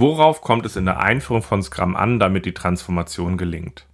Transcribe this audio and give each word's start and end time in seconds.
Worauf 0.00 0.40
kommt 0.40 0.64
es 0.64 0.76
in 0.76 0.86
der 0.86 1.00
Einführung 1.00 1.42
von 1.42 1.62
Scrum 1.62 1.94
an, 1.94 2.18
damit 2.18 2.46
die 2.46 2.54
Transformation 2.54 3.36
gelingt? 3.36 3.84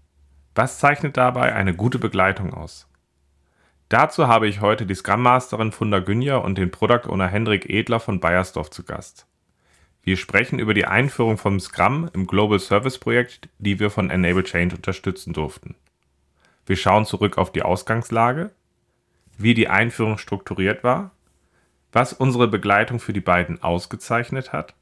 Was 0.55 0.79
zeichnet 0.79 1.17
dabei 1.17 1.53
eine 1.53 1.75
gute 1.75 1.99
Begleitung 1.99 2.55
aus? 2.55 2.89
Dazu 3.88 4.29
habe 4.29 4.46
ich 4.46 4.61
heute 4.61 4.87
die 4.87 4.95
Scrum 4.95 5.22
Masterin 5.22 5.72
Funda 5.72 5.98
Günja 5.98 6.37
und 6.37 6.58
den 6.58 6.71
Product 6.71 7.08
Owner 7.08 7.27
Hendrik 7.27 7.69
Edler 7.69 7.98
von 7.98 8.21
Bayersdorf 8.21 8.71
zu 8.71 8.84
Gast. 8.84 9.27
Wir 10.04 10.16
sprechen 10.16 10.61
über 10.61 10.74
die 10.74 10.84
Einführung 10.84 11.38
von 11.38 11.58
Scrum 11.58 12.09
im 12.12 12.29
Global 12.29 12.61
Service 12.61 12.98
Projekt, 12.98 13.48
die 13.59 13.80
wir 13.80 13.91
von 13.91 14.09
Enable 14.09 14.45
Change 14.45 14.77
unterstützen 14.77 15.32
durften. 15.32 15.75
Wir 16.66 16.77
schauen 16.77 17.04
zurück 17.04 17.36
auf 17.36 17.50
die 17.50 17.62
Ausgangslage, 17.62 18.52
wie 19.38 19.54
die 19.54 19.66
Einführung 19.66 20.18
strukturiert 20.18 20.84
war, 20.84 21.11
was 21.91 22.12
unsere 22.12 22.46
Begleitung 22.46 23.00
für 23.00 23.12
die 23.12 23.18
beiden 23.18 23.61
ausgezeichnet 23.61 24.52
hat, 24.52 24.77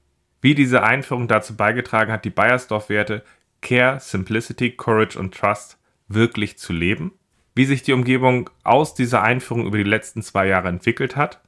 wie 0.44 0.54
diese 0.54 0.82
Einführung 0.82 1.26
dazu 1.26 1.56
beigetragen 1.56 2.12
hat, 2.12 2.26
die 2.26 2.30
Bayersdorf-Werte 2.30 3.24
Care, 3.62 3.98
Simplicity, 3.98 4.72
Courage 4.72 5.18
und 5.18 5.34
Trust 5.34 5.78
wirklich 6.06 6.58
zu 6.58 6.74
leben, 6.74 7.12
wie 7.54 7.64
sich 7.64 7.82
die 7.82 7.94
Umgebung 7.94 8.50
aus 8.62 8.92
dieser 8.92 9.22
Einführung 9.22 9.66
über 9.66 9.78
die 9.78 9.84
letzten 9.84 10.20
zwei 10.20 10.46
Jahre 10.46 10.68
entwickelt 10.68 11.16
hat 11.16 11.40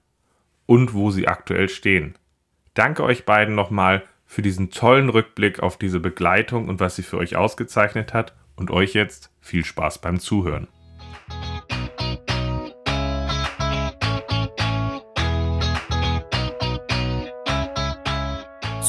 und 0.65 0.95
wo 0.95 1.11
sie 1.11 1.29
aktuell 1.29 1.69
stehen. 1.69 2.17
Danke 2.73 3.03
euch 3.03 3.27
beiden 3.27 3.55
nochmal 3.55 4.03
für 4.25 4.41
diesen 4.41 4.71
tollen 4.71 5.11
Rückblick 5.11 5.61
auf 5.61 5.77
diese 5.77 6.01
Begleitung 6.01 6.67
und 6.67 6.81
was 6.81 6.97
sie 6.97 7.03
für 7.03 7.19
euch 7.19 7.37
ausgezeichnet 7.37 8.15
hat 8.15 8.35
und 8.57 8.71
euch 8.71 8.95
jetzt 8.95 9.31
viel 9.43 9.67
Spaß 9.67 10.01
beim 10.01 10.21
Zuhören. 10.21 10.69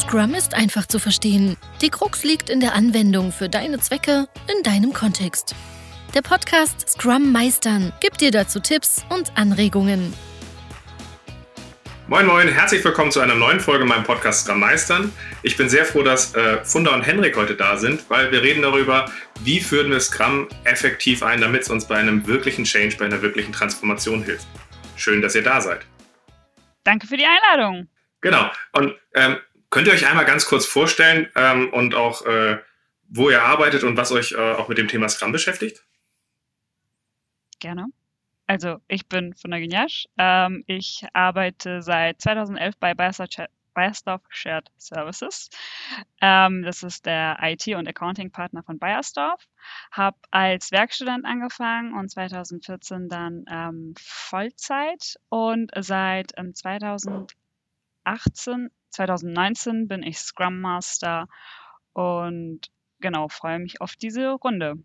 Scrum 0.07 0.35
ist 0.35 0.53
einfach 0.53 0.85
zu 0.85 0.99
verstehen. 0.99 1.57
Die 1.81 1.89
Krux 1.89 2.23
liegt 2.23 2.49
in 2.49 2.61
der 2.61 2.73
Anwendung 2.75 3.33
für 3.33 3.49
deine 3.49 3.77
Zwecke 3.77 4.29
in 4.49 4.63
deinem 4.63 4.93
Kontext. 4.93 5.53
Der 6.15 6.21
Podcast 6.21 6.87
Scrum 6.87 7.33
Meistern 7.33 7.91
gibt 7.99 8.21
dir 8.21 8.31
dazu 8.31 8.61
Tipps 8.61 9.03
und 9.09 9.37
Anregungen. 9.37 10.13
Moin 12.07 12.25
Moin, 12.25 12.47
herzlich 12.47 12.85
willkommen 12.85 13.11
zu 13.11 13.19
einer 13.19 13.35
neuen 13.35 13.59
Folge 13.59 13.83
meinem 13.83 14.05
Podcast 14.05 14.45
Scrum 14.45 14.61
Meistern. 14.61 15.11
Ich 15.43 15.57
bin 15.57 15.67
sehr 15.67 15.83
froh, 15.83 16.03
dass 16.03 16.33
äh, 16.35 16.63
Funda 16.63 16.93
und 16.93 17.01
Henrik 17.01 17.35
heute 17.35 17.55
da 17.57 17.75
sind, 17.75 18.09
weil 18.09 18.31
wir 18.31 18.41
reden 18.41 18.61
darüber, 18.61 19.11
wie 19.41 19.59
führen 19.59 19.91
wir 19.91 19.99
Scrum 19.99 20.47
effektiv 20.63 21.21
ein, 21.21 21.41
damit 21.41 21.63
es 21.63 21.69
uns 21.69 21.85
bei 21.85 21.97
einem 21.97 22.25
wirklichen 22.25 22.63
Change, 22.63 22.95
bei 22.97 23.03
einer 23.03 23.21
wirklichen 23.21 23.51
Transformation 23.51 24.23
hilft. 24.23 24.47
Schön, 24.95 25.21
dass 25.21 25.35
ihr 25.35 25.43
da 25.43 25.59
seid. 25.59 25.85
Danke 26.85 27.07
für 27.07 27.17
die 27.17 27.25
Einladung. 27.25 27.89
Genau. 28.21 28.49
Und 28.71 28.95
ähm, 29.13 29.37
könnt 29.69 29.87
ihr 29.87 29.93
euch 29.93 30.07
einmal 30.07 30.25
ganz 30.25 30.45
kurz 30.45 30.65
vorstellen 30.65 31.29
ähm, 31.35 31.71
und 31.73 31.95
auch, 31.95 32.25
äh, 32.25 32.57
wo 33.09 33.29
ihr 33.29 33.43
arbeitet 33.43 33.83
und 33.83 33.97
was 33.97 34.11
euch 34.11 34.33
äh, 34.33 34.53
auch 34.53 34.67
mit 34.67 34.77
dem 34.77 34.87
Thema 34.87 35.09
Scrum 35.09 35.31
beschäftigt? 35.31 35.83
Gerne. 37.59 37.87
Also 38.47 38.77
ich 38.87 39.07
bin 39.07 39.33
von 39.35 39.51
der 39.51 39.59
Gignash. 39.59 40.07
Ähm, 40.17 40.63
ich 40.67 41.05
arbeite 41.13 41.81
seit 41.81 42.21
2011 42.21 42.77
bei 42.77 42.93
Bayersdorf 42.93 44.21
Shared 44.29 44.71
Services. 44.77 45.49
Ähm, 46.21 46.63
das 46.63 46.81
ist 46.81 47.05
der 47.05 47.37
IT- 47.41 47.75
und 47.75 47.89
Accounting-Partner 47.89 48.63
von 48.63 48.79
Bayersdorf. 48.79 49.43
Habe 49.91 50.17
als 50.31 50.71
Werkstudent 50.71 51.25
angefangen 51.25 51.93
und 51.93 52.09
2014 52.09 53.09
dann 53.09 53.43
ähm, 53.51 53.93
Vollzeit. 53.99 55.17
Und 55.27 55.71
seit 55.75 56.31
2018, 56.31 57.27
ähm, 58.05 58.69
2019 58.91 59.87
bin 59.87 60.03
ich 60.03 60.19
Scrum 60.19 60.61
Master 60.61 61.27
und 61.93 62.61
genau 62.99 63.27
freue 63.27 63.59
mich 63.59 63.81
auf 63.81 63.95
diese 63.95 64.31
Runde. 64.31 64.75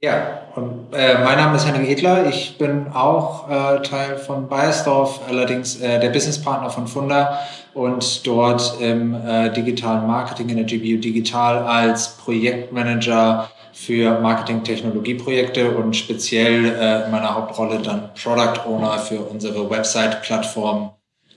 Ja, 0.00 0.42
und, 0.54 0.92
äh, 0.92 1.24
mein 1.24 1.38
Name 1.38 1.56
ist 1.56 1.66
Henrik 1.66 1.88
Edler. 1.88 2.26
Ich 2.28 2.58
bin 2.58 2.88
auch 2.92 3.48
äh, 3.48 3.80
Teil 3.80 4.18
von 4.18 4.46
Bayersdorf, 4.46 5.22
allerdings 5.26 5.80
äh, 5.80 5.98
der 5.98 6.10
Businesspartner 6.10 6.68
von 6.68 6.86
Funda 6.86 7.40
und 7.72 8.26
dort 8.26 8.78
im 8.78 9.14
äh, 9.14 9.50
digitalen 9.50 10.06
Marketing 10.06 10.50
in 10.50 10.56
der 10.56 10.66
GBU 10.66 11.00
Digital 11.00 11.58
als 11.58 12.18
Projektmanager 12.18 13.50
für 13.72 14.20
Marketing-Technologie-Projekte 14.20 15.70
und 15.70 15.96
speziell 15.96 16.64
äh, 16.66 17.04
in 17.04 17.10
meiner 17.10 17.34
Hauptrolle 17.34 17.78
dann 17.78 18.10
Product 18.14 18.66
Owner 18.66 18.98
für 18.98 19.20
unsere 19.20 19.68
Website-Plattform, 19.68 20.92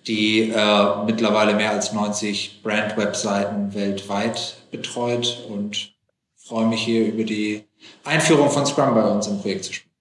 die 0.10 0.50
äh, 0.50 1.06
mittlerweile 1.06 1.54
mehr 1.54 1.70
als 1.70 1.94
90 1.94 2.62
Brand-Webseiten 2.64 3.76
weltweit 3.76 4.58
betreut 4.72 5.46
und 5.48 5.94
freue 6.36 6.68
mich 6.68 6.82
hier 6.82 7.06
über 7.06 7.24
die 7.24 7.64
Einführung 8.04 8.50
von 8.50 8.66
Scrum 8.66 8.96
bei 8.96 9.04
uns 9.04 9.28
im 9.28 9.40
Projekt 9.40 9.66
zu 9.66 9.74
sprechen. 9.74 9.92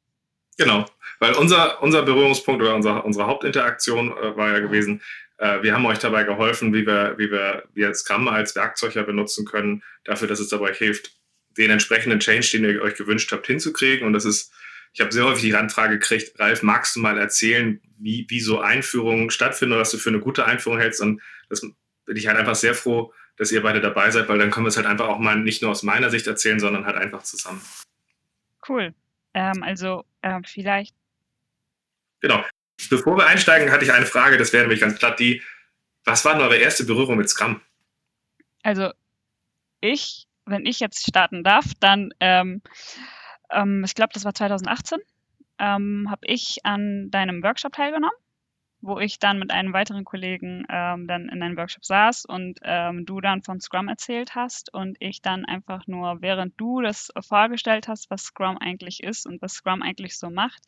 Genau, 0.57 0.87
weil 1.19 1.35
unser, 1.35 1.83
unser 1.83 2.03
Berührungspunkt 2.03 2.63
oder 2.63 2.75
unser, 2.75 3.05
unsere 3.05 3.27
Hauptinteraktion 3.27 4.11
äh, 4.17 4.35
war 4.35 4.53
ja 4.53 4.61
gewesen, 4.61 5.03
äh, 5.37 5.63
wir 5.63 5.75
haben 5.75 5.85
euch 5.85 5.99
dabei 5.99 6.25
geholfen, 6.25 6.73
wie 6.73 6.87
wir, 6.87 7.15
wie 7.19 7.31
wir, 7.31 7.65
wir 7.75 7.93
Scrum 7.93 8.29
als 8.29 8.57
Werkzeug 8.57 8.95
ja 8.95 9.03
benutzen 9.03 9.45
können, 9.45 9.83
dafür, 10.05 10.27
dass 10.27 10.41
es 10.41 10.49
dabei 10.49 10.73
hilft, 10.73 11.13
den 11.59 11.71
entsprechenden 11.71 12.21
Change, 12.21 12.49
den 12.55 12.65
ihr 12.65 12.81
euch 12.81 12.95
gewünscht 12.95 13.31
habt, 13.31 13.47
hinzukriegen. 13.47 14.07
Und 14.07 14.15
das 14.15 14.25
ist, 14.25 14.53
ich 14.93 15.01
habe 15.01 15.13
sehr 15.13 15.25
häufig 15.25 15.43
die 15.43 15.53
Randfrage 15.53 15.99
gekriegt, 15.99 16.39
Ralf, 16.39 16.63
magst 16.63 16.97
du 16.97 17.01
mal 17.01 17.19
erzählen, 17.19 17.81
wie, 17.99 18.27
wie 18.29 18.41
so 18.41 18.61
Einführungen 18.61 19.31
stattfinden 19.31 19.73
oder 19.73 19.83
was 19.83 19.91
du 19.91 19.99
für 19.99 20.11
eine 20.11 20.21
gute 20.21 20.45
Einführung 20.45 20.79
hältst? 20.79 21.01
Und 21.01 21.21
das 21.49 21.61
bin 21.61 22.17
ich 22.17 22.27
halt 22.27 22.39
einfach 22.39 22.55
sehr 22.55 22.75
froh, 22.75 23.13
dass 23.37 23.53
ihr 23.53 23.63
beide 23.63 23.81
dabei 23.81 24.11
seid, 24.11 24.29
weil 24.29 24.39
dann 24.39 24.51
können 24.51 24.67
wir 24.67 24.71
es 24.71 24.77
halt 24.77 24.87
einfach 24.87 25.09
auch 25.09 25.19
mal 25.19 25.37
nicht 25.37 25.63
nur 25.63 25.71
aus 25.71 25.83
meiner 25.83 26.11
Sicht 26.11 26.27
erzählen, 26.27 26.59
sondern 26.59 26.87
halt 26.87 26.97
einfach 26.97 27.23
zusammen. 27.23 27.63
Cool. 28.69 28.95
Ähm, 29.35 29.63
also 29.63 30.05
äh, 30.23 30.41
vielleicht. 30.45 30.95
Genau. 32.21 32.45
Bevor 32.91 33.17
wir 33.17 33.27
einsteigen, 33.27 33.71
hatte 33.71 33.85
ich 33.85 33.93
eine 33.93 34.07
Frage, 34.07 34.39
das 34.39 34.53
wäre 34.53 34.65
nämlich 34.65 34.81
ganz 34.81 34.99
platt 34.99 35.19
die, 35.19 35.43
was 36.05 36.25
war 36.25 36.35
denn 36.35 36.43
eure 36.43 36.57
erste 36.57 36.85
Berührung 36.85 37.17
mit 37.17 37.29
Scrum? 37.29 37.61
Also 38.63 38.93
ich, 39.81 40.27
wenn 40.47 40.67
ich 40.67 40.81
jetzt 40.81 41.07
starten 41.07 41.45
darf, 41.45 41.67
dann, 41.81 42.13
ähm, 42.21 42.63
ähm, 43.53 43.83
ich 43.85 43.95
glaube, 43.95 44.13
das 44.15 44.25
war 44.25 44.35
2018, 44.35 44.99
ähm, 45.59 46.07
habe 46.11 46.27
ich 46.27 46.59
an 46.65 47.11
deinem 47.11 47.43
Workshop 47.43 47.73
teilgenommen 47.73 48.17
wo 48.81 48.99
ich 48.99 49.19
dann 49.19 49.39
mit 49.39 49.51
einem 49.51 49.73
weiteren 49.73 50.05
Kollegen 50.05 50.65
ähm, 50.69 51.09
dann 51.09 51.29
in 51.29 51.43
einem 51.43 51.57
Workshop 51.57 51.85
saß 51.85 52.25
und 52.27 52.61
ähm, 52.63 53.07
du 53.07 53.21
dann 53.21 53.43
von 53.43 53.61
Scrum 53.61 53.89
erzählt 53.89 54.35
hast 54.35 54.73
und 54.73 54.97
ich 55.01 55.21
dann 55.21 55.45
einfach 55.45 55.87
nur, 55.87 56.23
während 56.23 56.55
du 56.61 56.81
das 56.81 57.13
vorgestellt 57.21 57.89
hast, 57.89 58.11
was 58.11 58.23
Scrum 58.23 58.57
eigentlich 58.59 59.03
ist 59.03 59.27
und 59.27 59.43
was 59.43 59.55
Scrum 59.55 59.83
eigentlich 59.83 60.17
so 60.17 60.31
macht, 60.31 60.63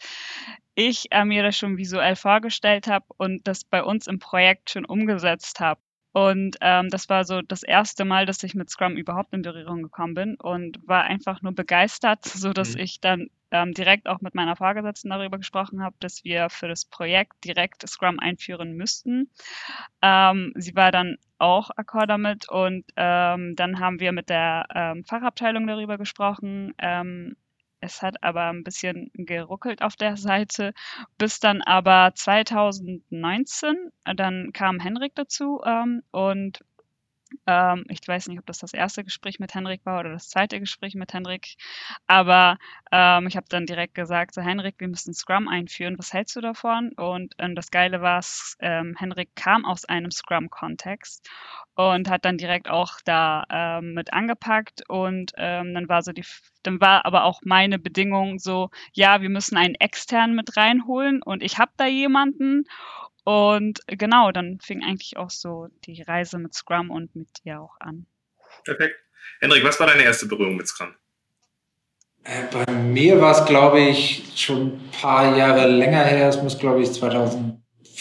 ich 0.74 1.12
äh, 1.12 1.24
mir 1.24 1.42
das 1.42 1.56
schon 1.56 1.76
visuell 1.76 2.16
vorgestellt 2.16 2.88
habe 2.88 3.06
und 3.16 3.47
das 3.47 3.64
bei 3.64 3.82
uns 3.82 4.06
im 4.06 4.18
Projekt 4.18 4.70
schon 4.70 4.84
umgesetzt 4.84 5.60
habe. 5.60 5.80
Und 6.12 6.56
ähm, 6.60 6.88
das 6.88 7.09
war 7.09 7.25
so 7.25 7.41
das 7.41 7.62
erste 7.62 8.04
Mal, 8.04 8.26
dass 8.26 8.43
ich 8.43 8.54
mit 8.54 8.69
Scrum 8.69 8.97
überhaupt 8.97 9.32
in 9.32 9.43
Berührung 9.43 9.82
gekommen 9.82 10.15
bin 10.15 10.34
und 10.37 10.78
war 10.87 11.04
einfach 11.04 11.41
nur 11.43 11.53
begeistert, 11.53 12.25
so 12.25 12.53
dass 12.53 12.75
mhm. 12.75 12.81
ich 12.81 13.00
dann 13.00 13.28
ähm, 13.53 13.72
direkt 13.72 14.09
auch 14.09 14.21
mit 14.21 14.34
meiner 14.34 14.56
Vorgesetzten 14.56 15.10
darüber 15.10 15.38
gesprochen 15.38 15.82
habe, 15.82 15.97
dass 16.00 16.25
wir 16.25 16.50
für 16.50 16.69
das 16.69 16.84
Projekt 16.84 17.44
direkt 17.44 17.88
Scrum 17.88 18.19
einführen 18.19 18.76
müssten. 18.76 19.31
Ähm, 20.03 20.53
sie 20.56 20.75
war 20.75 20.93
dann 20.93 21.16
auch 21.38 21.71
akkord 21.76 22.10
damit 22.10 22.48
und 22.48 22.84
ähm, 22.97 23.54
dann 23.56 23.81
haben 23.81 23.98
wir 23.98 24.12
mit 24.12 24.28
der 24.28 24.66
ähm, 24.75 25.04
Fachabteilung 25.04 25.66
darüber 25.66 25.97
gesprochen 25.97 26.75
ähm, 26.78 27.37
es 27.80 28.02
hat 28.02 28.22
aber 28.22 28.48
ein 28.50 28.64
bisschen 28.64 29.10
geruckelt 29.14 29.82
auf 29.82 29.96
der 29.96 30.16
Seite, 30.16 30.74
bis 31.18 31.41
dann 31.41 31.62
aber 31.62 32.12
2019, 32.14 33.91
äh, 34.04 34.14
dann 34.14 34.52
kam 34.52 34.80
Henrik 34.80 35.14
dazu 35.14 35.60
ähm, 35.64 36.02
und 36.10 36.60
ähm, 37.46 37.84
ich 37.88 38.00
weiß 38.06 38.28
nicht, 38.28 38.38
ob 38.38 38.46
das 38.46 38.58
das 38.58 38.72
erste 38.72 39.04
Gespräch 39.04 39.38
mit 39.38 39.54
Henrik 39.54 39.84
war 39.84 40.00
oder 40.00 40.10
das 40.10 40.28
zweite 40.28 40.60
Gespräch 40.60 40.94
mit 40.94 41.12
Henrik, 41.12 41.56
aber 42.06 42.59
ähm, 42.92 43.27
ich 43.27 43.36
habe 43.36 43.47
dann 43.48 43.66
direkt 43.66 43.94
gesagt, 43.94 44.34
so 44.34 44.42
Henrik, 44.42 44.77
wir 44.78 44.88
müssen 44.88 45.15
Scrum 45.15 45.48
einführen, 45.48 45.98
was 45.98 46.12
hältst 46.12 46.36
du 46.36 46.41
davon? 46.41 46.92
Und 46.97 47.34
ähm, 47.38 47.54
das 47.54 47.71
Geile 47.71 48.00
war, 48.03 48.21
ähm, 48.60 48.94
Henrik 48.98 49.34
kam 49.34 49.65
aus 49.65 49.84
einem 49.84 50.10
Scrum-Kontext 50.10 51.28
und 51.74 52.10
hat 52.10 52.24
dann 52.24 52.36
direkt 52.36 52.68
auch 52.68 52.98
da 53.04 53.44
ähm, 53.50 53.94
mit 53.94 54.12
angepackt 54.12 54.88
und 54.88 55.33
ähm, 55.36 55.74
dann 55.74 55.88
war 55.88 56.03
so 56.03 56.12
die, 56.12 56.24
dann 56.62 56.80
war 56.80 57.06
aber 57.06 57.24
auch 57.24 57.41
meine 57.44 57.78
Bedingung 57.78 58.38
so, 58.38 58.71
ja, 58.92 59.22
wir 59.22 59.30
müssen 59.30 59.56
einen 59.56 59.74
externen 59.76 60.36
mit 60.36 60.56
reinholen 60.56 61.22
und 61.22 61.42
ich 61.42 61.59
habe 61.59 61.72
da 61.76 61.86
jemanden 61.86 62.65
und 63.25 63.81
genau, 63.87 64.33
dann 64.33 64.59
fing 64.61 64.83
eigentlich 64.83 65.17
auch 65.17 65.31
so 65.31 65.69
die 65.84 66.03
Reise 66.03 66.39
mit 66.39 66.55
Scrum 66.55 66.91
und 66.91 67.15
mit 67.15 67.28
dir 67.45 67.61
auch 67.61 67.77
an. 67.81 68.07
Perfekt. 68.65 68.97
Hendrik, 69.41 69.65
was 69.65 69.78
war 69.78 69.87
deine 69.87 70.03
erste 70.03 70.27
Berührung 70.27 70.57
mit 70.57 70.67
Scrum? 70.67 70.95
Äh, 72.25 72.45
bei 72.53 72.72
mir 72.72 73.21
war 73.21 73.33
es, 73.33 73.47
glaube 73.47 73.81
ich, 73.81 74.33
schon 74.37 74.72
ein 74.72 74.91
paar 75.01 75.37
Jahre 75.37 75.67
länger 75.69 76.05
her. 76.05 76.28
Es 76.28 76.43
muss, 76.43 76.59
glaube 76.59 76.83
ich, 76.83 76.93
2014 76.93 77.61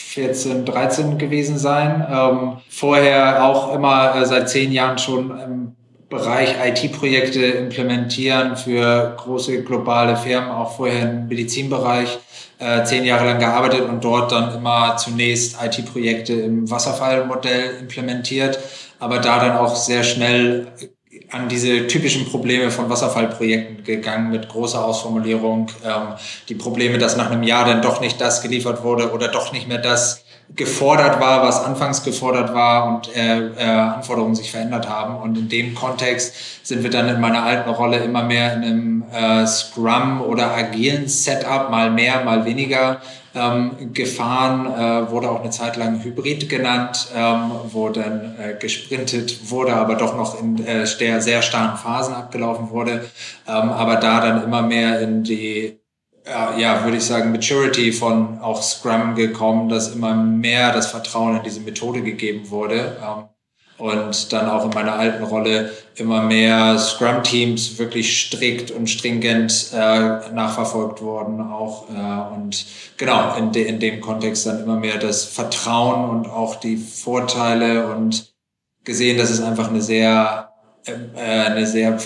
14, 0.09 0.65
13 0.65 1.17
gewesen 1.17 1.57
sein. 1.57 2.05
Ähm, 2.09 2.57
vorher 2.69 3.43
auch 3.43 3.75
immer 3.75 4.15
äh, 4.15 4.25
seit 4.25 4.49
zehn 4.49 4.71
Jahren 4.71 4.97
schon 4.97 5.29
im 5.39 5.75
Bereich 6.09 6.55
IT-Projekte 6.65 7.45
implementieren 7.45 8.57
für 8.57 9.15
große 9.17 9.63
globale 9.63 10.17
Firmen, 10.17 10.49
auch 10.49 10.75
vorher 10.75 11.03
im 11.03 11.27
Medizinbereich 11.27 12.17
äh, 12.57 12.83
zehn 12.83 13.05
Jahre 13.05 13.25
lang 13.25 13.39
gearbeitet 13.39 13.81
und 13.87 14.03
dort 14.03 14.31
dann 14.31 14.55
immer 14.55 14.97
zunächst 14.97 15.57
IT-Projekte 15.61 16.33
im 16.33 16.69
Wasserfallmodell 16.69 17.77
implementiert, 17.79 18.59
aber 18.99 19.19
da 19.19 19.39
dann 19.39 19.57
auch 19.57 19.75
sehr 19.75 20.03
schnell 20.03 20.67
an 21.31 21.47
diese 21.47 21.87
typischen 21.87 22.25
Probleme 22.25 22.71
von 22.71 22.89
Wasserfallprojekten 22.89 23.83
gegangen 23.83 24.31
mit 24.31 24.49
großer 24.49 24.83
Ausformulierung. 24.83 25.71
Ähm, 25.85 26.15
die 26.49 26.55
Probleme, 26.55 26.97
dass 26.97 27.17
nach 27.17 27.29
einem 27.29 27.43
Jahr 27.43 27.65
dann 27.65 27.81
doch 27.81 28.01
nicht 28.01 28.19
das 28.19 28.41
geliefert 28.41 28.83
wurde 28.83 29.11
oder 29.11 29.27
doch 29.27 29.51
nicht 29.53 29.67
mehr 29.67 29.77
das 29.77 30.23
gefordert 30.55 31.19
war, 31.19 31.43
was 31.43 31.63
anfangs 31.63 32.03
gefordert 32.03 32.53
war 32.53 32.87
und 32.87 33.15
äh, 33.15 33.47
äh, 33.49 33.63
Anforderungen 33.63 34.35
sich 34.35 34.51
verändert 34.51 34.89
haben. 34.89 35.17
Und 35.17 35.37
in 35.37 35.49
dem 35.49 35.75
Kontext 35.75 36.33
sind 36.63 36.83
wir 36.83 36.89
dann 36.89 37.07
in 37.07 37.21
meiner 37.21 37.43
alten 37.43 37.69
Rolle 37.69 37.97
immer 37.97 38.23
mehr 38.23 38.53
in 38.55 38.63
einem 38.63 39.03
äh, 39.13 39.45
Scrum 39.45 40.21
oder 40.21 40.51
agilen 40.55 41.07
Setup, 41.07 41.69
mal 41.69 41.91
mehr, 41.91 42.23
mal 42.23 42.45
weniger 42.45 42.99
ähm, 43.35 43.93
gefahren, 43.93 44.65
äh, 44.65 45.11
wurde 45.11 45.29
auch 45.29 45.41
eine 45.41 45.51
Zeit 45.51 45.77
lang 45.77 46.03
Hybrid 46.03 46.49
genannt, 46.49 47.09
ähm, 47.15 47.51
wo 47.71 47.89
dann 47.89 48.35
äh, 48.39 48.55
gesprintet 48.59 49.51
wurde, 49.51 49.75
aber 49.75 49.95
doch 49.95 50.17
noch 50.17 50.41
in 50.41 50.65
äh, 50.65 50.85
sehr, 50.87 51.21
sehr 51.21 51.41
starren 51.43 51.77
Phasen 51.77 52.15
abgelaufen 52.15 52.71
wurde, 52.71 53.05
ähm, 53.47 53.69
aber 53.69 53.97
da 53.97 54.19
dann 54.19 54.43
immer 54.43 54.63
mehr 54.63 54.99
in 54.99 55.23
die 55.23 55.79
äh, 56.25 56.61
ja, 56.61 56.83
würde 56.83 56.97
ich 56.97 57.03
sagen, 57.03 57.31
Maturity 57.31 57.91
von 57.91 58.39
auch 58.39 58.61
Scrum 58.61 59.15
gekommen, 59.15 59.69
dass 59.69 59.93
immer 59.93 60.13
mehr 60.13 60.71
das 60.73 60.87
Vertrauen 60.87 61.37
in 61.37 61.43
diese 61.43 61.61
Methode 61.61 62.01
gegeben 62.01 62.49
wurde. 62.49 62.97
Ähm, 63.01 63.25
und 63.79 64.33
dann 64.33 64.49
auch 64.49 64.65
in 64.65 64.71
meiner 64.71 64.93
alten 64.93 65.23
Rolle 65.23 65.71
immer 65.95 66.21
mehr 66.21 66.77
Scrum-Teams 66.77 67.79
wirklich 67.79 68.19
strikt 68.19 68.71
und 68.71 68.89
stringent 68.89 69.71
äh, 69.73 70.29
nachverfolgt 70.33 71.01
wurden 71.01 71.39
auch 71.41 71.89
äh, 71.89 72.35
und 72.35 72.65
genau 72.97 73.35
in, 73.37 73.53
de, 73.53 73.65
in 73.65 73.79
dem 73.79 74.01
Kontext 74.01 74.45
dann 74.45 74.61
immer 74.61 74.75
mehr 74.75 74.97
das 74.97 75.23
Vertrauen 75.23 76.09
und 76.09 76.27
auch 76.27 76.55
die 76.55 76.75
Vorteile 76.75 77.87
und 77.87 78.33
gesehen, 78.83 79.17
dass 79.17 79.29
es 79.29 79.41
einfach 79.41 79.69
eine 79.69 79.81
sehr 79.81 80.51
äh, 80.85 81.19
eine 81.21 81.65
sehr 81.65 81.97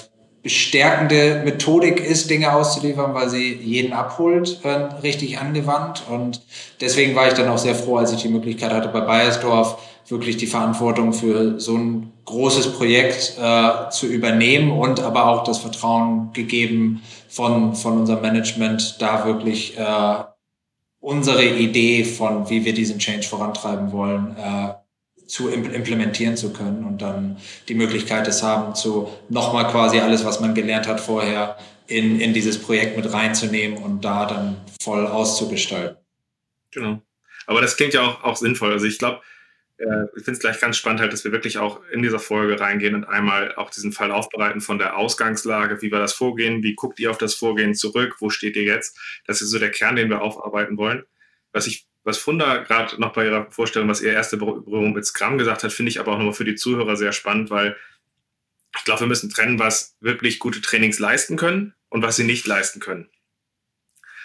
bestärkende 0.43 1.41
Methodik 1.45 2.01
ist, 2.01 2.29
Dinge 2.29 2.53
auszuliefern, 2.53 3.13
weil 3.13 3.29
sie 3.29 3.53
jeden 3.53 3.93
abholt, 3.93 4.59
äh, 4.63 4.69
richtig 5.01 5.39
angewandt. 5.39 6.03
Und 6.09 6.41
deswegen 6.81 7.15
war 7.15 7.27
ich 7.27 7.33
dann 7.33 7.47
auch 7.47 7.57
sehr 7.57 7.75
froh, 7.75 7.97
als 7.97 8.11
ich 8.11 8.21
die 8.21 8.27
Möglichkeit 8.27 8.73
hatte, 8.73 8.89
bei 8.89 8.99
Bayersdorf 8.99 9.77
wirklich 10.09 10.35
die 10.35 10.47
Verantwortung 10.47 11.13
für 11.13 11.59
so 11.61 11.77
ein 11.77 12.11
großes 12.25 12.73
Projekt 12.73 13.37
äh, 13.41 13.89
zu 13.89 14.05
übernehmen 14.07 14.71
und 14.71 14.99
aber 14.99 15.27
auch 15.27 15.45
das 15.45 15.59
Vertrauen 15.59 16.31
gegeben 16.33 17.01
von, 17.29 17.73
von 17.73 17.99
unserem 17.99 18.21
Management, 18.21 18.97
da 18.99 19.25
wirklich 19.25 19.77
äh, 19.77 20.23
unsere 20.99 21.45
Idee 21.45 22.03
von, 22.03 22.49
wie 22.49 22.65
wir 22.65 22.73
diesen 22.73 22.99
Change 22.99 23.27
vorantreiben 23.27 23.91
wollen, 23.93 24.35
äh, 24.37 24.73
zu 25.33 25.49
implementieren 25.49 26.37
zu 26.37 26.53
können 26.53 26.83
und 26.83 27.01
dann 27.01 27.37
die 27.67 27.73
Möglichkeit 27.73 28.27
es 28.27 28.43
haben, 28.43 28.75
zu 28.75 29.11
nochmal 29.29 29.67
quasi 29.67 29.97
alles, 29.97 30.23
was 30.23 30.39
man 30.39 30.53
gelernt 30.53 30.87
hat 30.87 31.01
vorher, 31.01 31.57
in, 31.87 32.19
in 32.19 32.35
dieses 32.35 32.61
Projekt 32.61 32.95
mit 32.95 33.11
reinzunehmen 33.11 33.79
und 33.79 34.05
da 34.05 34.27
dann 34.27 34.57
voll 34.79 35.07
auszugestalten. 35.07 35.97
Genau. 36.69 37.01
Aber 37.47 37.61
das 37.61 37.77
klingt 37.77 37.95
ja 37.95 38.03
auch, 38.03 38.23
auch 38.23 38.35
sinnvoll. 38.35 38.73
Also 38.73 38.85
ich 38.85 38.99
glaube, 38.99 39.21
äh, 39.77 40.03
ich 40.15 40.23
finde 40.23 40.33
es 40.33 40.39
gleich 40.39 40.59
ganz 40.59 40.77
spannend, 40.77 41.01
halt, 41.01 41.11
dass 41.11 41.23
wir 41.23 41.31
wirklich 41.31 41.57
auch 41.57 41.81
in 41.91 42.03
dieser 42.03 42.19
Folge 42.19 42.59
reingehen 42.59 42.93
und 42.93 43.05
einmal 43.05 43.55
auch 43.55 43.71
diesen 43.71 43.91
Fall 43.91 44.11
aufbereiten 44.11 44.61
von 44.61 44.77
der 44.77 44.97
Ausgangslage. 44.97 45.81
Wie 45.81 45.91
war 45.91 45.99
das 45.99 46.13
Vorgehen? 46.13 46.61
Wie 46.61 46.75
guckt 46.75 46.99
ihr 46.99 47.09
auf 47.09 47.17
das 47.17 47.33
Vorgehen 47.33 47.73
zurück? 47.73 48.17
Wo 48.19 48.29
steht 48.29 48.55
ihr 48.55 48.65
jetzt? 48.65 48.99
Das 49.25 49.41
ist 49.41 49.49
so 49.49 49.57
der 49.57 49.71
Kern, 49.71 49.95
den 49.95 50.11
wir 50.11 50.21
aufarbeiten 50.21 50.77
wollen. 50.77 51.05
Was 51.53 51.65
ich 51.65 51.87
was 52.03 52.17
Funda 52.17 52.57
gerade 52.57 52.99
noch 52.99 53.13
bei 53.13 53.25
ihrer 53.25 53.49
Vorstellung, 53.51 53.87
was 53.87 54.01
ihr 54.01 54.11
erste 54.11 54.37
Berührung 54.37 54.93
mit 54.93 55.05
Scrum 55.05 55.37
gesagt 55.37 55.63
hat, 55.63 55.71
finde 55.71 55.89
ich 55.89 55.99
aber 55.99 56.13
auch 56.13 56.17
nochmal 56.17 56.33
für 56.33 56.45
die 56.45 56.55
Zuhörer 56.55 56.95
sehr 56.95 57.13
spannend, 57.13 57.49
weil 57.49 57.77
ich 58.77 58.83
glaube, 58.83 59.01
wir 59.01 59.07
müssen 59.07 59.29
trennen, 59.29 59.59
was 59.59 59.95
wirklich 59.99 60.39
gute 60.39 60.61
Trainings 60.61 60.99
leisten 60.99 61.37
können 61.37 61.73
und 61.89 62.01
was 62.01 62.15
sie 62.15 62.23
nicht 62.23 62.47
leisten 62.47 62.79
können. 62.79 63.09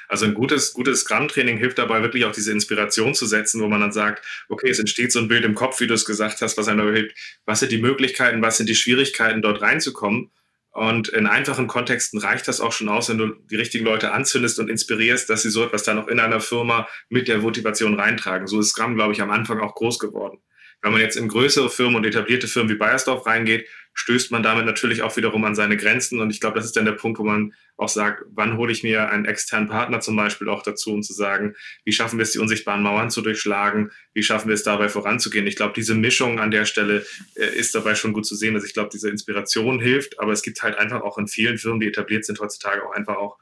Also 0.08 0.24
ein 0.24 0.32
gutes, 0.32 0.72
gutes 0.72 1.00
Scrum-Training 1.00 1.58
hilft 1.58 1.78
dabei, 1.78 2.00
wirklich 2.00 2.24
auch 2.24 2.32
diese 2.32 2.50
Inspiration 2.50 3.14
zu 3.14 3.26
setzen, 3.26 3.60
wo 3.60 3.68
man 3.68 3.82
dann 3.82 3.92
sagt, 3.92 4.24
okay, 4.48 4.70
es 4.70 4.78
entsteht 4.78 5.12
so 5.12 5.18
ein 5.18 5.28
Bild 5.28 5.44
im 5.44 5.54
Kopf, 5.54 5.80
wie 5.80 5.86
du 5.86 5.92
es 5.92 6.06
gesagt 6.06 6.40
hast, 6.40 6.56
was 6.56 6.66
einem 6.66 6.92
hilft, 6.92 7.14
was 7.44 7.60
sind 7.60 7.72
die 7.72 7.78
Möglichkeiten, 7.78 8.40
was 8.40 8.56
sind 8.56 8.70
die 8.70 8.74
Schwierigkeiten, 8.74 9.42
dort 9.42 9.60
reinzukommen. 9.60 10.30
Und 10.70 11.08
in 11.08 11.26
einfachen 11.26 11.66
Kontexten 11.66 12.20
reicht 12.20 12.46
das 12.46 12.60
auch 12.60 12.72
schon 12.72 12.88
aus, 12.88 13.08
wenn 13.08 13.18
du 13.18 13.34
die 13.50 13.56
richtigen 13.56 13.84
Leute 13.84 14.12
anzündest 14.12 14.58
und 14.58 14.68
inspirierst, 14.68 15.28
dass 15.28 15.42
sie 15.42 15.50
so 15.50 15.64
etwas 15.64 15.82
dann 15.82 15.98
auch 15.98 16.08
in 16.08 16.20
einer 16.20 16.40
Firma 16.40 16.86
mit 17.08 17.26
der 17.26 17.38
Motivation 17.38 17.98
reintragen. 17.98 18.46
So 18.46 18.60
ist 18.60 18.70
Scrum, 18.70 18.94
glaube 18.94 19.12
ich, 19.12 19.22
am 19.22 19.30
Anfang 19.30 19.60
auch 19.60 19.74
groß 19.74 19.98
geworden. 19.98 20.38
Wenn 20.82 20.92
man 20.92 21.00
jetzt 21.00 21.16
in 21.16 21.28
größere 21.28 21.70
Firmen 21.70 21.96
und 21.96 22.06
etablierte 22.06 22.46
Firmen 22.46 22.70
wie 22.70 22.78
Bayersdorf 22.78 23.26
reingeht, 23.26 23.66
stößt 23.98 24.30
man 24.30 24.44
damit 24.44 24.64
natürlich 24.64 25.02
auch 25.02 25.16
wiederum 25.16 25.44
an 25.44 25.56
seine 25.56 25.76
Grenzen. 25.76 26.20
Und 26.20 26.30
ich 26.30 26.38
glaube, 26.38 26.54
das 26.54 26.64
ist 26.64 26.76
dann 26.76 26.84
der 26.84 26.92
Punkt, 26.92 27.18
wo 27.18 27.24
man 27.24 27.52
auch 27.76 27.88
sagt, 27.88 28.22
wann 28.30 28.56
hole 28.56 28.70
ich 28.70 28.84
mir 28.84 29.10
einen 29.10 29.24
externen 29.24 29.68
Partner 29.68 29.98
zum 29.98 30.14
Beispiel 30.14 30.48
auch 30.48 30.62
dazu, 30.62 30.92
um 30.92 31.02
zu 31.02 31.12
sagen, 31.12 31.56
wie 31.84 31.92
schaffen 31.92 32.16
wir 32.16 32.22
es, 32.22 32.30
die 32.30 32.38
unsichtbaren 32.38 32.80
Mauern 32.80 33.10
zu 33.10 33.22
durchschlagen, 33.22 33.90
wie 34.14 34.22
schaffen 34.22 34.46
wir 34.46 34.54
es 34.54 34.62
dabei 34.62 34.88
voranzugehen. 34.88 35.48
Ich 35.48 35.56
glaube, 35.56 35.72
diese 35.74 35.96
Mischung 35.96 36.38
an 36.38 36.52
der 36.52 36.64
Stelle 36.64 37.04
äh, 37.34 37.46
ist 37.46 37.74
dabei 37.74 37.96
schon 37.96 38.12
gut 38.12 38.24
zu 38.24 38.36
sehen, 38.36 38.54
dass 38.54 38.64
ich 38.64 38.72
glaube, 38.72 38.90
diese 38.92 39.10
Inspiration 39.10 39.80
hilft, 39.80 40.20
aber 40.20 40.30
es 40.30 40.42
gibt 40.42 40.62
halt 40.62 40.78
einfach 40.78 41.00
auch 41.00 41.18
in 41.18 41.26
vielen 41.26 41.58
Firmen, 41.58 41.80
die 41.80 41.88
etabliert 41.88 42.24
sind 42.24 42.38
heutzutage, 42.38 42.86
auch 42.86 42.92
einfach 42.92 43.16
auch 43.16 43.36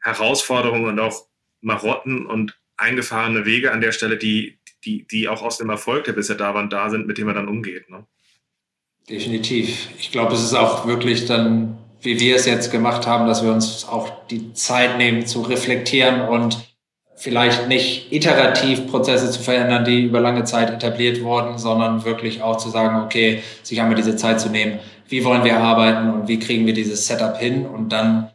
Herausforderungen 0.00 0.86
und 0.86 0.98
auch 0.98 1.28
Marotten 1.60 2.26
und 2.26 2.58
eingefahrene 2.76 3.44
Wege 3.44 3.70
an 3.70 3.80
der 3.80 3.92
Stelle, 3.92 4.16
die, 4.16 4.58
die, 4.84 5.06
die 5.06 5.28
auch 5.28 5.42
aus 5.42 5.58
dem 5.58 5.70
Erfolg, 5.70 6.04
der 6.04 6.14
bisher 6.14 6.36
da 6.36 6.52
waren, 6.52 6.68
da 6.68 6.90
sind, 6.90 7.06
mit 7.06 7.16
dem 7.18 7.26
man 7.26 7.36
dann 7.36 7.48
umgeht. 7.48 7.88
Ne? 7.90 8.06
Definitiv. 9.08 9.88
Ich 9.98 10.12
glaube, 10.12 10.34
es 10.34 10.42
ist 10.42 10.54
auch 10.54 10.86
wirklich 10.86 11.24
dann, 11.24 11.78
wie 12.02 12.20
wir 12.20 12.36
es 12.36 12.44
jetzt 12.44 12.70
gemacht 12.70 13.06
haben, 13.06 13.26
dass 13.26 13.42
wir 13.42 13.52
uns 13.52 13.86
auch 13.88 14.10
die 14.30 14.52
Zeit 14.52 14.98
nehmen 14.98 15.26
zu 15.26 15.40
reflektieren 15.40 16.28
und 16.28 16.58
vielleicht 17.16 17.68
nicht 17.68 18.12
iterativ 18.12 18.86
Prozesse 18.86 19.30
zu 19.30 19.40
verändern, 19.40 19.84
die 19.84 20.04
über 20.04 20.20
lange 20.20 20.44
Zeit 20.44 20.70
etabliert 20.70 21.22
wurden, 21.22 21.58
sondern 21.58 22.04
wirklich 22.04 22.42
auch 22.42 22.58
zu 22.58 22.68
sagen, 22.68 23.02
okay, 23.02 23.42
sich 23.62 23.80
einmal 23.80 23.96
diese 23.96 24.14
Zeit 24.14 24.40
zu 24.40 24.50
nehmen, 24.50 24.78
wie 25.08 25.24
wollen 25.24 25.42
wir 25.42 25.58
arbeiten 25.58 26.10
und 26.10 26.28
wie 26.28 26.38
kriegen 26.38 26.66
wir 26.66 26.74
dieses 26.74 27.06
Setup 27.06 27.38
hin 27.38 27.66
und 27.66 27.88
dann 27.88 28.30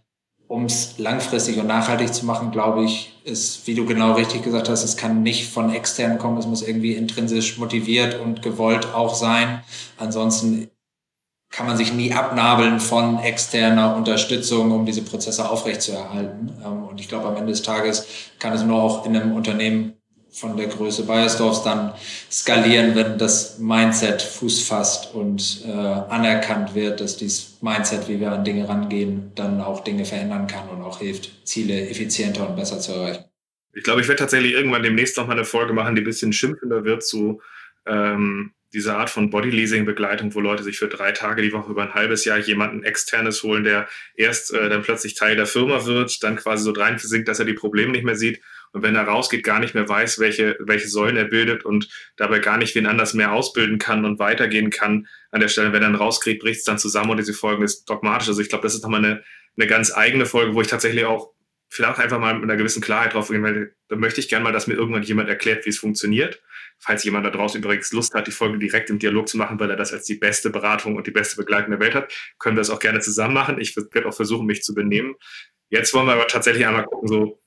um 0.54 0.66
es 0.66 1.00
langfristig 1.00 1.58
und 1.58 1.66
nachhaltig 1.66 2.14
zu 2.14 2.28
machen, 2.28 2.52
glaube 2.52 2.84
ich, 2.84 3.12
ist, 3.24 3.66
wie 3.66 3.74
du 3.74 3.88
genau 3.88 4.14
richtig 4.14 4.44
gesagt 4.44 4.70
hast, 4.70 4.84
es 4.84 4.98
kann 4.98 5.24
nicht 5.24 5.52
von 5.52 5.74
extern 5.74 6.20
kommen, 6.20 6.38
es 6.38 6.46
muss 6.46 6.62
irgendwie 6.62 6.94
intrinsisch 6.94 7.58
motiviert 7.58 8.20
und 8.20 8.44
gewollt 8.44 8.94
auch 8.94 9.16
sein. 9.16 9.64
Ansonsten 9.98 10.70
kann 11.50 11.66
man 11.66 11.76
sich 11.76 11.92
nie 11.92 12.14
abnabeln 12.14 12.80
von 12.80 13.18
externer 13.18 13.96
Unterstützung, 13.96 14.72
um 14.72 14.86
diese 14.86 15.02
Prozesse 15.02 15.50
aufrechtzuerhalten. 15.50 16.52
Ähm, 16.64 16.84
und 16.84 17.00
ich 17.00 17.08
glaube, 17.08 17.30
am 17.30 17.36
Ende 17.36 17.52
des 17.52 17.64
Tages 17.64 18.06
kann 18.38 18.54
es 18.54 18.62
nur 18.62 18.80
auch 18.80 19.08
in 19.08 19.18
einem 19.18 19.36
Unternehmen 19.36 19.94
von 20.34 20.58
der 20.58 20.68
Größe 20.68 21.06
Bayersdorfs 21.06 21.64
dann 21.64 21.94
skalieren, 22.30 22.96
wenn 22.96 23.18
das 23.18 23.60
Mindset 23.60 24.22
Fuß 24.22 24.68
fasst 24.68 25.14
und 25.14 25.64
äh, 25.66 25.70
anerkannt 25.70 26.74
wird, 26.74 27.02
dass 27.02 27.18
dieses 27.18 27.60
Mindset, 27.62 28.10
wie 28.10 28.20
wir 28.20 28.32
an 28.32 28.44
Dinge 28.44 28.68
rangehen, 28.68 29.32
dann 29.36 29.62
auch 29.62 29.84
Dinge 29.84 30.06
verändern 30.06 30.48
kann 30.48 30.68
und 30.70 30.82
auch 30.82 31.00
hilft, 31.00 31.48
Ziele 31.48 31.88
effizienter 31.88 32.50
und 32.50 32.56
besser 32.56 32.80
zu 32.80 32.94
erreichen. 32.94 33.26
Ich 33.74 33.84
glaube, 33.84 34.02
ich 34.02 34.08
werde 34.08 34.20
tatsächlich 34.20 34.54
irgendwann 34.54 34.84
demnächst 34.84 35.18
noch 35.18 35.28
mal 35.28 35.34
eine 35.34 35.46
Folge 35.46 35.74
machen, 35.74 35.96
die 35.96 36.02
ein 36.02 36.06
bisschen 36.06 36.34
schimpfender 36.34 36.84
wird 36.84 37.04
zu 37.04 37.42
ähm, 37.86 38.54
dieser 38.74 38.98
Art 38.98 39.12
von 39.12 39.30
Bodyleasing-Begleitung, 39.30 40.34
wo 40.34 40.40
Leute 40.40 40.64
sich 40.64 40.80
für 40.80 40.88
drei 40.88 41.12
Tage 41.12 41.44
die 41.44 41.54
Woche 41.54 41.72
über 41.72 41.84
ein 41.84 41.94
halbes 41.94 42.26
Jahr 42.26 42.40
jemanden 42.40 42.84
externes 42.84 43.44
holen, 43.44 43.64
der 43.64 43.88
erst 44.16 44.52
äh, 44.52 44.68
dann 44.70 44.82
plötzlich 44.82 45.14
Teil 45.14 45.36
der 45.36 45.46
Firma 45.46 45.86
wird, 45.86 46.24
dann 46.24 46.38
quasi 46.38 46.64
so 46.64 46.72
rein 46.72 46.98
versinkt, 46.98 47.28
dass 47.28 47.40
er 47.40 47.46
die 47.46 47.54
Probleme 47.54 47.92
nicht 47.92 48.04
mehr 48.04 48.16
sieht 48.16 48.42
und 48.74 48.82
wenn 48.82 48.96
er 48.96 49.04
rausgeht, 49.04 49.44
gar 49.44 49.60
nicht 49.60 49.76
mehr 49.76 49.88
weiß, 49.88 50.20
welche, 50.20 50.58
welche 50.60 50.88
Säulen 50.88 51.16
er 51.16 51.26
bildet 51.26 51.64
und 51.64 51.88
dabei 52.18 52.40
gar 52.40 52.58
nicht 52.58 52.74
wen 52.74 52.88
anders 52.88 53.14
mehr 53.14 53.32
ausbilden 53.32 53.78
kann 53.78 54.04
und 54.04 54.18
weitergehen 54.18 54.72
kann 54.72 55.08
an 55.30 55.42
der 55.42 55.48
Stelle. 55.48 55.68
Wenn 55.68 55.84
er 55.84 55.90
dann 55.90 55.96
rauskriegt, 55.96 56.42
bricht 56.42 56.60
es 56.60 56.66
dann 56.66 56.80
zusammen 56.80 57.12
und 57.12 57.18
diese 57.18 57.34
Folgen 57.34 57.64
ist 57.64 57.86
dogmatisch. 57.86 58.28
Also 58.28 58.42
ich 58.42 58.50
glaube, 58.50 58.64
das 58.64 58.74
ist 58.74 58.82
nochmal 58.82 59.06
eine, 59.06 59.24
eine 59.58 59.68
ganz 59.68 59.96
eigene 59.96 60.26
Folge, 60.26 60.56
wo 60.56 60.62
ich 60.62 60.68
tatsächlich 60.68 61.06
auch 61.06 61.34
vielleicht 61.70 62.00
einfach 62.00 62.20
mal 62.20 62.34
mit 62.34 62.44
einer 62.44 62.56
gewissen 62.56 62.82
Klarheit 62.82 63.14
drauf 63.14 63.30
gehen, 63.30 63.44
weil 63.44 63.76
da 63.90 63.96
möchte 63.96 64.20
ich 64.20 64.28
gerne 64.28 64.44
mal, 64.44 64.52
dass 64.52 64.66
mir 64.66 64.74
irgendwann 64.74 65.04
jemand 65.04 65.30
erklärt, 65.30 65.66
wie 65.66 65.70
es 65.70 65.78
funktioniert. 65.78 66.42
Falls 66.80 67.04
jemand 67.04 67.28
da 67.28 67.30
draußen 67.30 67.62
übrigens 67.62 67.92
Lust 67.94 68.16
hat, 68.16 68.26
die 68.26 68.32
Folge 68.32 68.58
direkt 68.58 68.90
im 68.90 68.98
Dialog 68.98 69.28
zu 69.28 69.38
machen, 69.38 69.60
weil 69.60 69.70
er 69.70 69.78
das 69.78 69.94
als 69.94 70.06
die 70.06 70.16
beste 70.16 70.50
Beratung 70.50 70.96
und 70.96 71.06
die 71.06 71.12
beste 71.12 71.36
Begleitung 71.36 71.72
der 71.72 71.80
Welt 71.80 71.94
hat, 71.94 72.12
können 72.40 72.56
wir 72.56 72.62
das 72.62 72.72
auch 72.72 72.80
gerne 72.80 73.02
zusammen 73.02 73.36
machen. 73.36 73.62
Ich 73.62 73.76
werde 73.76 74.08
auch 74.08 74.16
versuchen, 74.16 74.48
mich 74.48 74.64
zu 74.64 74.74
benehmen. 74.74 75.16
Jetzt 75.70 75.94
wollen 75.94 76.08
wir 76.08 76.14
aber 76.14 76.28
tatsächlich 76.28 76.66
einmal 76.66 76.86
gucken, 76.86 77.08
so 77.08 77.40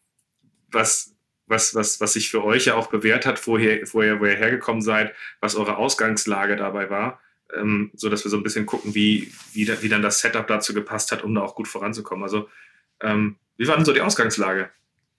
was 0.71 1.16
was, 1.47 1.75
was, 1.75 2.01
was 2.01 2.13
sich 2.13 2.31
für 2.31 2.45
euch 2.45 2.67
ja 2.67 2.75
auch 2.75 2.89
bewährt 2.89 3.27
hat, 3.27 3.45
woher, 3.47 3.81
woher, 3.93 4.21
woher 4.21 4.37
hergekommen 4.37 4.83
seid, 4.83 5.15
was 5.41 5.57
eure 5.57 5.77
Ausgangslage 5.77 6.57
dabei 6.57 6.91
war, 6.91 7.21
ähm, 7.57 7.91
so 7.95 8.09
dass 8.09 8.25
wir 8.25 8.31
so 8.31 8.37
ein 8.37 8.43
bisschen 8.43 8.67
gucken, 8.67 8.95
wie, 8.95 9.33
wie, 9.53 9.65
da, 9.65 9.81
wie 9.83 9.89
dann 9.89 10.03
das 10.03 10.21
Setup 10.21 10.47
dazu 10.47 10.75
gepasst 10.75 11.13
hat, 11.13 11.23
um 11.23 11.35
da 11.35 11.43
auch 11.43 11.55
gut 11.55 11.69
voranzukommen. 11.69 12.25
Also, 12.25 12.49
ähm, 13.03 13.37
wie 13.57 13.69
war 13.69 13.77
denn 13.77 13.85
so 13.85 13.93
die 13.93 14.01
Ausgangslage? 14.01 14.71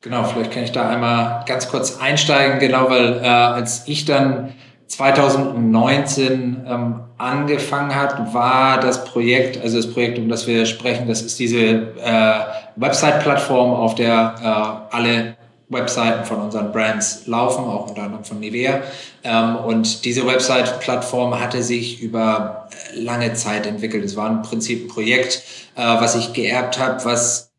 Genau, 0.01 0.23
vielleicht 0.25 0.51
kann 0.51 0.63
ich 0.63 0.71
da 0.71 0.89
einmal 0.89 1.43
ganz 1.47 1.69
kurz 1.69 1.99
einsteigen, 1.99 2.59
genau, 2.59 2.89
weil 2.89 3.17
äh, 3.17 3.27
als 3.27 3.87
ich 3.87 4.05
dann 4.05 4.53
2019 4.87 6.65
ähm, 6.67 6.99
angefangen 7.17 7.95
hat, 7.95 8.33
war 8.33 8.79
das 8.79 9.05
Projekt, 9.05 9.59
also 9.61 9.77
das 9.77 9.91
Projekt, 9.91 10.19
um 10.19 10.29
das 10.29 10.45
wir 10.45 10.65
sprechen, 10.65 11.07
das 11.07 11.21
ist 11.23 11.39
diese 11.39 11.57
äh, 11.57 12.39
Website-Plattform, 12.75 13.71
auf 13.71 13.95
der 13.95 14.35
äh, 14.39 14.95
alle 14.95 15.36
Webseiten 15.69 16.25
von 16.25 16.41
unseren 16.41 16.71
Brands 16.71 17.27
laufen, 17.27 17.65
auch 17.65 17.89
unter 17.89 18.03
anderem 18.03 18.23
von 18.23 18.39
Nivea. 18.39 18.83
Ähm, 19.23 19.55
und 19.57 20.05
diese 20.05 20.25
Website-Plattform 20.25 21.39
hatte 21.39 21.61
sich 21.61 22.01
über 22.01 22.69
lange 22.93 23.33
Zeit 23.33 23.65
entwickelt. 23.65 24.05
Es 24.05 24.15
war 24.15 24.29
im 24.29 24.41
Prinzip 24.41 24.85
ein 24.85 24.87
Projekt, 24.87 25.43
äh, 25.75 25.81
was 25.81 26.15
ich 26.15 26.33
geerbt 26.33 26.79
habe, 26.79 27.03
was 27.03 27.51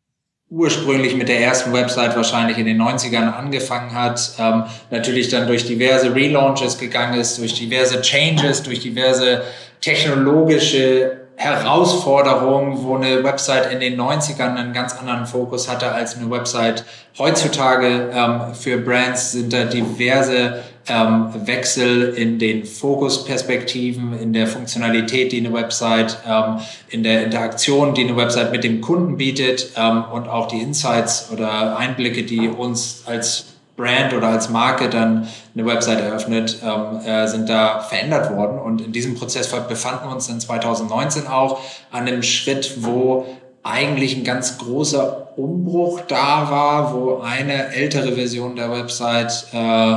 ursprünglich 0.49 1.15
mit 1.15 1.29
der 1.29 1.41
ersten 1.41 1.71
Website 1.73 2.15
wahrscheinlich 2.15 2.57
in 2.57 2.65
den 2.65 2.81
90ern 2.81 3.31
angefangen 3.31 3.93
hat, 3.93 4.31
ähm, 4.39 4.63
natürlich 4.89 5.29
dann 5.29 5.45
durch 5.45 5.67
diverse 5.67 6.15
Relaunches 6.15 6.79
gegangen 6.79 7.19
ist, 7.19 7.37
durch 7.37 7.53
diverse 7.53 8.01
Changes, 8.01 8.63
durch 8.63 8.79
diverse 8.79 9.43
technologische 9.79 11.28
Herausforderung, 11.39 12.83
wo 12.83 12.97
eine 12.97 13.23
Website 13.23 13.71
in 13.71 13.79
den 13.79 13.97
90ern 13.97 14.55
einen 14.55 14.73
ganz 14.73 14.93
anderen 14.99 15.25
Fokus 15.25 15.69
hatte 15.69 15.89
als 15.89 16.17
eine 16.17 16.29
Website 16.29 16.83
heutzutage. 17.17 18.09
Ähm, 18.13 18.53
für 18.53 18.77
Brands 18.77 19.31
sind 19.31 19.53
da 19.53 19.63
diverse 19.63 20.61
ähm, 20.89 21.29
Wechsel 21.45 22.13
in 22.13 22.39
den 22.39 22.65
Fokusperspektiven, 22.65 24.19
in 24.19 24.33
der 24.33 24.47
Funktionalität, 24.47 25.31
die 25.31 25.37
eine 25.37 25.53
Website, 25.53 26.17
ähm, 26.27 26.59
in 26.89 27.03
der 27.03 27.23
Interaktion, 27.23 27.93
die 27.93 28.03
eine 28.03 28.17
Website 28.17 28.51
mit 28.51 28.65
dem 28.65 28.81
Kunden 28.81 29.15
bietet 29.15 29.71
ähm, 29.77 30.03
und 30.11 30.27
auch 30.27 30.49
die 30.49 30.59
Insights 30.59 31.29
oder 31.31 31.77
Einblicke, 31.77 32.23
die 32.23 32.49
uns 32.49 33.03
als 33.05 33.45
Brand 33.79 34.13
oder 34.13 34.27
als 34.27 34.49
Marke 34.49 34.89
dann 34.89 35.27
eine 35.55 35.65
Website 35.65 36.01
eröffnet, 36.01 36.59
ähm, 36.63 36.99
äh, 37.05 37.27
sind 37.27 37.47
da 37.47 37.79
verändert 37.79 38.35
worden. 38.35 38.59
Und 38.59 38.81
in 38.81 38.91
diesem 38.91 39.15
Prozess 39.15 39.47
befanden 39.47 40.07
wir 40.07 40.13
uns 40.13 40.27
dann 40.27 40.41
2019 40.41 41.27
auch 41.27 41.61
an 41.89 42.07
einem 42.07 42.21
Schritt, 42.21 42.83
wo 42.83 43.25
eigentlich 43.63 44.17
ein 44.17 44.23
ganz 44.23 44.57
großer 44.57 45.37
Umbruch 45.37 46.01
da 46.07 46.51
war, 46.51 46.93
wo 46.93 47.19
eine 47.19 47.73
ältere 47.73 48.13
Version 48.13 48.55
der 48.55 48.71
Website 48.71 49.47
äh, 49.53 49.95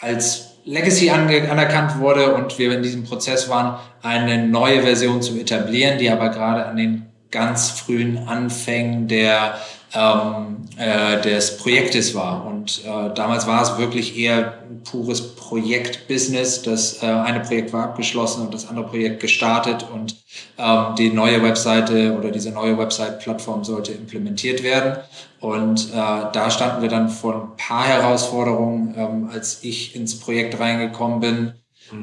als 0.00 0.56
Legacy 0.64 1.10
anerkannt 1.10 1.98
wurde 2.00 2.34
und 2.34 2.58
wir 2.58 2.72
in 2.72 2.82
diesem 2.82 3.04
Prozess 3.04 3.48
waren, 3.48 3.78
eine 4.02 4.46
neue 4.46 4.82
Version 4.82 5.22
zu 5.22 5.38
etablieren, 5.38 5.98
die 5.98 6.10
aber 6.10 6.30
gerade 6.30 6.66
an 6.66 6.76
den 6.76 7.06
ganz 7.30 7.70
frühen 7.70 8.26
Anfängen 8.26 9.08
der 9.08 9.58
ähm, 9.94 10.66
äh, 10.76 11.20
des 11.20 11.58
Projektes 11.58 12.14
war. 12.14 12.46
Und 12.46 12.84
äh, 12.84 13.14
damals 13.14 13.46
war 13.46 13.62
es 13.62 13.78
wirklich 13.78 14.18
eher 14.18 14.54
ein 14.68 14.82
pures 14.82 15.34
Projektbusiness. 15.36 16.62
Das 16.62 17.02
äh, 17.02 17.06
eine 17.06 17.40
Projekt 17.40 17.72
war 17.72 17.84
abgeschlossen 17.84 18.42
und 18.42 18.54
das 18.54 18.68
andere 18.68 18.86
Projekt 18.86 19.20
gestartet 19.20 19.86
und 19.92 20.16
ähm, 20.58 20.94
die 20.98 21.10
neue 21.10 21.42
Webseite 21.42 22.16
oder 22.16 22.30
diese 22.30 22.50
neue 22.50 22.76
Website-Plattform 22.76 23.64
sollte 23.64 23.92
implementiert 23.92 24.62
werden. 24.62 24.98
Und 25.40 25.90
äh, 25.92 25.94
da 25.94 26.50
standen 26.50 26.82
wir 26.82 26.88
dann 26.88 27.08
vor 27.08 27.34
ein 27.34 27.56
paar 27.56 27.84
Herausforderungen, 27.84 28.94
ähm, 28.96 29.30
als 29.32 29.62
ich 29.62 29.94
ins 29.94 30.18
Projekt 30.18 30.58
reingekommen 30.58 31.20
bin, 31.20 31.52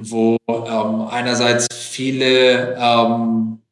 wo 0.04 0.38
ähm, 0.48 1.08
einerseits 1.10 1.68
viele 1.76 2.78
ähm, 2.80 3.63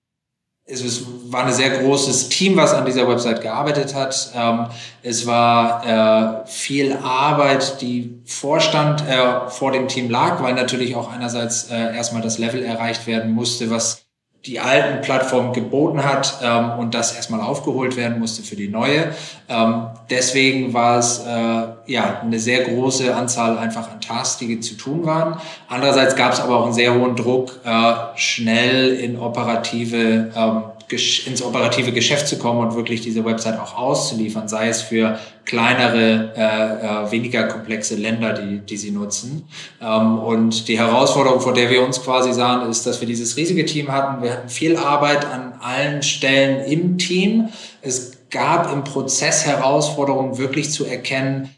es 0.66 1.04
war 1.32 1.46
ein 1.46 1.54
sehr 1.54 1.70
großes 1.82 2.30
Team, 2.30 2.56
was 2.56 2.74
an 2.74 2.86
dieser 2.86 3.08
Website 3.08 3.42
gearbeitet 3.42 3.94
hat. 3.96 4.32
Ähm, 4.36 4.68
es 5.04 5.26
war 5.26 6.44
äh, 6.44 6.48
viel 6.48 6.94
Arbeit, 6.94 7.82
die 7.82 8.22
Vorstand 8.26 9.02
äh, 9.08 9.50
vor 9.50 9.72
dem 9.72 9.88
Team 9.88 10.10
lag, 10.10 10.42
weil 10.42 10.54
natürlich 10.54 10.96
auch 10.96 11.12
einerseits 11.12 11.70
äh, 11.70 11.96
erstmal 11.96 12.22
das 12.22 12.38
Level 12.38 12.64
erreicht 12.64 13.08
werden 13.08 13.32
musste, 13.32 13.70
was 13.70 14.01
die 14.46 14.60
alten 14.60 15.02
Plattformen 15.02 15.54
geboten 15.54 16.04
hat 16.04 16.40
ähm, 16.42 16.72
und 16.80 16.96
das 16.96 17.16
erstmal 17.16 17.42
aufgeholt 17.42 17.96
werden 17.96 18.20
musste 18.20 18.42
für 18.42 18.56
die 18.56 18.70
neue. 18.70 19.14
Ähm, 19.48 19.88
deswegen 20.10 20.74
war 20.74 20.98
es 20.98 21.20
äh, 21.20 21.68
ja 21.86 22.22
eine 22.22 22.40
sehr 22.40 22.64
große 22.64 23.16
Anzahl 23.16 23.58
einfach 23.60 23.92
an 23.92 24.02
Tasks, 24.02 24.38
die 24.38 24.60
zu 24.60 24.76
tun 24.76 25.06
waren. 25.06 25.40
Andererseits 25.68 26.16
gab 26.16 26.34
es 26.34 26.40
aber 26.40 26.58
auch 26.58 26.66
einen 26.66 26.74
sehr 26.74 26.96
hohen 26.96 27.16
Druck, 27.16 27.60
äh, 27.64 27.94
schnell 28.16 28.94
in 28.96 29.20
operative 29.20 30.32
ähm, 30.36 30.64
ins 30.92 31.42
operative 31.42 31.92
Geschäft 31.92 32.28
zu 32.28 32.38
kommen 32.38 32.60
und 32.60 32.76
wirklich 32.76 33.02
diese 33.02 33.24
Website 33.26 33.60
auch 33.60 33.78
auszuliefern, 33.78 34.48
sei 34.48 34.70
es 34.70 34.82
für 34.82 35.20
kleinere, 35.46 36.34
äh, 36.36 37.08
äh, 37.08 37.12
weniger 37.12 37.44
komplexe 37.44 37.96
Länder, 37.96 38.34
die, 38.34 38.60
die 38.60 38.78
sie 38.78 38.92
nutzen. 38.92 39.48
Ähm, 39.82 40.20
und 40.20 40.68
die 40.68 40.78
Herausforderung, 40.78 41.42
vor 41.42 41.54
der 41.54 41.70
wir 41.70 41.84
uns 41.84 42.02
quasi 42.02 42.34
sahen, 42.34 42.70
ist, 42.70 42.86
dass 42.86 43.00
wir 43.00 43.08
dieses 43.08 43.38
riesige 43.38 43.66
Team 43.66 43.92
hatten. 43.92 44.22
Wir 44.22 44.34
hatten 44.34 44.50
viel 44.50 44.78
Arbeit 44.78 45.26
an 45.26 45.54
allen 45.62 46.04
Stellen 46.04 46.66
im 46.66 46.98
Team. 46.98 47.50
Es 47.82 48.30
gab 48.30 48.72
im 48.72 48.84
Prozess 48.84 49.46
Herausforderungen, 49.46 50.38
wirklich 50.38 50.72
zu 50.72 50.86
erkennen, 50.86 51.50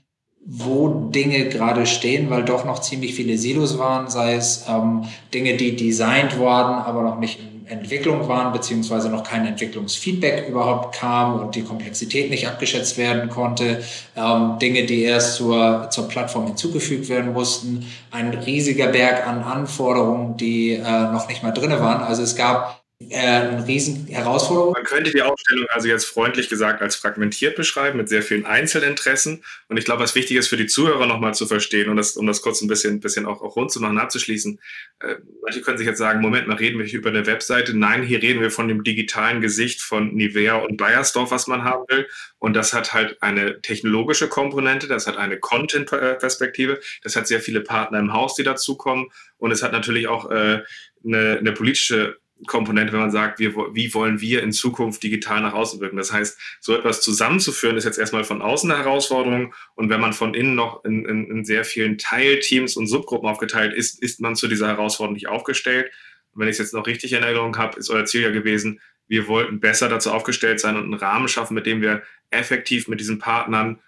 wo 0.45 1.09
Dinge 1.09 1.47
gerade 1.47 1.85
stehen, 1.85 2.29
weil 2.29 2.43
doch 2.43 2.65
noch 2.65 2.79
ziemlich 2.79 3.13
viele 3.13 3.37
Silos 3.37 3.77
waren, 3.77 4.09
sei 4.09 4.35
es 4.35 4.65
ähm, 4.67 5.05
Dinge, 5.33 5.55
die 5.55 5.75
designt 5.75 6.37
worden, 6.37 6.73
aber 6.73 7.01
noch 7.01 7.19
nicht 7.19 7.39
in 7.39 7.52
Entwicklung 7.67 8.27
waren, 8.27 8.51
beziehungsweise 8.53 9.10
noch 9.10 9.24
kein 9.24 9.46
Entwicklungsfeedback 9.46 10.48
überhaupt 10.48 10.96
kam 10.96 11.39
und 11.39 11.55
die 11.55 11.63
Komplexität 11.63 12.29
nicht 12.29 12.48
abgeschätzt 12.48 12.98
werden 12.98 13.29
konnte. 13.29 13.84
Ähm, 14.15 14.60
Dinge, 14.60 14.86
die 14.86 15.03
erst 15.03 15.36
zur, 15.36 15.89
zur 15.89 16.08
Plattform 16.08 16.48
hinzugefügt 16.48 17.10
werden 17.10 17.34
mussten. 17.34 17.86
Ein 18.12 18.34
riesiger 18.34 18.88
Berg 18.88 19.25
an 19.27 19.43
Anforderungen, 19.43 20.38
die 20.38 20.74
äh, 20.74 20.82
noch 20.82 21.27
nicht 21.27 21.43
mal 21.43 21.51
drinne 21.51 21.79
waren. 21.79 22.03
Also 22.03 22.24
es 22.24 22.36
gab 22.36 22.82
äh, 23.10 23.17
eine 23.17 23.67
riesen 23.67 24.07
Herausforderung. 24.07 24.74
Man 24.74 24.83
könnte 24.83 25.12
die 25.12 25.22
Aufstellung 25.22 25.65
also 25.69 25.88
jetzt 25.88 26.05
freundlich 26.05 26.50
gesagt 26.50 26.81
als 26.81 26.95
fragmentiert 26.95 27.55
beschreiben, 27.55 27.98
mit 27.98 28.10
sehr 28.10 28.22
vielen 28.22 28.45
Einzelinteressen. 28.45 29.43
Und 29.67 29.77
ich 29.77 29.86
glaube, 29.86 30.03
was 30.03 30.15
wichtig 30.15 30.38
ist 30.38 30.48
für 30.48 30.57
die 30.57 30.67
Zuhörer 30.67 31.05
nochmal 31.05 31.33
zu 31.33 31.45
verstehen 31.45 31.89
und 31.89 31.98
das, 31.98 32.17
um 32.17 32.27
das 32.27 32.41
kurz 32.41 32.62
ein 32.62 32.67
bisschen, 32.67 33.00
bisschen 33.00 33.25
auch, 33.25 33.41
auch 33.41 33.55
rund 33.55 33.72
zu 33.72 33.79
machen, 33.79 33.98
abzuschließen. 33.98 34.60
Äh, 35.00 35.15
manche 35.41 35.62
können 35.62 35.77
sich 35.77 35.88
jetzt 35.88 35.98
sagen, 35.98 36.22
Moment 36.22 36.48
mal, 36.48 36.57
reden 36.57 36.79
wir 36.79 36.86
hier 36.86 37.00
über 37.00 37.10
eine 37.10 37.25
Webseite? 37.25 37.77
Nein, 37.77 38.03
hier 38.03 38.22
reden 38.22 38.41
wir 38.41 38.51
von 38.51 38.67
dem 38.67 38.83
digitalen 38.83 39.41
Gesicht 39.41 39.81
von 39.81 40.13
Nivea 40.13 40.55
und 40.55 40.77
Bayersdorf, 40.77 41.31
was 41.31 41.48
man 41.48 41.63
haben 41.63 41.83
will. 41.89 42.07
Und 42.39 42.53
das 42.55 42.74
hat 42.74 42.93
halt 42.93 43.22
eine 43.22 43.62
technologische 43.62 44.27
Komponente, 44.27 44.88
das 44.88 45.07
hat 45.07 45.17
eine 45.17 45.39
Content-Perspektive, 45.39 46.79
das 47.03 47.15
hat 47.15 47.27
sehr 47.27 47.39
viele 47.39 47.62
Partner 47.62 48.00
im 48.00 48.13
Haus, 48.13 48.36
die 48.36 48.43
dazukommen. 48.43 49.10
Und 49.38 49.51
es 49.51 49.63
hat 49.63 49.72
natürlich 49.72 50.07
auch 50.07 50.29
äh, 50.29 50.62
eine, 51.05 51.38
eine 51.39 51.51
politische 51.51 52.17
Komponente, 52.47 52.93
wenn 52.93 53.00
man 53.00 53.12
sagt, 53.12 53.39
wir, 53.39 53.55
wie 53.73 53.93
wollen 53.93 54.21
wir 54.21 54.43
in 54.43 54.51
Zukunft 54.51 55.03
digital 55.03 55.41
nach 55.41 55.53
außen 55.53 55.79
wirken. 55.79 55.97
Das 55.97 56.12
heißt, 56.12 56.39
so 56.59 56.75
etwas 56.75 57.01
zusammenzuführen, 57.01 57.77
ist 57.77 57.85
jetzt 57.85 58.00
erstmal 58.00 58.23
von 58.23 58.41
außen 58.41 58.71
eine 58.71 58.83
Herausforderung. 58.83 59.53
Und 59.75 59.89
wenn 59.89 60.01
man 60.01 60.13
von 60.13 60.33
innen 60.33 60.55
noch 60.55 60.83
in, 60.85 61.05
in, 61.05 61.29
in 61.29 61.45
sehr 61.45 61.65
vielen 61.65 61.97
Teilteams 61.97 62.75
und 62.75 62.88
Subgruppen 62.88 63.29
aufgeteilt 63.29 63.73
ist, 63.73 64.01
ist 64.01 64.21
man 64.21 64.35
zu 64.35 64.47
dieser 64.47 64.67
Herausforderung 64.67 65.13
nicht 65.13 65.27
aufgestellt. 65.27 65.91
Und 66.33 66.41
wenn 66.41 66.47
ich 66.47 66.53
es 66.53 66.59
jetzt 66.59 66.73
noch 66.73 66.88
richtig 66.88 67.13
in 67.13 67.23
Erinnerung 67.23 67.57
habe, 67.57 67.79
ist 67.79 67.89
euer 67.89 68.05
Ziel 68.05 68.21
ja 68.21 68.31
gewesen, 68.31 68.79
wir 69.07 69.27
wollten 69.27 69.59
besser 69.59 69.89
dazu 69.89 70.12
aufgestellt 70.12 70.59
sein 70.59 70.75
und 70.75 70.83
einen 70.83 70.93
Rahmen 70.93 71.27
schaffen, 71.27 71.53
mit 71.53 71.65
dem 71.65 71.81
wir 71.81 72.03
effektiv 72.29 72.88
mit 72.88 73.00
diesen 73.00 73.19
Partnern 73.19 73.79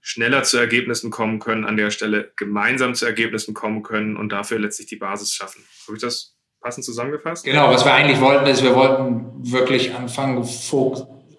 schneller 0.00 0.42
zu 0.42 0.56
Ergebnissen 0.56 1.10
kommen 1.10 1.38
können, 1.38 1.64
an 1.64 1.76
der 1.76 1.90
Stelle 1.90 2.32
gemeinsam 2.36 2.94
zu 2.94 3.06
Ergebnissen 3.06 3.54
kommen 3.54 3.82
können 3.82 4.16
und 4.16 4.30
dafür 4.30 4.58
letztlich 4.58 4.88
die 4.88 4.96
Basis 4.96 5.34
schaffen. 5.34 5.62
Habe 5.86 5.96
ich 5.96 6.02
das 6.02 6.36
passend 6.60 6.84
zusammengefasst? 6.84 7.44
Genau, 7.44 7.70
was 7.70 7.84
wir 7.84 7.92
eigentlich 7.92 8.20
wollten, 8.20 8.46
ist, 8.46 8.62
wir 8.62 8.74
wollten 8.74 9.26
wirklich 9.38 9.94
anfangen, 9.94 10.38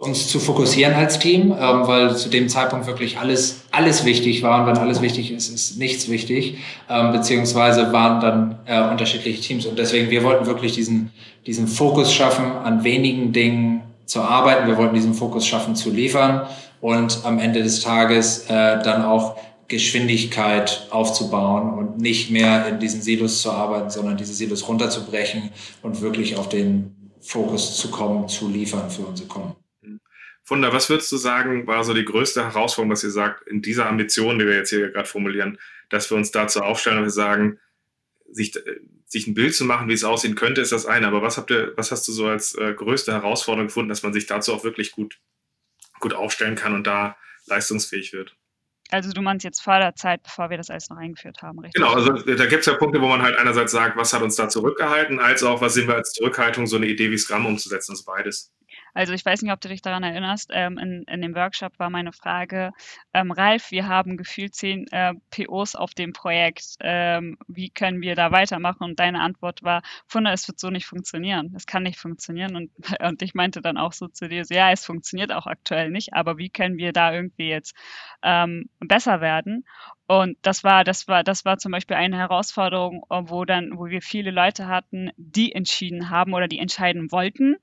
uns 0.02 0.28
zu 0.28 0.40
fokussieren 0.40 0.96
als 0.96 1.20
Team, 1.20 1.52
ähm, 1.52 1.88
weil 1.88 2.16
zu 2.18 2.30
dem 2.30 2.50
Zeitpunkt 2.50 2.88
wirklich 2.88 3.20
alles, 3.20 3.62
alles 3.72 4.04
wichtig 4.04 4.42
war. 4.42 4.62
Und 4.62 4.68
wenn 4.68 4.78
alles 4.78 5.02
wichtig 5.02 5.32
ist, 5.32 5.50
ist 5.50 5.78
nichts 5.78 6.10
wichtig, 6.10 6.58
ähm, 6.90 7.12
beziehungsweise 7.12 7.94
waren 7.94 8.20
dann 8.20 8.60
äh, 8.66 8.90
unterschiedliche 8.90 9.40
Teams. 9.42 9.68
Und 9.68 9.78
deswegen, 9.78 10.10
wir 10.10 10.24
wollten 10.24 10.48
wirklich 10.48 10.74
diesen, 10.74 11.12
diesen 11.46 11.68
Fokus 11.68 12.12
schaffen, 12.12 12.46
an 12.64 12.84
wenigen 12.84 13.32
Dingen 13.32 13.84
zu 14.06 14.22
arbeiten. 14.22 14.68
Wir 14.68 14.78
wollten 14.78 14.96
diesen 14.96 15.14
Fokus 15.14 15.46
schaffen, 15.46 15.76
zu 15.76 15.92
liefern 15.92 16.48
und 16.82 17.20
am 17.24 17.38
Ende 17.38 17.62
des 17.62 17.82
Tages 17.82 18.50
äh, 18.50 18.82
dann 18.84 19.06
auch 19.06 19.38
Geschwindigkeit 19.72 20.88
aufzubauen 20.90 21.74
und 21.74 21.98
nicht 21.98 22.30
mehr 22.30 22.68
in 22.68 22.80
diesen 22.80 23.02
Silos 23.02 23.42
zu 23.42 23.52
arbeiten, 23.52 23.90
sondern 23.90 24.18
diese 24.18 24.34
Silos 24.34 24.68
runterzubrechen 24.68 25.50
und 25.82 26.02
wirklich 26.02 26.36
auf 26.36 26.50
den 26.50 27.12
Fokus 27.22 27.78
zu 27.78 27.90
kommen, 27.90 28.28
zu 28.28 28.50
liefern 28.50 28.92
für 28.92 29.04
unsere 29.04 29.30
Kunden. 29.30 29.56
Funda, 30.44 30.74
was 30.74 30.90
würdest 30.90 31.10
du 31.12 31.18
sagen, 31.18 31.66
war 31.68 31.84
so 31.86 31.94
die 31.94 32.04
größte 32.04 32.44
Herausforderung, 32.44 32.90
dass 32.90 33.04
ihr 33.06 33.12
sagt, 33.12 33.48
in 33.48 33.62
dieser 33.62 33.88
Ambition, 33.88 34.38
die 34.38 34.46
wir 34.46 34.56
jetzt 34.56 34.72
hier 34.72 34.90
gerade 34.90 35.08
formulieren, 35.08 35.58
dass 35.90 36.10
wir 36.12 36.18
uns 36.18 36.32
dazu 36.32 36.62
aufstellen 36.62 36.98
und 36.98 37.06
wir 37.06 37.12
sagen, 37.12 37.58
sich, 38.30 38.60
sich 39.06 39.28
ein 39.28 39.34
Bild 39.34 39.56
zu 39.56 39.64
machen, 39.64 39.88
wie 39.88 39.94
es 39.94 40.04
aussehen 40.04 40.36
könnte, 40.36 40.60
ist 40.60 40.74
das 40.74 40.86
eine. 40.86 41.08
Aber 41.08 41.22
was 41.22 41.38
habt 41.38 41.52
ihr, 41.52 41.72
was 41.78 41.92
hast 41.92 42.06
du 42.08 42.12
so 42.12 42.28
als 42.28 42.56
äh, 42.56 42.74
größte 42.74 43.14
Herausforderung 43.14 43.68
gefunden, 43.68 43.90
dass 43.90 44.04
man 44.04 44.12
sich 44.12 44.26
dazu 44.26 44.54
auch 44.54 44.66
wirklich 44.66 44.92
gut, 44.92 45.20
gut 46.02 46.14
aufstellen 46.14 46.56
kann 46.56 46.74
und 46.74 46.86
da 46.86 47.16
leistungsfähig 47.46 48.12
wird? 48.12 48.36
Also 48.92 49.12
du 49.12 49.22
meinst 49.22 49.46
jetzt 49.46 49.62
vor 49.62 49.80
der 49.80 49.96
Zeit, 49.96 50.22
bevor 50.22 50.50
wir 50.50 50.58
das 50.58 50.70
alles 50.70 50.90
noch 50.90 50.98
eingeführt 50.98 51.42
haben, 51.42 51.60
richtig? 51.60 51.82
Genau, 51.82 51.94
also 51.94 52.12
da 52.12 52.46
gibt 52.46 52.60
es 52.60 52.66
ja 52.66 52.74
Punkte, 52.74 53.02
wo 53.02 53.08
man 53.08 53.22
halt 53.22 53.38
einerseits 53.38 53.72
sagt, 53.72 53.98
was 53.98 54.12
hat 54.14 54.22
uns 54.22 54.36
da 54.36 54.50
zurückgehalten, 54.50 55.20
als 55.20 55.44
auch, 55.44 55.62
was 55.62 55.74
sehen 55.74 55.88
wir 55.88 55.96
als 55.96 56.12
Zurückhaltung, 56.12 56.68
so 56.68 56.76
eine 56.76 56.88
Idee 56.88 57.10
wie 57.10 57.18
Scrum 57.18 57.46
umzusetzen, 57.46 57.94
das 57.94 58.04
beides. 58.04 58.52
Also 58.94 59.14
ich 59.14 59.26
weiß 59.26 59.42
nicht, 59.42 59.52
ob 59.52 59.62
du 59.62 59.70
dich 59.70 59.82
daran 59.82 60.04
erinnerst, 60.04 60.50
ähm, 60.54 60.78
in, 60.78 61.04
in 61.04 61.22
dem 61.22 61.36
Workshop 61.36 61.78
war 61.80 61.90
meine 61.90 62.12
Frage, 62.14 62.72
ähm, 63.14 63.32
Ralf, 63.32 63.72
wir 63.72 63.88
haben 63.88 64.18
gefühlt 64.18 64.56
zehn 64.56 64.88
äh, 64.92 65.14
POs 65.30 65.76
auf 65.76 65.94
dem 65.94 66.14
Projekt, 66.14 66.76
ähm, 66.82 67.38
wie 67.48 67.70
können 67.70 68.02
wir 68.02 68.16
da 68.16 68.32
weitermachen? 68.32 68.84
Und 68.84 69.00
deine 69.00 69.22
Antwort 69.22 69.64
war, 69.64 69.82
Funda, 70.08 70.32
es 70.34 70.48
wird 70.48 70.60
so 70.60 70.70
nicht 70.70 70.86
funktionieren, 70.86 71.54
es 71.56 71.66
kann 71.66 71.84
nicht 71.84 72.00
funktionieren. 72.00 72.56
Und, 72.56 72.72
und 73.02 73.22
ich 73.22 73.34
meinte 73.34 73.62
dann 73.62 73.78
auch 73.78 73.94
so 73.94 74.08
zu 74.08 74.28
dir, 74.28 74.46
so, 74.46 74.54
ja, 74.54 74.72
es 74.72 74.86
funktioniert 74.86 75.32
auch 75.32 75.48
aktuell 75.48 75.90
nicht, 75.92 76.14
aber 76.14 76.38
wie 76.38 76.50
können 76.50 76.78
wir 76.78 76.94
da 76.94 77.14
irgendwie 77.14 77.50
jetzt 77.50 77.76
ähm, 78.24 78.70
besser 78.80 79.22
werden? 79.22 79.66
Und 80.12 80.38
das 80.42 80.66
war, 80.66 80.84
das 80.84 81.08
war, 81.08 81.24
das 81.24 81.46
war 81.46 81.58
zum 81.58 81.72
Beispiel 81.72 81.96
eine 81.96 82.18
Herausforderung, 82.18 83.06
äh, 83.10 83.22
wo 83.28 83.46
dann, 83.46 83.78
wo 83.78 83.86
wir 83.86 84.02
viele 84.02 84.32
Leute 84.32 84.68
hatten, 84.68 85.12
die 85.16 85.54
entschieden 85.54 86.10
haben 86.10 86.34
oder 86.34 86.50
die 86.50 86.60
entscheiden 86.60 87.14
wollten. 87.14 87.56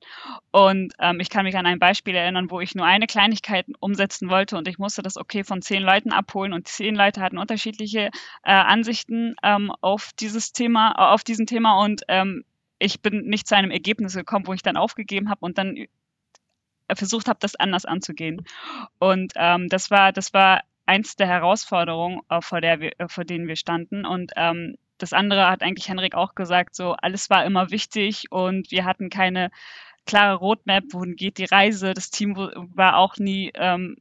Und 0.51 0.95
ähm, 0.99 1.21
ich 1.21 1.29
kann 1.29 1.45
mich 1.45 1.59
an 1.59 1.67
ein 1.67 1.79
Beispiel 1.79 2.15
erinnern, 2.15 2.51
wo 2.51 2.61
ich 2.61 2.75
nur 2.75 2.87
eine 2.87 3.07
Kleinigkeit 3.07 3.67
umsetzen 3.81 4.31
wollte 4.31 4.57
und 4.57 4.67
ich 4.67 4.79
musste 4.79 5.03
das 5.03 5.19
okay 5.19 5.45
von 5.45 5.61
zehn 5.61 5.83
Leuten 5.83 6.11
abholen 6.11 6.55
und 6.55 6.67
zehn 6.67 6.95
Leute 6.95 7.21
hatten 7.21 7.37
unterschiedliche 7.37 8.09
äh, 8.45 8.51
Ansichten 8.51 9.35
ähm, 9.43 9.71
auf 9.83 10.13
dieses 10.19 10.55
Thema, 10.55 11.13
auf 11.13 11.25
diesem 11.25 11.45
Thema 11.45 11.79
und 11.85 12.01
ähm, 12.09 12.45
ich 12.79 13.03
bin 13.03 13.27
nicht 13.27 13.47
zu 13.47 13.57
einem 13.57 13.71
Ergebnis 13.71 14.15
gekommen, 14.15 14.47
wo 14.47 14.55
ich 14.55 14.63
dann 14.63 14.79
aufgegeben 14.79 15.29
habe 15.29 15.45
und 15.45 15.59
dann 15.59 15.77
äh, 15.77 15.87
versucht 16.95 17.29
habe, 17.29 17.41
das 17.41 17.57
anders 17.57 17.85
anzugehen. 17.85 18.47
Und 18.99 19.35
ähm, 19.37 19.69
das 19.69 19.91
war, 19.91 20.13
das 20.13 20.33
war 20.33 20.63
eins 20.89 21.17
der 21.17 21.29
Herausforderungen, 21.29 22.21
äh, 22.29 22.41
vor, 22.41 22.61
der 22.61 22.81
wir, 22.81 22.99
äh, 22.99 23.09
vor 23.09 23.25
denen 23.25 23.47
wir 23.47 23.57
standen. 23.57 24.05
Und 24.05 24.33
ähm, 24.37 24.77
das 24.97 25.13
andere 25.13 25.49
hat 25.49 25.63
eigentlich 25.63 25.89
Henrik 25.89 26.15
auch 26.15 26.35
gesagt, 26.35 26.75
so 26.75 26.93
alles 26.93 27.31
war 27.31 27.45
immer 27.45 27.71
wichtig 27.71 28.27
und 28.31 28.71
wir 28.71 28.85
hatten 28.85 29.11
keine 29.11 29.51
klare 30.07 30.37
Roadmap, 30.37 30.85
wohin 30.91 31.15
geht 31.15 31.39
die 31.39 31.45
Reise. 31.45 31.93
Das 31.95 32.11
Team 32.11 32.35
war 32.37 32.97
auch 32.97 33.17
nie, 33.19 33.53
ähm, 33.55 33.97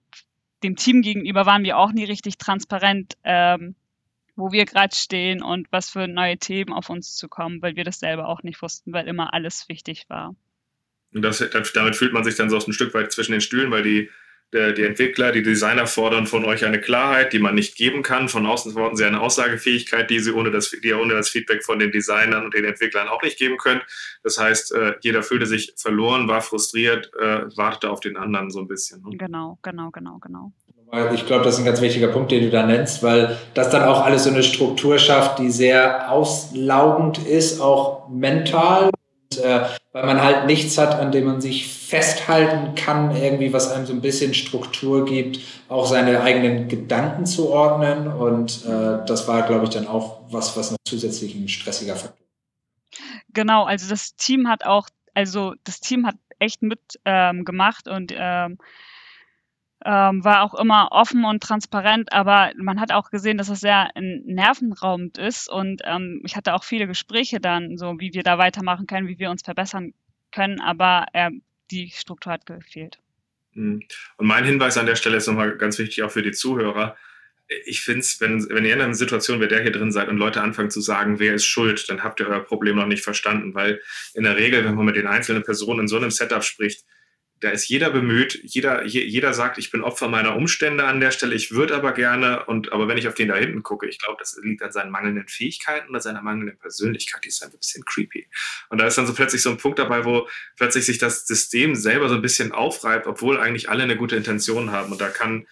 dem 0.63 0.75
Team 0.75 1.01
gegenüber 1.01 1.46
waren 1.46 1.63
wir 1.63 1.77
auch 1.77 1.91
nie 1.91 2.06
richtig 2.06 2.38
transparent, 2.38 3.15
ähm, 3.24 3.75
wo 4.36 4.51
wir 4.51 4.65
gerade 4.65 4.96
stehen 4.96 5.44
und 5.44 5.67
was 5.72 5.89
für 5.89 6.08
neue 6.08 6.38
Themen 6.38 6.72
auf 6.72 6.89
uns 6.89 7.15
zu 7.15 7.27
kommen, 7.27 7.62
weil 7.62 7.75
wir 7.75 7.84
das 7.84 8.00
selber 8.00 8.27
auch 8.27 8.44
nicht 8.44 8.62
wussten, 8.62 8.94
weil 8.94 9.08
immer 9.08 9.34
alles 9.34 9.67
wichtig 9.67 10.06
war. 10.10 10.36
Und 11.13 11.22
das, 11.22 11.44
damit 11.74 11.96
fühlt 11.96 12.13
man 12.13 12.24
sich 12.24 12.36
dann 12.36 12.50
so 12.50 12.58
ein 12.58 12.74
Stück 12.74 12.94
weit 12.94 13.12
zwischen 13.12 13.34
den 13.34 13.41
Stühlen, 13.41 13.72
weil 13.72 13.84
die 13.84 14.10
die 14.54 14.84
Entwickler, 14.84 15.34
die 15.34 15.44
Designer 15.44 15.88
fordern 15.88 16.25
von 16.25 16.46
euch 16.46 16.63
eine 16.63 16.80
Klarheit, 16.80 17.34
die 17.34 17.39
man 17.39 17.56
nicht 17.56 17.75
geben 17.75 18.01
kann. 18.01 18.30
Von 18.30 18.46
außen 18.46 18.72
fordern 18.74 18.96
sie 18.96 19.04
eine 19.04 19.20
Aussagefähigkeit, 19.20 20.10
die 20.10 20.20
sie 20.20 20.32
ohne 20.32 20.51
das, 20.51 20.72
die 20.72 20.94
ohne 20.94 21.16
das 21.16 21.30
Feedback 21.30 21.63
von 21.63 21.80
den 21.80 21.92
Designern 21.92 22.46
und 22.46 22.54
den 22.54 22.63
Entwicklern 22.63 23.10
auch 23.10 23.22
nicht 23.22 23.38
geben 23.38 23.58
könnt. 23.58 23.84
Das 24.24 24.38
heißt, 24.39 24.74
äh, 24.74 24.94
jeder 25.01 25.22
fühlte 25.22 25.46
sich 25.46 25.74
verloren, 25.75 26.27
war 26.30 26.42
frustriert, 26.42 27.12
äh, 27.20 27.58
wartete 27.58 27.89
auf 27.89 28.00
den 28.00 28.16
anderen 28.16 28.50
so 28.50 28.60
ein 28.60 28.68
bisschen. 28.68 29.01
Ne? 29.01 29.18
Genau, 29.18 29.60
genau, 29.62 29.92
genau, 29.92 30.18
genau. 30.20 30.51
Ich 31.13 31.25
glaube, 31.25 31.44
das 31.44 31.56
ist 31.56 31.60
ein 31.60 31.66
ganz 31.66 31.82
wichtiger 31.82 32.08
Punkt, 32.08 32.32
den 32.32 32.44
du 32.44 32.50
da 32.50 32.66
nennst, 32.66 33.04
weil 33.04 33.38
das 33.54 33.70
dann 33.70 33.84
auch 33.84 34.06
alles 34.06 34.24
so 34.24 34.30
eine 34.30 34.42
Struktur 34.42 34.98
schafft, 34.98 35.39
die 35.39 35.50
sehr 35.50 36.10
auslaugend 36.10 37.18
ist, 37.27 37.60
auch 37.60 38.08
mental 38.08 38.89
äh, 39.38 39.65
weil 39.91 40.05
man 40.05 40.22
halt 40.22 40.46
nichts 40.46 40.77
hat, 40.77 40.96
an 40.96 41.12
dem 41.12 41.25
man 41.25 41.41
sich 41.41 41.67
festhalten 41.67 42.75
kann, 42.75 43.15
irgendwie, 43.15 43.52
was 43.52 43.71
einem 43.71 43.86
so 43.86 43.93
ein 43.93 44.02
bisschen 44.02 44.34
Struktur 44.34 45.06
gibt, 45.06 45.39
auch 45.69 45.86
seine 45.86 46.21
eigenen 46.21 46.67
Gedanken 46.67 47.25
zu 47.25 47.49
ordnen. 47.49 48.08
Und 48.08 48.65
äh, 48.65 49.06
das 49.06 49.28
war, 49.28 49.43
glaube 49.47 49.65
ich, 49.65 49.71
dann 49.71 49.88
auch 49.88 50.21
was, 50.30 50.56
was 50.56 50.71
noch 50.71 50.78
zusätzlich 50.86 51.36
ein 51.36 51.47
stressiger 51.47 51.95
Faktor. 51.95 52.25
Genau, 53.34 53.65
also 53.65 53.89
das 53.89 54.15
Team 54.15 54.47
hat 54.47 54.65
auch, 54.65 54.88
also 55.13 55.54
das 55.63 55.80
Team 55.80 56.08
hat 56.08 56.15
echt 56.39 56.62
mitgemacht 56.62 57.88
ähm, 57.88 57.93
und 57.93 58.13
ähm, 58.15 58.58
ähm, 59.88 60.26
war 60.26 60.43
auch 60.43 60.54
immer 60.54 60.89
offen 60.91 61.23
und 61.23 61.41
transparent, 61.41 62.12
aber 62.12 62.52
man 62.58 62.82
hat 62.82 62.91
auch 62.91 63.10
gesehen, 63.10 63.38
dass 63.38 63.47
es 63.47 63.62
sehr 63.62 63.89
nervenraubend 63.95 65.17
ist 65.17 65.50
und 65.50 65.82
ähm, 65.86 66.21
ich 66.26 66.36
hatte 66.36 66.56
auch 66.56 66.65
viele 66.65 66.88
Gespräche 66.88 67.39
dann, 67.39 67.78
so 67.78 67.95
wie 67.97 68.13
wir 68.13 68.23
da 68.23 68.38
weitermachen 68.38 68.86
können, 68.86 69.08
wie 69.08 69.17
wir 69.17 69.32
uns 69.32 69.43
verbessern 69.43 69.93
können, 70.34 70.60
aber 70.60 71.06
äh, 71.13 71.32
die 71.71 71.89
Struktur 71.95 72.34
hat 72.34 72.45
gefehlt. 72.45 73.00
Mhm. 73.54 73.82
Und 74.17 74.28
mein 74.28 74.43
Hinweis 74.43 74.78
an 74.78 74.88
der 74.88 74.97
Stelle 74.97 75.17
ist 75.17 75.28
nochmal 75.28 75.58
ganz 75.58 75.80
wichtig 75.80 76.04
auch 76.04 76.12
für 76.12 76.21
die 76.21 76.34
Zuhörer. 76.34 76.97
Ich 77.65 77.80
finde 77.80 78.02
es, 78.02 78.19
wenn, 78.19 78.45
wenn 78.50 78.65
ihr 78.65 78.73
in 78.73 78.82
einer 78.82 78.93
Situation 78.93 79.39
wie 79.39 79.47
der 79.47 79.62
hier 79.62 79.71
drin 79.71 79.93
seid 79.93 80.10
und 80.10 80.17
Leute 80.17 80.41
anfangen 80.41 80.69
zu 80.69 80.82
sagen, 80.82 81.19
wer 81.19 81.34
ist 81.34 81.45
schuld, 81.45 81.88
dann 81.88 82.04
habt 82.04 82.19
ihr 82.19 82.28
euer 82.28 82.43
Problem 82.43 82.76
noch 82.76 82.88
nicht 82.88 83.06
verstanden, 83.06 83.56
weil 83.56 83.82
in 84.15 84.23
der 84.23 84.36
Regel, 84.36 84.65
wenn 84.65 84.76
man 84.76 84.86
mit 84.86 84.97
den 84.97 85.08
einzelnen 85.08 85.43
Personen 85.43 85.82
in 85.82 85.88
so 85.88 85.95
einem 85.95 86.12
Setup 86.12 86.43
spricht, 86.43 86.84
da 87.39 87.50
ist 87.50 87.67
jeder 87.67 87.91
bemüht, 87.91 88.39
jeder, 88.43 88.84
jeder 88.86 89.34
sagt, 89.34 89.58
ich 89.58 89.69
bin 89.69 89.82
Opfer 89.82 90.08
meiner 90.08 90.36
Umstände 90.36 90.86
an 90.86 91.00
der 91.00 91.12
Stelle, 91.12 91.36
ich 91.36 91.52
würde 91.52 91.76
aber 91.76 91.91
gerne, 91.91 92.45
und 92.45 92.71
aber 92.71 92.88
wenn 92.88 92.97
ich 92.97 93.08
auf 93.08 93.13
den 93.13 93.28
da 93.28 93.36
hinten 93.36 93.63
gucke, 93.63 93.88
ich 93.88 94.00
glaube, 94.00 94.17
das 94.19 94.39
liegt 94.41 94.63
an 94.63 94.71
seinen 94.71 94.91
mangelnden 94.91 95.28
Fähigkeiten 95.28 95.89
oder 95.89 96.00
seiner 96.00 96.21
mangelnden 96.21 96.58
Persönlichkeit, 96.58 97.23
die 97.23 97.30
ist 97.30 97.43
ein 97.43 97.52
bisschen 97.52 97.86
creepy. 97.86 98.28
Und 98.69 98.80
da 98.80 98.88
ist 98.88 98.97
dann 98.97 99.06
so 99.06 99.13
plötzlich 99.13 99.41
so 99.41 99.52
ein 99.52 99.58
Punkt 99.58 99.78
dabei, 99.78 100.06
wo 100.06 100.28
plötzlich 100.56 100.86
sich 100.86 100.97
das 100.97 101.28
System 101.28 101.76
selber 101.76 102.10
so 102.10 102.15
ein 102.15 102.21
bisschen 102.21 102.52
aufreibt, 102.52 103.06
obwohl 103.06 103.39
eigentlich 103.39 103.69
alle 103.69 103.84
eine 103.84 103.97
gute 103.97 104.15
Intention 104.15 104.71
haben. 104.71 104.91
Und 104.91 105.02
da 105.02 105.10
kann 105.10 105.45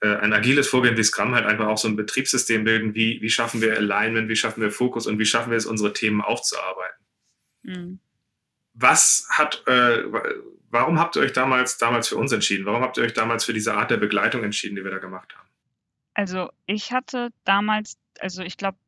äh, 0.00 0.16
ein 0.16 0.32
agiles 0.32 0.68
Vorgehen 0.68 0.96
wie 0.96 1.04
Scrum 1.04 1.34
halt 1.34 1.46
einfach 1.46 1.68
auch 1.68 1.78
so 1.78 1.88
ein 1.88 1.96
Betriebssystem 1.96 2.64
bilden, 2.64 2.94
wie, 2.94 3.22
wie 3.22 3.30
schaffen 3.30 3.62
wir 3.62 3.76
Alignment, 3.76 4.28
wie 4.28 4.36
schaffen 4.36 4.60
wir 4.60 4.70
Fokus 4.70 5.06
und 5.06 5.18
wie 5.18 5.26
schaffen 5.26 5.50
wir 5.50 5.56
es, 5.56 5.66
unsere 5.66 5.92
Themen 5.92 6.20
aufzuarbeiten. 6.20 7.06
Mhm. 7.62 8.00
Was 8.74 9.28
hat, 9.30 9.62
äh, 9.66 10.02
Warum 10.72 10.98
habt 10.98 11.16
ihr 11.16 11.22
euch 11.22 11.34
damals, 11.34 11.76
damals 11.76 12.08
für 12.08 12.16
uns 12.16 12.32
entschieden? 12.32 12.64
Warum 12.64 12.82
habt 12.82 12.96
ihr 12.96 13.04
euch 13.04 13.12
damals 13.12 13.44
für 13.44 13.52
diese 13.52 13.74
Art 13.74 13.90
der 13.90 13.98
Begleitung 13.98 14.42
entschieden, 14.42 14.74
die 14.74 14.82
wir 14.82 14.90
da 14.90 14.98
gemacht 14.98 15.36
haben? 15.36 15.46
Also 16.14 16.50
ich 16.64 16.92
hatte 16.92 17.28
damals, 17.44 17.98
also 18.20 18.42
ich 18.42 18.56
glaube, 18.56 18.78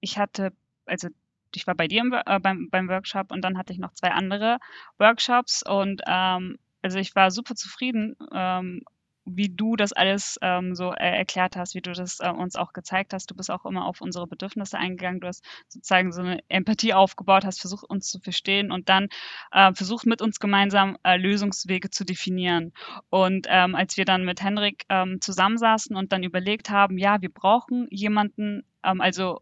ich 0.00 0.18
hatte, 0.18 0.52
also 0.84 1.08
ich 1.54 1.64
war 1.68 1.76
bei 1.76 1.86
dir 1.86 2.00
im, 2.00 2.12
äh, 2.12 2.40
beim, 2.40 2.70
beim 2.70 2.88
Workshop 2.88 3.30
und 3.30 3.42
dann 3.42 3.56
hatte 3.56 3.72
ich 3.72 3.78
noch 3.78 3.94
zwei 3.94 4.10
andere 4.10 4.58
Workshops 4.98 5.62
und 5.64 6.02
ähm, 6.08 6.58
also 6.82 6.98
ich 6.98 7.14
war 7.14 7.30
super 7.30 7.54
zufrieden 7.54 8.16
ähm, 8.32 8.82
wie 9.26 9.48
du 9.48 9.76
das 9.76 9.92
alles 9.92 10.38
ähm, 10.40 10.74
so 10.74 10.92
äh, 10.92 11.18
erklärt 11.18 11.56
hast, 11.56 11.74
wie 11.74 11.80
du 11.80 11.92
das 11.92 12.20
äh, 12.20 12.30
uns 12.30 12.56
auch 12.56 12.72
gezeigt 12.72 13.12
hast. 13.12 13.30
Du 13.30 13.34
bist 13.34 13.50
auch 13.50 13.66
immer 13.66 13.84
auf 13.86 14.00
unsere 14.00 14.26
Bedürfnisse 14.26 14.78
eingegangen. 14.78 15.20
Du 15.20 15.26
hast 15.26 15.44
sozusagen 15.68 16.12
so 16.12 16.22
eine 16.22 16.40
Empathie 16.48 16.94
aufgebaut, 16.94 17.44
hast 17.44 17.60
versucht, 17.60 17.84
uns 17.84 18.08
zu 18.08 18.20
verstehen 18.20 18.70
und 18.70 18.88
dann 18.88 19.08
äh, 19.50 19.74
versucht, 19.74 20.06
mit 20.06 20.22
uns 20.22 20.38
gemeinsam 20.38 20.96
äh, 21.02 21.16
Lösungswege 21.16 21.90
zu 21.90 22.04
definieren. 22.04 22.72
Und 23.10 23.46
ähm, 23.50 23.74
als 23.74 23.96
wir 23.96 24.04
dann 24.04 24.24
mit 24.24 24.42
Henrik 24.42 24.84
ähm, 24.88 25.20
zusammensaßen 25.20 25.96
und 25.96 26.12
dann 26.12 26.22
überlegt 26.22 26.70
haben, 26.70 26.96
ja, 26.96 27.20
wir 27.20 27.32
brauchen 27.32 27.88
jemanden, 27.90 28.64
ähm, 28.84 29.00
also 29.00 29.40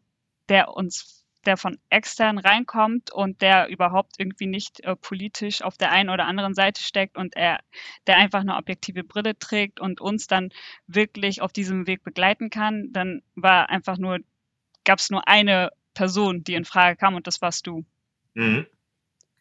der 0.49 0.75
uns 0.75 1.24
der 1.45 1.57
von 1.57 1.79
extern 1.91 2.39
reinkommt 2.39 3.13
und 3.13 3.43
der 3.43 3.69
überhaupt 3.69 4.15
irgendwie 4.19 4.47
nicht 4.47 4.81
äh, 4.81 4.97
politisch 4.97 5.63
auf 5.63 5.77
der 5.77 5.93
einen 5.93 6.11
oder 6.11 6.27
anderen 6.27 6.55
Seite 6.55 6.83
steckt 6.83 7.17
und 7.17 7.37
er, 7.37 7.61
der 8.07 8.17
einfach 8.17 8.41
eine 8.41 8.57
objektive 8.57 9.05
Brille 9.05 9.39
trägt 9.39 9.81
und 9.81 10.01
uns 10.01 10.27
dann 10.27 10.51
wirklich 10.87 11.43
auf 11.43 11.53
diesem 11.53 11.87
Weg 11.87 12.03
begleiten 12.03 12.51
kann, 12.51 12.93
dann 12.93 13.23
war 13.35 13.71
einfach 13.71 13.99
nur, 13.99 14.19
gab 14.85 14.99
es 14.99 15.11
nur 15.11 15.27
eine 15.29 15.71
Person, 15.95 16.45
die 16.45 16.55
in 16.55 16.65
Frage 16.65 16.97
kam 16.97 17.15
und 17.15 17.27
das 17.27 17.41
warst 17.41 17.67
du. 17.67 17.85
Mhm. 18.35 18.67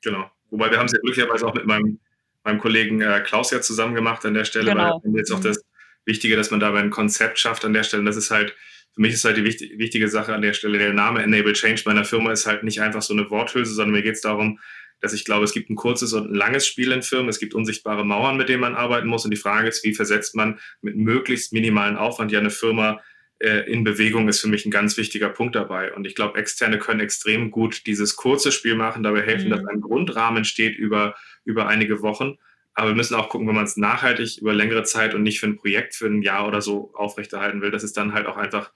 Genau. 0.02 0.30
Wobei 0.52 0.70
wir 0.70 0.78
haben 0.78 0.86
es 0.86 0.92
ja 0.92 1.00
glücklicherweise 1.00 1.48
auch 1.48 1.54
mit 1.54 1.66
meinem, 1.66 2.00
meinem 2.44 2.60
Kollegen 2.60 3.02
äh, 3.02 3.22
Klaus 3.26 3.52
ja 3.52 3.62
zusammen 3.62 3.96
gemacht 3.96 4.26
an 4.26 4.36
der 4.36 4.46
Stelle, 4.46 4.72
genau. 4.72 5.02
weil 5.04 5.16
jetzt 5.16 5.32
auch 5.32 5.39
mhm. 5.39 5.44
das 5.44 5.63
Wichtige, 6.06 6.36
dass 6.36 6.52
man 6.52 6.60
dabei 6.60 6.80
ein 6.80 6.92
Konzept 6.92 7.39
schafft 7.39 7.66
an 7.66 7.74
der 7.74 7.84
Stelle. 7.84 8.02
Und 8.02 8.06
das 8.06 8.18
ist 8.18 8.30
halt, 8.30 8.56
für 8.93 9.01
mich 9.01 9.13
ist 9.13 9.25
halt 9.25 9.38
die 9.38 9.43
wichtig, 9.43 9.77
wichtige 9.77 10.08
Sache 10.08 10.34
an 10.34 10.41
der 10.41 10.53
Stelle, 10.53 10.77
der 10.77 10.93
Name 10.93 11.23
Enable 11.23 11.53
Change 11.53 11.84
meiner 11.86 12.06
Firma 12.06 12.32
ist 12.32 12.45
halt 12.45 12.63
nicht 12.63 12.82
einfach 12.82 13.01
so 13.01 13.13
eine 13.13 13.29
Worthülse, 13.29 13.73
sondern 13.73 13.93
mir 13.93 14.03
geht 14.03 14.15
es 14.15 14.21
darum, 14.21 14.60
dass 15.01 15.13
ich 15.13 15.25
glaube, 15.25 15.43
es 15.43 15.51
gibt 15.51 15.69
ein 15.69 15.75
kurzes 15.75 16.13
und 16.13 16.32
ein 16.32 16.36
langes 16.36 16.65
Spiel 16.65 16.91
in 16.91 17.01
Firmen, 17.01 17.27
es 17.27 17.39
gibt 17.39 17.53
unsichtbare 17.53 18.06
Mauern, 18.06 18.38
mit 18.38 18.47
denen 18.47 18.62
man 18.62 18.75
arbeiten 18.75 19.08
muss. 19.08 19.25
Und 19.25 19.32
die 19.32 19.38
Frage 19.38 19.67
ist, 19.67 19.84
wie 19.84 19.93
versetzt 19.93 20.34
man 20.36 20.60
mit 20.82 20.95
möglichst 20.95 21.51
minimalen 21.51 21.97
Aufwand 21.97 22.32
ja 22.32 22.39
eine 22.39 22.51
Firma 22.51 23.01
äh, 23.39 23.69
in 23.69 23.84
Bewegung, 23.84 24.29
ist 24.29 24.39
für 24.39 24.47
mich 24.47 24.65
ein 24.65 24.71
ganz 24.71 24.95
wichtiger 24.95 25.27
Punkt 25.27 25.56
dabei. 25.56 25.93
Und 25.93 26.08
ich 26.08 26.15
glaube, 26.15 26.39
Externe 26.39 26.79
können 26.79 27.01
extrem 27.01 27.51
gut 27.51 27.86
dieses 27.86 28.15
kurze 28.15 28.53
Spiel 28.53 28.75
machen, 28.75 29.03
dabei 29.03 29.23
helfen, 29.23 29.47
mhm. 29.47 29.51
dass 29.51 29.65
ein 29.65 29.82
Grundrahmen 29.82 30.45
steht 30.45 30.77
über, 30.77 31.15
über 31.43 31.67
einige 31.67 32.01
Wochen. 32.01 32.38
Aber 32.73 32.89
wir 32.89 32.95
müssen 32.95 33.15
auch 33.15 33.27
gucken, 33.27 33.47
wenn 33.47 33.56
man 33.56 33.65
es 33.65 33.75
nachhaltig 33.75 34.38
über 34.38 34.53
längere 34.53 34.84
Zeit 34.84 35.13
und 35.13 35.23
nicht 35.23 35.41
für 35.41 35.47
ein 35.47 35.58
Projekt 35.58 35.95
für 35.95 36.08
ein 36.08 36.21
Jahr 36.21 36.47
oder 36.47 36.62
so 36.62 36.93
aufrechterhalten 36.95 37.62
will, 37.62 37.71
dass 37.71 37.84
es 37.84 37.91
dann 37.91 38.13
halt 38.13 38.25
auch 38.25 38.38
einfach 38.38 38.71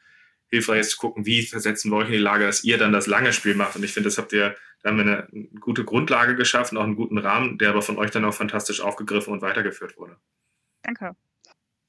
hilfreich 0.50 0.82
ist 0.82 0.92
zu 0.92 0.98
gucken, 0.98 1.26
wie 1.26 1.44
versetzen 1.44 1.92
wir 1.92 1.98
euch 1.98 2.08
in 2.08 2.14
die 2.14 2.18
Lage, 2.18 2.46
dass 2.46 2.64
ihr 2.64 2.78
dann 2.78 2.94
das 2.94 3.08
lange 3.08 3.34
Spiel 3.34 3.56
macht. 3.56 3.76
Und 3.76 3.84
ich 3.84 3.94
finde, 3.94 4.08
das 4.08 4.18
habt 4.18 4.34
ihr, 4.34 4.56
da 4.82 4.90
haben 4.90 4.98
wir 4.98 5.06
eine, 5.06 5.28
eine 5.32 5.48
gute 5.60 5.84
Grundlage 5.84 6.36
geschaffen, 6.36 6.78
auch 6.78 6.84
einen 6.84 6.96
guten 6.96 7.18
Rahmen, 7.18 7.58
der 7.58 7.70
aber 7.70 7.82
von 7.82 7.98
euch 7.98 8.12
dann 8.12 8.26
auch 8.26 8.34
fantastisch 8.34 8.82
aufgegriffen 8.82 9.34
und 9.34 9.42
weitergeführt 9.42 9.98
wurde. 9.98 10.18
Danke. 10.84 11.16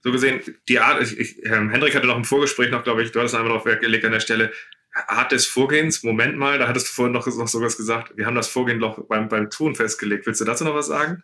So 0.01 0.13
gesehen, 0.13 0.41
die 0.69 0.79
Art, 0.79 1.03
ich, 1.03 1.19
ich, 1.19 1.37
Hendrik 1.43 1.95
hatte 1.95 2.07
noch 2.07 2.17
im 2.17 2.25
Vorgespräch 2.25 2.71
noch, 2.71 2.85
glaube 2.85 3.03
ich, 3.03 3.11
du 3.11 3.19
hattest 3.19 3.35
einfach 3.35 3.49
noch 3.49 3.65
Wert 3.65 3.81
gelegt 3.81 4.05
an 4.05 4.13
der 4.13 4.21
Stelle, 4.21 4.53
Art 4.93 5.33
des 5.33 5.47
Vorgehens, 5.47 6.03
Moment 6.03 6.37
mal, 6.37 6.59
da 6.59 6.67
hattest 6.67 6.89
du 6.89 6.93
vorhin 6.93 7.13
noch, 7.13 7.27
noch 7.27 7.49
sowas 7.49 7.77
gesagt, 7.77 8.17
wir 8.17 8.27
haben 8.27 8.35
das 8.35 8.49
Vorgehen 8.49 8.79
noch 8.79 9.07
beim, 9.07 9.29
beim 9.29 9.51
Tun 9.51 9.75
festgelegt. 9.75 10.27
Willst 10.27 10.41
du 10.41 10.45
dazu 10.45 10.65
noch 10.65 10.75
was 10.75 10.87
sagen? 10.87 11.23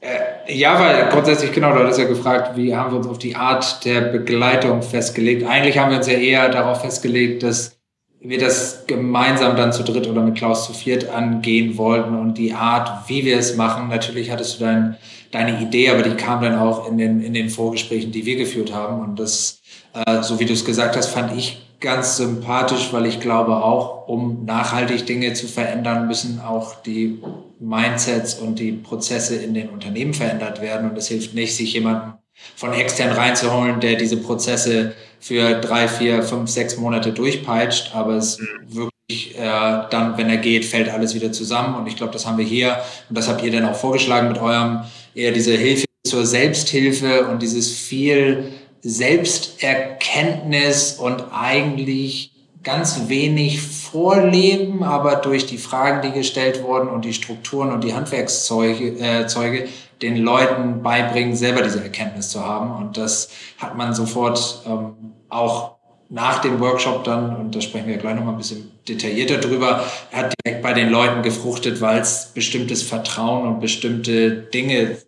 Äh, 0.00 0.54
ja, 0.54 0.78
weil 0.78 1.08
grundsätzlich, 1.08 1.52
genau, 1.52 1.72
du 1.72 1.80
hattest 1.80 1.98
ja 1.98 2.04
gefragt, 2.04 2.56
wie 2.56 2.74
haben 2.74 2.92
wir 2.92 2.98
uns 2.98 3.06
auf 3.06 3.18
die 3.18 3.34
Art 3.34 3.84
der 3.84 4.02
Begleitung 4.02 4.82
festgelegt. 4.82 5.46
Eigentlich 5.46 5.78
haben 5.78 5.90
wir 5.90 5.98
uns 5.98 6.06
ja 6.06 6.14
eher 6.14 6.48
darauf 6.48 6.82
festgelegt, 6.82 7.42
dass 7.42 7.76
wir 8.20 8.38
das 8.38 8.86
gemeinsam 8.86 9.56
dann 9.56 9.72
zu 9.72 9.82
dritt 9.82 10.06
oder 10.06 10.22
mit 10.22 10.36
Klaus 10.36 10.66
zu 10.66 10.72
viert 10.72 11.08
angehen 11.08 11.76
wollten 11.76 12.16
und 12.16 12.34
die 12.38 12.52
Art, 12.52 13.08
wie 13.08 13.24
wir 13.24 13.38
es 13.38 13.56
machen. 13.56 13.88
Natürlich 13.88 14.30
hattest 14.30 14.58
du 14.60 14.64
dein, 14.64 14.96
deine 15.30 15.60
Idee, 15.60 15.90
aber 15.90 16.02
die 16.02 16.16
kam 16.16 16.42
dann 16.42 16.58
auch 16.58 16.88
in 16.88 16.98
den, 16.98 17.22
in 17.22 17.34
den 17.34 17.50
Vorgesprächen, 17.50 18.12
die 18.12 18.26
wir 18.26 18.36
geführt 18.36 18.72
haben. 18.72 19.00
Und 19.00 19.18
das, 19.18 19.60
äh, 19.92 20.22
so 20.22 20.40
wie 20.40 20.44
du 20.44 20.52
es 20.52 20.64
gesagt 20.64 20.96
hast, 20.96 21.08
fand 21.08 21.36
ich 21.36 21.65
ganz 21.80 22.16
sympathisch, 22.16 22.92
weil 22.92 23.06
ich 23.06 23.20
glaube 23.20 23.56
auch, 23.56 24.08
um 24.08 24.44
nachhaltig 24.44 25.06
Dinge 25.06 25.34
zu 25.34 25.46
verändern, 25.46 26.06
müssen 26.06 26.40
auch 26.40 26.82
die 26.82 27.22
Mindsets 27.58 28.34
und 28.34 28.58
die 28.58 28.72
Prozesse 28.72 29.36
in 29.36 29.54
den 29.54 29.70
Unternehmen 29.70 30.14
verändert 30.14 30.60
werden. 30.60 30.90
Und 30.90 30.96
es 30.96 31.08
hilft 31.08 31.34
nicht, 31.34 31.54
sich 31.56 31.72
jemanden 31.72 32.14
von 32.54 32.72
extern 32.72 33.12
reinzuholen, 33.12 33.80
der 33.80 33.96
diese 33.96 34.18
Prozesse 34.18 34.94
für 35.20 35.60
drei, 35.60 35.88
vier, 35.88 36.22
fünf, 36.22 36.50
sechs 36.50 36.76
Monate 36.76 37.12
durchpeitscht, 37.12 37.94
aber 37.94 38.14
es 38.14 38.38
mhm. 38.38 38.46
wirklich 38.74 39.38
äh, 39.38 39.82
dann, 39.90 40.16
wenn 40.16 40.28
er 40.28 40.36
geht, 40.36 40.64
fällt 40.64 40.88
alles 40.88 41.14
wieder 41.14 41.32
zusammen. 41.32 41.74
Und 41.74 41.86
ich 41.86 41.96
glaube, 41.96 42.12
das 42.12 42.26
haben 42.26 42.38
wir 42.38 42.44
hier 42.44 42.78
und 43.08 43.16
das 43.16 43.28
habt 43.28 43.42
ihr 43.42 43.50
dann 43.50 43.64
auch 43.64 43.74
vorgeschlagen 43.76 44.28
mit 44.28 44.38
eurem 44.38 44.82
eher 45.14 45.32
diese 45.32 45.52
Hilfe 45.52 45.86
zur 46.06 46.26
Selbsthilfe 46.26 47.26
und 47.26 47.42
dieses 47.42 47.72
viel 47.72 48.52
Selbsterkenntnis 48.88 50.92
und 50.92 51.24
eigentlich 51.32 52.30
ganz 52.62 53.08
wenig 53.08 53.60
Vorleben, 53.60 54.84
aber 54.84 55.16
durch 55.16 55.46
die 55.46 55.58
Fragen, 55.58 56.02
die 56.02 56.12
gestellt 56.16 56.62
wurden 56.62 56.88
und 56.88 57.04
die 57.04 57.12
Strukturen 57.12 57.72
und 57.72 57.82
die 57.82 57.94
Handwerkszeuge 57.94 58.96
äh, 58.98 59.26
Zeuge, 59.26 59.66
den 60.02 60.18
Leuten 60.18 60.82
beibringen, 60.82 61.34
selber 61.34 61.62
diese 61.62 61.82
Erkenntnis 61.82 62.28
zu 62.28 62.44
haben. 62.44 62.76
Und 62.76 62.96
das 62.96 63.30
hat 63.58 63.76
man 63.76 63.94
sofort 63.94 64.62
ähm, 64.66 64.94
auch 65.28 65.76
nach 66.08 66.40
dem 66.40 66.60
Workshop 66.60 67.04
dann, 67.04 67.36
und 67.36 67.54
da 67.54 67.60
sprechen 67.60 67.88
wir 67.88 67.96
gleich 67.96 68.14
nochmal 68.14 68.34
ein 68.34 68.38
bisschen 68.38 68.70
detaillierter 68.88 69.38
drüber, 69.38 69.84
hat 70.12 70.32
direkt 70.44 70.62
bei 70.62 70.72
den 70.72 70.90
Leuten 70.90 71.22
gefruchtet, 71.22 71.80
weil 71.80 72.00
es 72.00 72.30
bestimmtes 72.34 72.82
Vertrauen 72.82 73.48
und 73.48 73.60
bestimmte 73.60 74.30
Dinge 74.30 74.98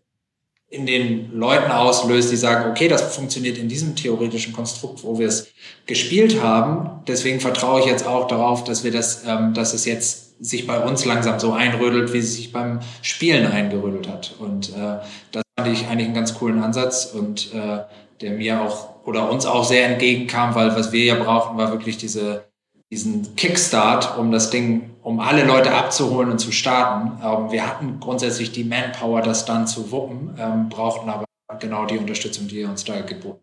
in 0.71 0.85
den 0.85 1.33
Leuten 1.33 1.71
auslöst, 1.71 2.31
die 2.31 2.37
sagen, 2.37 2.71
okay, 2.71 2.89
das 2.89 3.15
funktioniert 3.17 3.57
in 3.57 3.69
diesem 3.69 3.97
theoretischen 3.97 4.53
Konstrukt, 4.53 5.03
wo 5.03 5.19
wir 5.19 5.27
es 5.27 5.49
gespielt 5.87 6.43
haben. 6.43 7.03
Deswegen 7.07 7.41
vertraue 7.41 7.81
ich 7.81 7.87
jetzt 7.87 8.07
auch 8.07 8.29
darauf, 8.29 8.65
dass 8.65 8.85
wir 8.85 8.93
das, 8.93 9.25
ähm, 9.27 9.55
dass 9.55 9.73
es 9.73 9.87
jetzt 9.87 10.45
sich 10.45 10.67
bei 10.67 10.79
uns 10.79 11.05
langsam 11.05 11.41
so 11.41 11.53
einrödelt, 11.53 12.13
wie 12.13 12.19
es 12.19 12.37
sich 12.37 12.53
beim 12.53 12.81
Spielen 13.01 13.47
eingerödelt 13.47 14.09
hat. 14.09 14.35
Und 14.39 14.69
äh, 14.71 14.99
das 15.33 15.43
fand 15.57 15.73
ich 15.73 15.87
eigentlich 15.87 16.07
einen 16.07 16.15
ganz 16.15 16.35
coolen 16.35 16.63
Ansatz 16.63 17.07
und 17.07 17.53
äh, 17.55 17.81
der 18.21 18.33
mir 18.33 18.61
auch 18.61 19.07
oder 19.07 19.31
uns 19.31 19.47
auch 19.47 19.65
sehr 19.65 19.87
entgegenkam, 19.87 20.55
weil 20.55 20.77
was 20.77 20.93
wir 20.93 21.03
ja 21.03 21.15
brauchten, 21.15 21.57
war 21.57 21.71
wirklich 21.71 21.97
diese 21.97 22.45
diesen 22.91 23.37
Kickstart, 23.37 24.17
um 24.19 24.31
das 24.33 24.51
Ding, 24.51 24.91
um 25.09 25.21
alle 25.21 25.45
Leute 25.45 25.73
abzuholen 25.73 26.31
und 26.31 26.39
zu 26.39 26.53
starten. 26.53 27.19
Ähm, 27.25 27.51
wir 27.51 27.67
hatten 27.67 27.99
grundsätzlich 27.99 28.53
die 28.53 28.65
Manpower, 28.65 29.23
das 29.23 29.47
dann 29.47 29.67
zu 29.67 29.91
wuppen, 29.91 30.37
ähm, 30.39 30.69
brauchten 30.69 31.09
aber 31.09 31.25
genau 31.59 31.87
die 31.87 31.97
Unterstützung, 31.97 32.47
die 32.47 32.61
ihr 32.61 32.69
uns 32.69 32.85
da 32.85 33.01
geboten 33.01 33.41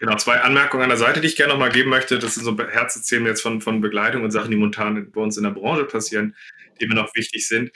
Genau, 0.00 0.16
zwei 0.16 0.40
Anmerkungen 0.40 0.82
an 0.82 0.88
der 0.88 0.98
Seite, 0.98 1.20
die 1.20 1.28
ich 1.28 1.36
gerne 1.36 1.52
nochmal 1.52 1.70
geben 1.70 1.88
möchte. 1.88 2.18
Das 2.18 2.34
sind 2.34 2.42
so 2.42 2.58
Herzenzählen 2.58 3.24
jetzt 3.24 3.40
von, 3.40 3.60
von 3.60 3.80
Begleitung 3.80 4.24
und 4.24 4.32
Sachen, 4.32 4.50
die 4.50 4.56
momentan 4.56 5.12
bei 5.12 5.20
uns 5.20 5.36
in 5.36 5.44
der 5.44 5.52
Branche 5.52 5.84
passieren, 5.84 6.34
die 6.80 6.88
mir 6.88 6.96
noch 6.96 7.14
wichtig 7.14 7.46
sind. 7.46 7.70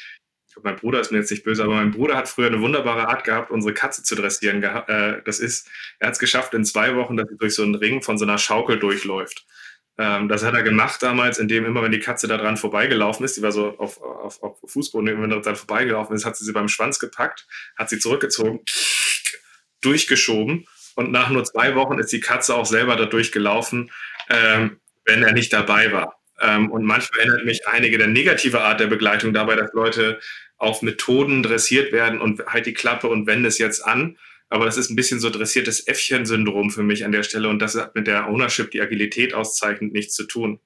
Glaube, 0.53 0.71
mein 0.71 0.77
Bruder 0.77 0.99
ist 0.99 1.13
mir 1.13 1.19
jetzt 1.19 1.31
nicht 1.31 1.45
böse, 1.45 1.63
aber 1.63 1.77
mein 1.77 1.93
Bruder 1.93 2.17
hat 2.17 2.29
früher 2.29 2.49
eine 2.49 2.61
wunderbare 2.61 3.07
Art 3.07 3.23
gehabt, 3.23 3.53
unsere 3.53 3.75
Katze 3.75 4.03
zu 4.03 4.17
dressieren. 4.17 4.61
Äh, 4.61 5.23
das 5.25 5.39
ist, 5.39 5.69
er 6.01 6.09
hat 6.09 6.15
es 6.15 6.19
geschafft 6.19 6.53
in 6.55 6.65
zwei 6.65 6.97
Wochen, 6.97 7.17
dass 7.17 7.29
sie 7.29 7.37
durch 7.37 7.55
so 7.55 7.63
einen 7.63 7.77
Ring 7.77 8.03
von 8.03 8.19
so 8.19 8.25
einer 8.25 8.39
Schaukel 8.39 8.81
durchläuft. 8.81 9.47
Ähm, 9.99 10.29
das 10.29 10.45
hat 10.45 10.55
er 10.55 10.63
gemacht 10.63 11.03
damals, 11.03 11.39
indem 11.39 11.65
immer, 11.65 11.83
wenn 11.83 11.93
die 11.93 12.01
Katze 12.01 12.29
da 12.29 12.37
dran 12.37 12.57
vorbeigelaufen 12.57 13.25
ist, 13.25 13.37
die 13.37 13.43
war 13.43 13.53
so 13.53 13.79
auf, 13.79 14.01
auf, 14.03 14.43
auf 14.43 14.59
Fußboden, 14.67 15.23
wenn 15.23 15.31
er 15.31 15.41
dran 15.41 15.57
vorbeigelaufen 15.57 16.15
ist, 16.15 16.25
hat 16.25 16.37
sie 16.37 16.45
sie 16.45 16.53
beim 16.53 16.69
Schwanz 16.69 16.99
gepackt, 16.99 17.47
hat 17.77 17.89
sie 17.89 17.99
zurückgezogen, 17.99 18.61
durchgeschoben 19.81 20.67
und 20.97 21.13
nach 21.13 21.31
nur 21.31 21.45
zwei 21.45 21.75
Wochen 21.75 21.99
ist 21.99 22.13
die 22.13 22.21
Katze 22.21 22.55
auch 22.55 22.67
selber 22.67 22.97
da 22.97 23.07
durchgelaufen, 23.07 23.91
ähm, 24.29 24.81
wenn 25.05 25.23
er 25.23 25.33
nicht 25.33 25.53
dabei 25.53 25.93
war. 25.93 26.21
Ähm, 26.41 26.71
und 26.71 26.85
manchmal 26.85 27.21
erinnert 27.21 27.47
mich 27.47 27.67
einige 27.67 27.97
der 27.97 28.09
negative 28.09 28.61
Art 28.61 28.81
der 28.81 28.89
Begleitung 28.89 29.33
dabei, 29.33 29.57
dass 29.57 29.73
Leute 29.73 30.21
auf 30.59 30.83
Methoden 30.83 31.43
dressiert 31.43 31.93
werden 31.93 32.21
und 32.21 32.45
halt 32.47 32.67
die 32.67 32.75
Klappe 32.75 33.09
und 33.09 33.27
wende 33.27 33.49
es 33.49 33.59
jetzt 33.59 33.85
an 33.85 34.19
aber 34.49 34.65
das 34.65 34.77
ist 34.77 34.91
ein 34.91 34.97
bisschen 34.97 35.21
so 35.21 35.31
dressiertes 35.31 35.87
Äffchen-Syndrom 35.87 36.71
für 36.71 36.83
mich 36.83 37.05
an 37.05 37.13
der 37.13 37.23
Stelle 37.23 37.49
und 37.49 37.61
das 37.61 37.75
hat 37.75 37.95
mit 37.95 38.07
der 38.07 38.29
Ownership, 38.29 38.71
die 38.71 38.81
Agilität 38.81 39.35
auszeichnet, 39.35 39.93
nichts 39.93 40.15
zu 40.15 40.25
tun. 40.25 40.61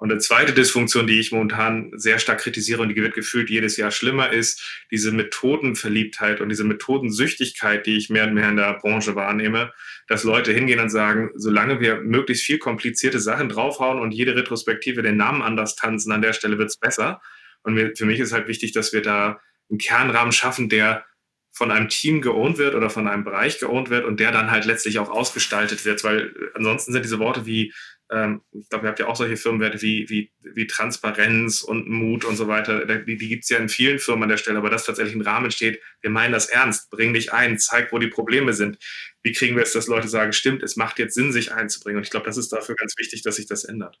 Und 0.00 0.10
eine 0.10 0.18
zweite 0.18 0.54
Dysfunktion, 0.54 1.06
die 1.06 1.20
ich 1.20 1.30
momentan 1.30 1.92
sehr 1.94 2.18
stark 2.18 2.40
kritisiere 2.40 2.80
und 2.80 2.88
die 2.88 2.96
wird 2.96 3.12
gefühlt 3.12 3.50
jedes 3.50 3.76
Jahr 3.76 3.90
schlimmer, 3.90 4.32
ist 4.32 4.86
diese 4.90 5.12
Methodenverliebtheit 5.12 6.40
und 6.40 6.48
diese 6.48 6.64
Methodensüchtigkeit, 6.64 7.84
die 7.84 7.98
ich 7.98 8.08
mehr 8.08 8.24
und 8.24 8.32
mehr 8.32 8.48
in 8.48 8.56
der 8.56 8.78
Branche 8.78 9.14
wahrnehme, 9.14 9.74
dass 10.08 10.24
Leute 10.24 10.52
hingehen 10.52 10.80
und 10.80 10.88
sagen, 10.88 11.32
solange 11.34 11.80
wir 11.80 12.00
möglichst 12.00 12.44
viel 12.44 12.56
komplizierte 12.56 13.20
Sachen 13.20 13.50
draufhauen 13.50 14.00
und 14.00 14.12
jede 14.12 14.34
Retrospektive 14.34 15.02
den 15.02 15.18
Namen 15.18 15.42
anders 15.42 15.76
tanzen, 15.76 16.12
an 16.12 16.22
der 16.22 16.32
Stelle 16.32 16.56
wird 16.56 16.70
es 16.70 16.78
besser. 16.78 17.20
Und 17.62 17.76
für 17.98 18.06
mich 18.06 18.20
ist 18.20 18.32
halt 18.32 18.48
wichtig, 18.48 18.72
dass 18.72 18.94
wir 18.94 19.02
da 19.02 19.38
einen 19.68 19.78
Kernrahmen 19.78 20.32
schaffen, 20.32 20.70
der 20.70 21.04
von 21.52 21.70
einem 21.70 21.88
Team 21.88 22.20
geohnt 22.20 22.58
wird 22.58 22.74
oder 22.74 22.90
von 22.90 23.08
einem 23.08 23.24
Bereich 23.24 23.58
geohnt 23.58 23.90
wird 23.90 24.04
und 24.04 24.20
der 24.20 24.32
dann 24.32 24.50
halt 24.50 24.64
letztlich 24.64 24.98
auch 24.98 25.10
ausgestaltet 25.10 25.84
wird, 25.84 26.04
weil 26.04 26.28
äh, 26.28 26.32
ansonsten 26.54 26.92
sind 26.92 27.04
diese 27.04 27.18
Worte 27.18 27.46
wie, 27.46 27.72
ähm, 28.10 28.42
ich 28.52 28.68
glaube, 28.68 28.86
ihr 28.86 28.88
habt 28.88 28.98
ja 28.98 29.06
auch 29.06 29.16
solche 29.16 29.36
Firmenwerte 29.36 29.82
wie, 29.82 30.08
wie, 30.08 30.32
wie 30.40 30.66
Transparenz 30.66 31.62
und 31.62 31.88
Mut 31.88 32.24
und 32.24 32.36
so 32.36 32.48
weiter, 32.48 32.84
die, 32.86 33.16
die 33.16 33.28
gibt 33.28 33.44
es 33.44 33.50
ja 33.50 33.58
in 33.58 33.68
vielen 33.68 33.98
Firmen 33.98 34.24
an 34.24 34.28
der 34.28 34.36
Stelle, 34.36 34.58
aber 34.58 34.70
das 34.70 34.84
tatsächlich 34.84 35.14
im 35.14 35.20
Rahmen 35.22 35.50
steht, 35.50 35.80
wir 36.00 36.10
meinen 36.10 36.32
das 36.32 36.46
ernst, 36.46 36.90
bring 36.90 37.14
dich 37.14 37.32
ein, 37.32 37.58
zeig, 37.58 37.92
wo 37.92 37.98
die 37.98 38.08
Probleme 38.08 38.52
sind. 38.52 38.78
Wie 39.22 39.32
kriegen 39.32 39.56
wir 39.56 39.62
es, 39.62 39.72
dass 39.72 39.86
Leute 39.86 40.08
sagen, 40.08 40.32
stimmt, 40.32 40.62
es 40.62 40.76
macht 40.76 40.98
jetzt 40.98 41.14
Sinn, 41.14 41.32
sich 41.32 41.52
einzubringen 41.52 41.98
und 41.98 42.04
ich 42.04 42.10
glaube, 42.10 42.26
das 42.26 42.36
ist 42.36 42.52
dafür 42.52 42.74
ganz 42.76 42.94
wichtig, 42.96 43.22
dass 43.22 43.36
sich 43.36 43.46
das 43.46 43.64
ändert 43.64 43.98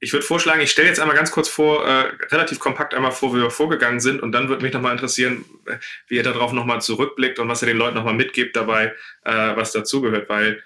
ich 0.00 0.12
würde 0.12 0.24
vorschlagen, 0.24 0.60
ich 0.60 0.70
stelle 0.70 0.88
jetzt 0.88 1.00
einmal 1.00 1.16
ganz 1.16 1.30
kurz 1.30 1.48
vor, 1.48 1.86
äh, 1.86 2.12
relativ 2.26 2.60
kompakt 2.60 2.94
einmal 2.94 3.10
vor, 3.10 3.34
wie 3.34 3.40
wir 3.40 3.50
vorgegangen 3.50 4.00
sind. 4.00 4.22
Und 4.22 4.32
dann 4.32 4.48
würde 4.48 4.62
mich 4.62 4.72
nochmal 4.72 4.92
interessieren, 4.92 5.44
wie 6.06 6.16
ihr 6.16 6.22
darauf 6.22 6.52
nochmal 6.52 6.80
zurückblickt 6.80 7.38
und 7.38 7.48
was 7.48 7.62
ihr 7.62 7.66
den 7.66 7.78
Leuten 7.78 7.96
nochmal 7.96 8.14
mitgebt 8.14 8.54
dabei, 8.54 8.94
äh, 9.24 9.32
was 9.56 9.72
dazugehört, 9.72 10.28
weil 10.28 10.62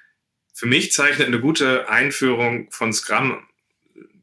für 0.55 0.67
mich 0.67 0.93
zeichnet 0.93 1.29
eine 1.29 1.41
gute 1.41 1.89
Einführung 1.89 2.71
von 2.71 2.93
Scrum 2.93 3.47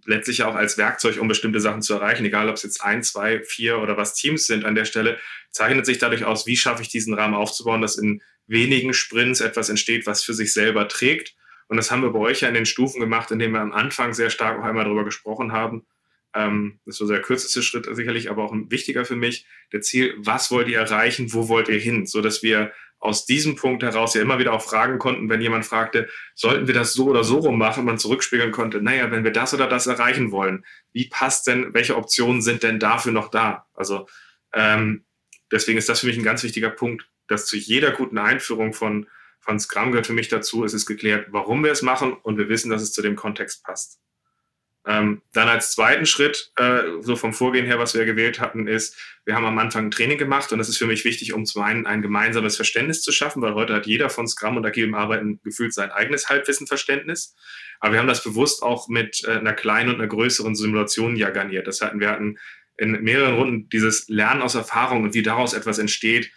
letztlich 0.05 0.43
auch 0.43 0.55
als 0.55 0.77
Werkzeug, 0.77 1.19
um 1.19 1.27
bestimmte 1.27 1.59
Sachen 1.59 1.81
zu 1.81 1.93
erreichen, 1.93 2.25
egal 2.25 2.49
ob 2.49 2.55
es 2.55 2.63
jetzt 2.63 2.83
ein, 2.83 3.03
zwei, 3.03 3.41
vier 3.41 3.79
oder 3.79 3.97
was 3.97 4.13
Teams 4.13 4.47
sind 4.47 4.65
an 4.65 4.75
der 4.75 4.85
Stelle, 4.85 5.19
zeichnet 5.51 5.85
sich 5.85 5.97
dadurch 5.97 6.25
aus, 6.25 6.45
wie 6.45 6.57
schaffe 6.57 6.81
ich 6.81 6.89
diesen 6.89 7.13
Rahmen 7.13 7.35
aufzubauen, 7.35 7.81
dass 7.81 7.97
in 7.97 8.21
wenigen 8.47 8.93
Sprints 8.93 9.41
etwas 9.41 9.69
entsteht, 9.69 10.05
was 10.05 10.23
für 10.23 10.33
sich 10.33 10.53
selber 10.53 10.87
trägt 10.87 11.35
und 11.69 11.77
das 11.77 11.91
haben 11.91 12.01
wir 12.01 12.09
bei 12.09 12.19
euch 12.19 12.41
ja 12.41 12.47
in 12.47 12.55
den 12.55 12.65
Stufen 12.65 12.99
gemacht, 12.99 13.29
indem 13.31 13.53
wir 13.53 13.61
am 13.61 13.71
Anfang 13.71 14.13
sehr 14.13 14.31
stark 14.31 14.59
auch 14.59 14.63
einmal 14.63 14.85
darüber 14.85 15.05
gesprochen 15.05 15.51
haben. 15.51 15.85
Ähm, 16.33 16.79
das 16.85 16.99
war 16.99 17.07
der 17.07 17.21
kürzeste 17.21 17.61
Schritt 17.61 17.87
sicherlich, 17.91 18.29
aber 18.29 18.43
auch 18.43 18.51
ein 18.51 18.71
wichtiger 18.71 19.05
für 19.05 19.15
mich. 19.15 19.45
Der 19.71 19.81
Ziel, 19.81 20.15
was 20.17 20.49
wollt 20.49 20.67
ihr 20.67 20.79
erreichen, 20.79 21.31
wo 21.31 21.47
wollt 21.47 21.69
ihr 21.69 21.79
hin? 21.79 22.07
So 22.07 22.21
dass 22.21 22.41
wir 22.41 22.71
aus 22.97 23.27
diesem 23.27 23.55
Punkt 23.55 23.83
heraus 23.83 24.15
ja 24.15 24.21
immer 24.21 24.39
wieder 24.39 24.51
auch 24.51 24.63
fragen 24.63 24.97
konnten, 24.97 25.29
wenn 25.29 25.41
jemand 25.41 25.63
fragte, 25.65 26.09
sollten 26.33 26.65
wir 26.65 26.73
das 26.73 26.93
so 26.93 27.07
oder 27.07 27.23
so 27.23 27.37
rum 27.37 27.57
machen, 27.57 27.85
man 27.85 27.99
zurückspiegeln 27.99 28.51
konnte, 28.51 28.81
naja, 28.81 29.09
wenn 29.11 29.23
wir 29.23 29.31
das 29.31 29.53
oder 29.53 29.67
das 29.67 29.87
erreichen 29.87 30.31
wollen, 30.31 30.65
wie 30.91 31.07
passt 31.07 31.47
denn, 31.47 31.73
welche 31.73 31.95
Optionen 31.95 32.41
sind 32.41 32.63
denn 32.63 32.79
dafür 32.79 33.11
noch 33.11 33.29
da? 33.29 33.67
Also 33.73 34.07
ähm, 34.53 35.05
deswegen 35.51 35.77
ist 35.77 35.87
das 35.87 36.01
für 36.01 36.07
mich 36.07 36.17
ein 36.17 36.23
ganz 36.23 36.43
wichtiger 36.43 36.71
Punkt, 36.71 37.07
dass 37.27 37.45
zu 37.45 37.57
jeder 37.57 37.91
guten 37.91 38.17
Einführung 38.17 38.73
von 38.73 39.07
von 39.39 39.59
Scrum 39.59 39.91
gehört 39.91 40.07
für 40.07 40.13
mich 40.13 40.27
dazu, 40.27 40.63
es 40.63 40.73
ist 40.73 40.85
geklärt, 40.85 41.27
warum 41.31 41.63
wir 41.63 41.71
es 41.71 41.81
machen 41.81 42.13
und 42.13 42.37
wir 42.37 42.49
wissen, 42.49 42.69
dass 42.69 42.81
es 42.81 42.93
zu 42.93 43.01
dem 43.01 43.15
Kontext 43.15 43.63
passt. 43.63 43.99
Ähm, 44.87 45.21
dann 45.33 45.49
als 45.49 45.73
zweiten 45.73 46.05
Schritt, 46.05 46.51
äh, 46.55 46.81
so 47.01 47.15
vom 47.15 47.33
Vorgehen 47.33 47.65
her, 47.65 47.79
was 47.79 47.93
wir 47.93 48.05
gewählt 48.05 48.39
hatten, 48.39 48.65
ist, 48.65 48.97
wir 49.25 49.35
haben 49.35 49.45
am 49.45 49.57
Anfang 49.59 49.85
ein 49.85 49.91
Training 49.91 50.17
gemacht 50.17 50.51
und 50.51 50.57
das 50.57 50.69
ist 50.69 50.77
für 50.77 50.87
mich 50.87 51.03
wichtig, 51.03 51.33
um 51.33 51.45
zum 51.45 51.61
einen 51.61 51.85
ein 51.85 52.01
gemeinsames 52.01 52.55
Verständnis 52.55 53.01
zu 53.01 53.11
schaffen, 53.11 53.41
weil 53.41 53.53
heute 53.53 53.73
hat 53.73 53.85
jeder 53.85 54.09
von 54.09 54.27
Scrum 54.27 54.57
und 54.57 54.65
agilem 54.65 54.95
Arbeiten 54.95 55.41
gefühlt 55.43 55.73
sein 55.73 55.91
eigenes 55.91 56.29
Halbwissenverständnis. 56.29 57.35
Aber 57.81 57.93
wir 57.93 57.99
haben 57.99 58.07
das 58.07 58.23
bewusst 58.23 58.63
auch 58.63 58.87
mit 58.87 59.23
äh, 59.25 59.31
einer 59.31 59.53
kleinen 59.53 59.89
und 59.89 59.95
einer 59.95 60.07
größeren 60.07 60.55
Simulation 60.55 61.15
ja 61.17 61.29
garniert. 61.29 61.67
Das 61.67 61.81
hatten 61.81 61.99
wir 61.99 62.09
hatten 62.09 62.39
in 62.77 63.03
mehreren 63.03 63.35
Runden 63.35 63.69
dieses 63.69 64.07
Lernen 64.07 64.41
aus 64.41 64.55
Erfahrung 64.55 65.03
und 65.03 65.13
wie 65.13 65.23
daraus 65.23 65.53
etwas 65.53 65.77
entsteht, 65.77 66.31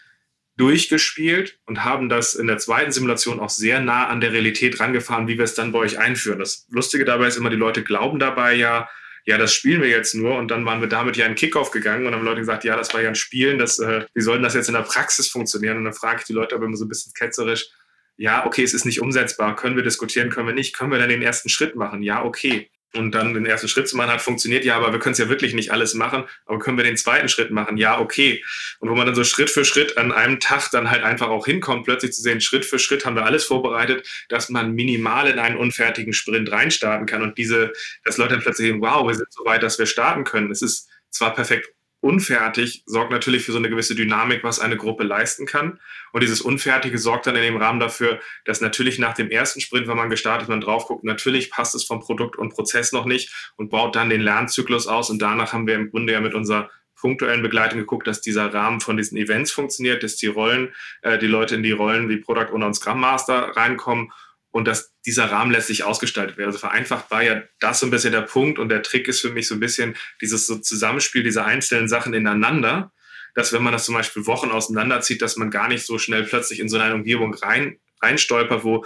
durchgespielt 0.56 1.58
und 1.66 1.84
haben 1.84 2.08
das 2.08 2.34
in 2.34 2.46
der 2.46 2.58
zweiten 2.58 2.92
Simulation 2.92 3.40
auch 3.40 3.50
sehr 3.50 3.80
nah 3.80 4.08
an 4.08 4.20
der 4.20 4.32
Realität 4.32 4.80
rangefahren, 4.80 5.26
wie 5.28 5.38
wir 5.38 5.44
es 5.44 5.54
dann 5.54 5.72
bei 5.72 5.78
euch 5.78 5.98
einführen. 5.98 6.38
Das 6.38 6.66
Lustige 6.70 7.04
dabei 7.04 7.28
ist 7.28 7.36
immer, 7.36 7.50
die 7.50 7.56
Leute 7.56 7.82
glauben 7.82 8.18
dabei 8.18 8.54
ja, 8.54 8.88
ja, 9.24 9.38
das 9.38 9.54
spielen 9.54 9.80
wir 9.80 9.88
jetzt 9.88 10.14
nur 10.14 10.36
und 10.36 10.50
dann 10.50 10.64
waren 10.64 10.80
wir 10.80 10.88
damit 10.88 11.16
ja 11.16 11.26
in 11.26 11.36
Kickoff 11.36 11.70
gegangen 11.70 12.06
und 12.06 12.14
haben 12.14 12.24
Leute 12.24 12.40
gesagt, 12.40 12.64
ja, 12.64 12.76
das 12.76 12.92
war 12.92 13.00
ja 13.00 13.08
ein 13.08 13.14
Spielen, 13.14 13.58
das, 13.58 13.78
äh, 13.78 14.04
wie 14.14 14.20
soll 14.20 14.36
denn 14.36 14.42
das 14.42 14.54
jetzt 14.54 14.68
in 14.68 14.74
der 14.74 14.82
Praxis 14.82 15.28
funktionieren? 15.28 15.76
Und 15.76 15.84
dann 15.84 15.94
frage 15.94 16.18
ich 16.20 16.26
die 16.26 16.32
Leute 16.32 16.56
aber 16.56 16.64
immer 16.64 16.76
so 16.76 16.84
ein 16.84 16.88
bisschen 16.88 17.12
ketzerisch, 17.14 17.68
ja, 18.16 18.44
okay, 18.44 18.64
es 18.64 18.74
ist 18.74 18.84
nicht 18.84 19.00
umsetzbar, 19.00 19.54
können 19.54 19.76
wir 19.76 19.84
diskutieren, 19.84 20.28
können 20.28 20.48
wir 20.48 20.54
nicht, 20.54 20.76
können 20.76 20.90
wir 20.90 20.98
dann 20.98 21.08
den 21.08 21.22
ersten 21.22 21.48
Schritt 21.48 21.76
machen? 21.76 22.02
Ja, 22.02 22.24
okay 22.24 22.71
und 22.94 23.12
dann 23.12 23.34
den 23.34 23.46
ersten 23.46 23.68
Schritt 23.68 23.88
zu 23.88 23.96
machen 23.96 24.10
hat 24.10 24.22
funktioniert, 24.22 24.64
ja, 24.64 24.76
aber 24.76 24.92
wir 24.92 24.98
können 24.98 25.12
es 25.12 25.18
ja 25.18 25.28
wirklich 25.28 25.54
nicht 25.54 25.72
alles 25.72 25.94
machen, 25.94 26.24
aber 26.46 26.58
können 26.58 26.76
wir 26.76 26.84
den 26.84 26.96
zweiten 26.96 27.28
Schritt 27.28 27.50
machen? 27.50 27.76
Ja, 27.76 27.98
okay. 27.98 28.44
Und 28.78 28.90
wo 28.90 28.94
man 28.94 29.06
dann 29.06 29.14
so 29.14 29.24
Schritt 29.24 29.50
für 29.50 29.64
Schritt 29.64 29.96
an 29.98 30.12
einem 30.12 30.40
Tag 30.40 30.70
dann 30.70 30.90
halt 30.90 31.02
einfach 31.02 31.28
auch 31.28 31.46
hinkommt, 31.46 31.84
plötzlich 31.84 32.12
zu 32.12 32.22
sehen, 32.22 32.40
Schritt 32.40 32.64
für 32.64 32.78
Schritt 32.78 33.04
haben 33.04 33.16
wir 33.16 33.24
alles 33.24 33.44
vorbereitet, 33.44 34.08
dass 34.28 34.48
man 34.48 34.72
minimal 34.72 35.28
in 35.28 35.38
einen 35.38 35.56
unfertigen 35.56 36.12
Sprint 36.12 36.50
reinstarten 36.50 37.06
kann 37.06 37.22
und 37.22 37.38
diese, 37.38 37.72
dass 38.04 38.18
Leute 38.18 38.34
dann 38.34 38.42
plötzlich 38.42 38.68
sehen, 38.68 38.80
wow, 38.80 39.06
wir 39.06 39.14
sind 39.14 39.32
so 39.32 39.44
weit, 39.44 39.62
dass 39.62 39.78
wir 39.78 39.86
starten 39.86 40.24
können. 40.24 40.50
Es 40.50 40.62
ist 40.62 40.88
zwar 41.10 41.34
perfekt 41.34 41.70
unfertig 42.02 42.82
sorgt 42.84 43.12
natürlich 43.12 43.44
für 43.44 43.52
so 43.52 43.58
eine 43.58 43.70
gewisse 43.70 43.94
Dynamik, 43.94 44.42
was 44.42 44.58
eine 44.58 44.76
Gruppe 44.76 45.04
leisten 45.04 45.46
kann. 45.46 45.78
Und 46.12 46.20
dieses 46.22 46.40
Unfertige 46.40 46.98
sorgt 46.98 47.26
dann 47.26 47.36
in 47.36 47.42
dem 47.42 47.56
Rahmen 47.56 47.80
dafür, 47.80 48.20
dass 48.44 48.60
natürlich 48.60 48.98
nach 48.98 49.14
dem 49.14 49.30
ersten 49.30 49.60
Sprint, 49.60 49.86
wenn 49.86 49.96
man 49.96 50.10
gestartet 50.10 50.48
man 50.48 50.60
drauf 50.60 50.86
guckt, 50.86 51.04
natürlich 51.04 51.50
passt 51.50 51.74
es 51.74 51.84
vom 51.84 52.00
Produkt 52.00 52.36
und 52.36 52.52
Prozess 52.52 52.92
noch 52.92 53.04
nicht 53.04 53.52
und 53.56 53.70
baut 53.70 53.94
dann 53.94 54.10
den 54.10 54.20
Lernzyklus 54.20 54.88
aus. 54.88 55.10
Und 55.10 55.22
danach 55.22 55.52
haben 55.52 55.66
wir 55.66 55.76
im 55.76 55.90
Grunde 55.90 56.12
ja 56.12 56.20
mit 56.20 56.34
unserer 56.34 56.70
punktuellen 56.96 57.42
Begleitung 57.42 57.78
geguckt, 57.78 58.06
dass 58.06 58.20
dieser 58.20 58.52
Rahmen 58.52 58.80
von 58.80 58.96
diesen 58.96 59.16
Events 59.16 59.52
funktioniert, 59.52 60.02
dass 60.02 60.16
die 60.16 60.26
Rollen, 60.26 60.72
äh, 61.02 61.18
die 61.18 61.26
Leute 61.26 61.54
in 61.54 61.62
die 61.62 61.72
Rollen 61.72 62.08
wie 62.08 62.16
Product 62.16 62.52
Owner 62.52 62.66
und 62.66 62.74
Scrum 62.74 63.00
Master 63.00 63.56
reinkommen 63.56 64.12
und 64.52 64.68
dass 64.68 64.92
dieser 65.04 65.30
Rahmen 65.30 65.50
letztlich 65.50 65.82
ausgestaltet 65.82 66.36
wird. 66.36 66.46
Also 66.46 66.58
vereinfacht 66.58 67.10
war 67.10 67.22
ja 67.22 67.42
das 67.58 67.80
so 67.80 67.86
ein 67.86 67.90
bisschen 67.90 68.12
der 68.12 68.22
Punkt 68.22 68.58
und 68.58 68.68
der 68.68 68.82
Trick 68.82 69.08
ist 69.08 69.20
für 69.20 69.30
mich 69.30 69.48
so 69.48 69.54
ein 69.54 69.60
bisschen 69.60 69.96
dieses 70.20 70.46
so 70.46 70.56
Zusammenspiel 70.58 71.22
dieser 71.22 71.44
einzelnen 71.44 71.88
Sachen 71.88 72.14
ineinander, 72.14 72.92
dass 73.34 73.52
wenn 73.52 73.62
man 73.62 73.72
das 73.72 73.86
zum 73.86 73.94
Beispiel 73.94 74.26
Wochen 74.26 74.50
auseinanderzieht, 74.50 75.22
dass 75.22 75.36
man 75.36 75.50
gar 75.50 75.68
nicht 75.68 75.86
so 75.86 75.98
schnell 75.98 76.24
plötzlich 76.24 76.60
in 76.60 76.68
so 76.68 76.78
eine 76.78 76.94
Umgebung 76.94 77.34
rein, 77.34 77.80
reinstolpert, 78.02 78.62
wo 78.62 78.84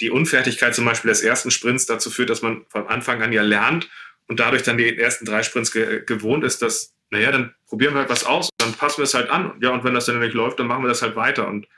die 0.00 0.10
Unfertigkeit 0.10 0.74
zum 0.74 0.84
Beispiel 0.84 1.08
des 1.08 1.22
ersten 1.22 1.52
Sprints 1.52 1.86
dazu 1.86 2.10
führt, 2.10 2.30
dass 2.30 2.42
man 2.42 2.66
von 2.68 2.88
Anfang 2.88 3.22
an 3.22 3.32
ja 3.32 3.42
lernt 3.42 3.88
und 4.26 4.40
dadurch 4.40 4.64
dann 4.64 4.78
die 4.78 4.98
ersten 4.98 5.24
drei 5.24 5.44
Sprints 5.44 5.70
ge 5.70 6.02
gewohnt 6.04 6.42
ist, 6.42 6.60
dass, 6.62 6.92
naja, 7.10 7.30
dann 7.30 7.54
probieren 7.66 7.94
wir 7.94 8.00
halt 8.00 8.10
was 8.10 8.24
aus, 8.24 8.48
dann 8.58 8.72
passen 8.72 8.98
wir 8.98 9.04
es 9.04 9.14
halt 9.14 9.30
an. 9.30 9.56
Ja, 9.60 9.70
und 9.70 9.84
wenn 9.84 9.94
das 9.94 10.06
dann 10.06 10.18
nicht 10.18 10.34
läuft, 10.34 10.58
dann 10.58 10.66
machen 10.66 10.82
wir 10.82 10.88
das 10.88 11.02
halt 11.02 11.14
weiter. 11.14 11.46
Und 11.46 11.68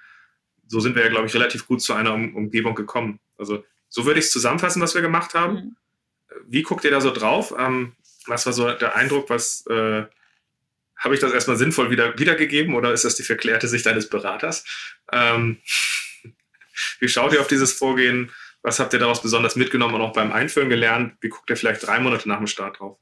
so 0.67 0.81
sind 0.81 0.97
wir 0.97 1.03
ja, 1.03 1.09
glaube 1.11 1.27
ich, 1.27 1.35
relativ 1.35 1.67
gut 1.67 1.83
zu 1.83 1.93
einer 1.93 2.15
um 2.15 2.35
Umgebung 2.35 2.75
gekommen. 2.75 3.21
Also 3.39 3.65
so 3.89 4.05
würde 4.05 4.21
ich 4.21 4.27
es 4.27 4.33
zusammenfassen, 4.33 4.83
was 4.83 4.95
wir 4.95 5.03
gemacht 5.03 5.35
haben. 5.35 5.55
Mhm. 5.55 5.77
Wie 6.47 6.63
guckt 6.63 6.85
ihr 6.85 6.91
da 6.91 7.01
so 7.01 7.13
drauf? 7.13 7.55
Ähm, 7.59 7.95
was 8.27 8.47
war 8.47 8.53
so 8.53 8.71
der 8.71 8.97
Eindruck? 8.97 9.31
Was 9.31 9.67
äh, 9.69 10.05
habe 10.97 11.15
ich 11.15 11.21
das 11.21 11.33
erstmal 11.33 11.57
sinnvoll 11.57 11.91
wieder, 11.91 12.19
wiedergegeben 12.19 12.75
oder 12.75 12.93
ist 12.93 13.05
das 13.05 13.15
die 13.17 13.23
verklärte 13.23 13.69
Sicht 13.69 13.87
eines 13.87 14.09
Beraters? 14.09 14.65
Ähm, 15.13 15.59
wie 17.01 17.09
schaut 17.09 17.33
ihr 17.33 17.41
auf 17.41 17.49
dieses 17.49 17.73
Vorgehen? 17.73 18.33
Was 18.63 18.81
habt 18.81 18.93
ihr 18.93 18.99
daraus 18.99 19.23
besonders 19.23 19.55
mitgenommen 19.55 19.95
und 19.95 20.01
auch 20.01 20.13
beim 20.13 20.33
Einführen 20.33 20.69
gelernt? 20.69 21.15
Wie 21.21 21.29
guckt 21.29 21.49
ihr 21.51 21.57
vielleicht 21.57 21.87
drei 21.87 22.01
Monate 22.01 22.29
nach 22.29 22.39
dem 22.39 22.49
Start 22.49 22.81
drauf? 22.81 22.99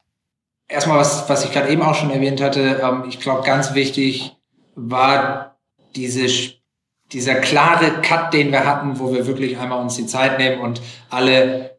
Erstmal, 0.68 0.98
was, 0.98 1.28
was 1.28 1.44
ich 1.44 1.52
gerade 1.52 1.70
eben 1.70 1.82
auch 1.82 1.94
schon 1.94 2.10
erwähnt 2.10 2.40
hatte, 2.40 2.80
ähm, 2.82 3.04
ich 3.08 3.20
glaube, 3.20 3.46
ganz 3.46 3.74
wichtig 3.74 4.36
war 4.74 5.58
diese 5.94 6.28
dieser 7.14 7.36
klare 7.36 8.02
Cut, 8.02 8.34
den 8.34 8.52
wir 8.52 8.66
hatten, 8.66 8.98
wo 8.98 9.12
wir 9.12 9.26
wirklich 9.26 9.58
einmal 9.58 9.80
uns 9.80 9.96
die 9.96 10.06
Zeit 10.06 10.38
nehmen 10.38 10.60
und 10.60 10.82
alle 11.10 11.78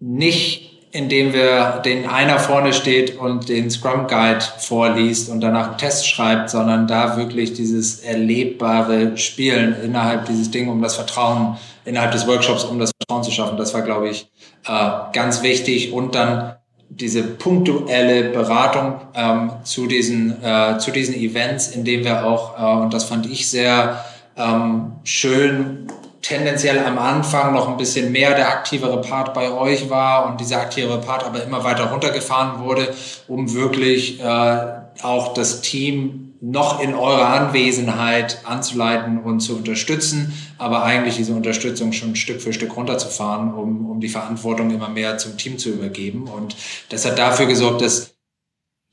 nicht 0.00 0.68
indem 0.90 1.32
wir 1.32 1.82
den 1.84 2.06
einer 2.06 2.38
vorne 2.38 2.72
steht 2.72 3.18
und 3.18 3.48
den 3.48 3.70
Scrum 3.70 4.06
Guide 4.06 4.44
vorliest 4.58 5.28
und 5.28 5.40
danach 5.40 5.68
einen 5.68 5.78
Test 5.78 6.08
schreibt, 6.08 6.50
sondern 6.50 6.86
da 6.86 7.16
wirklich 7.16 7.52
dieses 7.52 8.00
erlebbare 8.00 9.16
Spielen 9.16 9.76
innerhalb 9.82 10.26
dieses 10.26 10.50
Ding, 10.50 10.68
um 10.68 10.80
das 10.80 10.96
Vertrauen, 10.96 11.58
innerhalb 11.84 12.12
des 12.12 12.26
Workshops, 12.26 12.64
um 12.64 12.78
das 12.78 12.90
Vertrauen 12.98 13.22
zu 13.22 13.30
schaffen. 13.30 13.58
Das 13.58 13.74
war, 13.74 13.82
glaube 13.82 14.08
ich, 14.08 14.30
äh, 14.66 14.90
ganz 15.12 15.42
wichtig. 15.42 15.92
Und 15.92 16.14
dann 16.14 16.54
diese 16.88 17.22
punktuelle 17.22 18.30
Beratung 18.30 18.94
ähm, 19.14 19.52
zu, 19.64 19.86
diesen, 19.86 20.42
äh, 20.42 20.78
zu 20.78 20.90
diesen 20.90 21.14
Events, 21.14 21.68
indem 21.68 22.04
wir 22.04 22.24
auch, 22.24 22.58
äh, 22.58 22.82
und 22.82 22.94
das 22.94 23.04
fand 23.04 23.26
ich 23.26 23.50
sehr 23.50 24.02
ähm, 24.38 24.92
schön 25.04 25.88
tendenziell 26.22 26.78
am 26.80 26.98
Anfang 26.98 27.54
noch 27.54 27.68
ein 27.68 27.76
bisschen 27.76 28.12
mehr 28.12 28.34
der 28.34 28.48
aktivere 28.48 29.00
Part 29.00 29.34
bei 29.34 29.50
euch 29.50 29.88
war 29.88 30.26
und 30.26 30.40
dieser 30.40 30.60
aktivere 30.60 31.00
Part 31.00 31.24
aber 31.24 31.42
immer 31.42 31.64
weiter 31.64 31.90
runtergefahren 31.90 32.64
wurde, 32.64 32.94
um 33.28 33.52
wirklich 33.54 34.20
äh, 34.20 34.58
auch 35.02 35.34
das 35.34 35.60
Team 35.60 36.34
noch 36.40 36.80
in 36.80 36.94
eurer 36.94 37.30
Anwesenheit 37.30 38.42
anzuleiten 38.44 39.18
und 39.18 39.40
zu 39.40 39.56
unterstützen, 39.56 40.32
aber 40.56 40.84
eigentlich 40.84 41.16
diese 41.16 41.32
Unterstützung 41.32 41.92
schon 41.92 42.14
Stück 42.14 42.40
für 42.40 42.52
Stück 42.52 42.76
runterzufahren, 42.76 43.52
um, 43.54 43.90
um 43.90 44.00
die 44.00 44.08
Verantwortung 44.08 44.70
immer 44.70 44.88
mehr 44.88 45.18
zum 45.18 45.36
Team 45.36 45.58
zu 45.58 45.70
übergeben. 45.70 46.28
Und 46.28 46.56
das 46.90 47.04
hat 47.04 47.18
dafür 47.18 47.46
gesorgt, 47.46 47.82
dass 47.82 48.14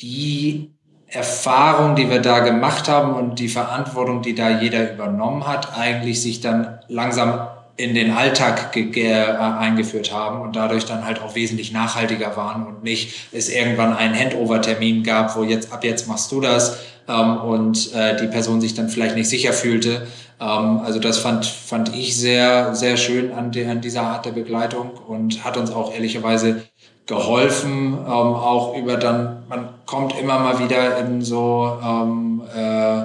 die 0.02 0.75
Erfahrung, 1.16 1.96
die 1.96 2.10
wir 2.10 2.20
da 2.20 2.40
gemacht 2.40 2.90
haben 2.90 3.14
und 3.14 3.40
die 3.40 3.48
Verantwortung, 3.48 4.22
die 4.22 4.36
da 4.36 4.50
jeder 4.50 4.94
übernommen 4.94 5.48
hat, 5.48 5.78
eigentlich 5.78 6.22
sich 6.22 6.42
dann 6.42 6.80
langsam 6.88 7.48
in 7.78 7.94
den 7.94 8.12
Alltag 8.12 8.76
äh, 8.76 9.14
eingeführt 9.14 10.14
haben 10.14 10.42
und 10.42 10.56
dadurch 10.56 10.86
dann 10.86 11.06
halt 11.06 11.22
auch 11.22 11.36
wesentlich 11.36 11.72
nachhaltiger 11.74 12.38
waren 12.38 12.66
und 12.66 12.84
nicht 12.84 13.34
es 13.34 13.50
irgendwann 13.50 13.96
einen 13.96 14.18
Handover-Termin 14.18 15.04
gab, 15.04 15.36
wo 15.36 15.44
jetzt 15.44 15.74
ab 15.74 15.84
jetzt 15.84 16.08
machst 16.08 16.32
du 16.32 16.40
das 16.40 16.78
ähm, 17.08 17.38
und 17.38 17.94
äh, 17.94 18.16
die 18.18 18.28
Person 18.28 18.62
sich 18.62 18.76
dann 18.76 18.90
vielleicht 18.90 19.16
nicht 19.16 19.30
sicher 19.30 19.52
fühlte. 19.52 20.08
Ähm, 20.40 20.80
also 20.86 21.00
das 21.00 21.18
fand, 21.18 21.46
fand 21.46 21.94
ich 21.96 22.18
sehr, 22.18 22.76
sehr 22.76 22.96
schön 22.96 23.34
an, 23.34 23.52
der, 23.52 23.70
an 23.70 23.82
dieser 23.82 24.04
Art 24.04 24.26
der 24.26 24.32
Begleitung 24.32 24.92
und 25.08 25.44
hat 25.44 25.58
uns 25.58 25.72
auch 25.72 25.94
ehrlicherweise 25.94 26.64
geholfen, 27.06 27.94
ähm, 27.94 28.08
auch 28.08 28.76
über 28.78 28.98
dann, 28.98 29.44
man 29.50 29.70
kommt 29.86 30.18
immer 30.20 30.40
mal 30.40 30.60
wieder 30.60 30.98
in 31.00 31.22
so 31.22 31.78
ähm, 31.84 32.42
äh, 32.56 33.04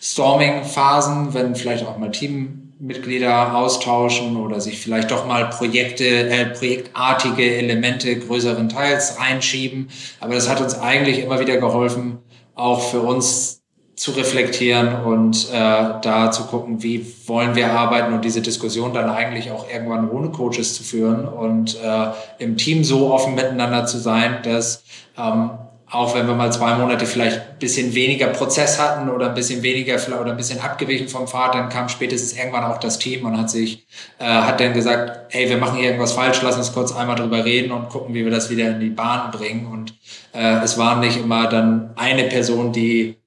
Storming-Phasen, 0.00 1.34
wenn 1.34 1.54
vielleicht 1.54 1.86
auch 1.86 1.98
mal 1.98 2.10
Teammitglieder 2.10 3.54
austauschen 3.56 4.36
oder 4.36 4.60
sich 4.60 4.80
vielleicht 4.80 5.10
doch 5.10 5.26
mal 5.26 5.50
Projekte, 5.50 6.04
äh, 6.04 6.46
projektartige 6.46 7.56
Elemente 7.56 8.18
größeren 8.18 8.68
Teils 8.68 9.18
reinschieben. 9.20 9.88
Aber 10.20 10.34
das 10.34 10.48
hat 10.48 10.60
uns 10.60 10.78
eigentlich 10.78 11.20
immer 11.20 11.40
wieder 11.40 11.56
geholfen, 11.58 12.18
auch 12.54 12.80
für 12.90 13.00
uns 13.00 13.62
zu 13.94 14.10
reflektieren 14.12 15.04
und 15.04 15.48
äh, 15.52 16.00
da 16.02 16.30
zu 16.32 16.44
gucken, 16.44 16.82
wie 16.82 17.06
wollen 17.26 17.54
wir 17.54 17.70
arbeiten 17.72 18.12
und 18.12 18.24
diese 18.24 18.40
Diskussion 18.40 18.92
dann 18.92 19.08
eigentlich 19.08 19.52
auch 19.52 19.70
irgendwann 19.70 20.10
ohne 20.10 20.30
Coaches 20.30 20.74
zu 20.74 20.82
führen 20.82 21.28
und 21.28 21.76
äh, 21.80 22.06
im 22.38 22.56
Team 22.56 22.82
so 22.82 23.12
offen 23.12 23.36
miteinander 23.36 23.86
zu 23.86 23.98
sein, 23.98 24.38
dass 24.42 24.82
ähm, 25.16 25.50
auch 25.92 26.14
wenn 26.14 26.26
wir 26.26 26.34
mal 26.34 26.50
zwei 26.50 26.74
Monate 26.74 27.04
vielleicht 27.04 27.36
ein 27.36 27.58
bisschen 27.58 27.94
weniger 27.94 28.28
Prozess 28.28 28.80
hatten 28.80 29.10
oder 29.10 29.28
ein 29.28 29.34
bisschen 29.34 29.62
weniger 29.62 29.96
oder 30.18 30.30
ein 30.30 30.38
bisschen 30.38 30.58
abgewichen 30.58 31.06
vom 31.06 31.28
Pfad, 31.28 31.54
dann 31.54 31.68
kam 31.68 31.90
spätestens 31.90 32.32
irgendwann 32.36 32.64
auch 32.64 32.78
das 32.78 32.98
Team 32.98 33.26
und 33.26 33.36
hat 33.36 33.50
sich, 33.50 33.86
äh, 34.18 34.24
hat 34.24 34.58
dann 34.58 34.72
gesagt, 34.72 35.26
hey, 35.28 35.50
wir 35.50 35.58
machen 35.58 35.76
hier 35.76 35.88
irgendwas 35.88 36.12
falsch, 36.12 36.40
lass 36.42 36.56
uns 36.56 36.72
kurz 36.72 36.96
einmal 36.96 37.16
drüber 37.16 37.44
reden 37.44 37.72
und 37.72 37.90
gucken, 37.90 38.14
wie 38.14 38.24
wir 38.24 38.30
das 38.30 38.48
wieder 38.48 38.70
in 38.70 38.80
die 38.80 38.88
Bahn 38.88 39.30
bringen. 39.32 39.66
Und 39.66 39.94
äh, 40.32 40.62
es 40.64 40.78
war 40.78 40.98
nicht 40.98 41.18
immer 41.18 41.46
dann 41.46 41.90
eine 41.96 42.24
Person, 42.24 42.72
die 42.72 43.18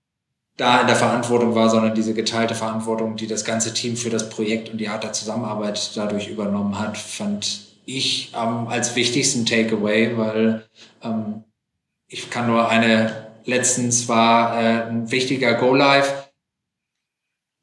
da 0.58 0.82
in 0.82 0.88
der 0.88 0.96
Verantwortung 0.96 1.54
war, 1.54 1.70
sondern 1.70 1.94
diese 1.94 2.16
geteilte 2.16 2.56
Verantwortung, 2.56 3.16
die 3.16 3.28
das 3.28 3.46
ganze 3.46 3.76
Team 3.76 3.96
für 3.96 4.10
das 4.10 4.30
Projekt 4.30 4.70
und 4.70 4.80
die 4.80 4.88
Art 4.88 5.04
der 5.04 5.14
Zusammenarbeit 5.14 5.92
dadurch 5.96 6.30
übernommen 6.30 6.80
hat, 6.80 6.98
fand 6.98 7.60
ich 7.86 8.34
ähm, 8.36 8.68
als 8.68 8.96
wichtigsten 8.96 9.46
Takeaway, 9.46 10.18
weil 10.18 10.66
ähm, 11.04 11.44
ich 12.08 12.30
kann 12.30 12.48
nur 12.48 12.70
eine, 12.70 13.32
letztens 13.46 14.08
war 14.08 14.60
äh, 14.60 14.90
ein 14.90 15.12
wichtiger 15.12 15.56
Go-Live, 15.56 16.30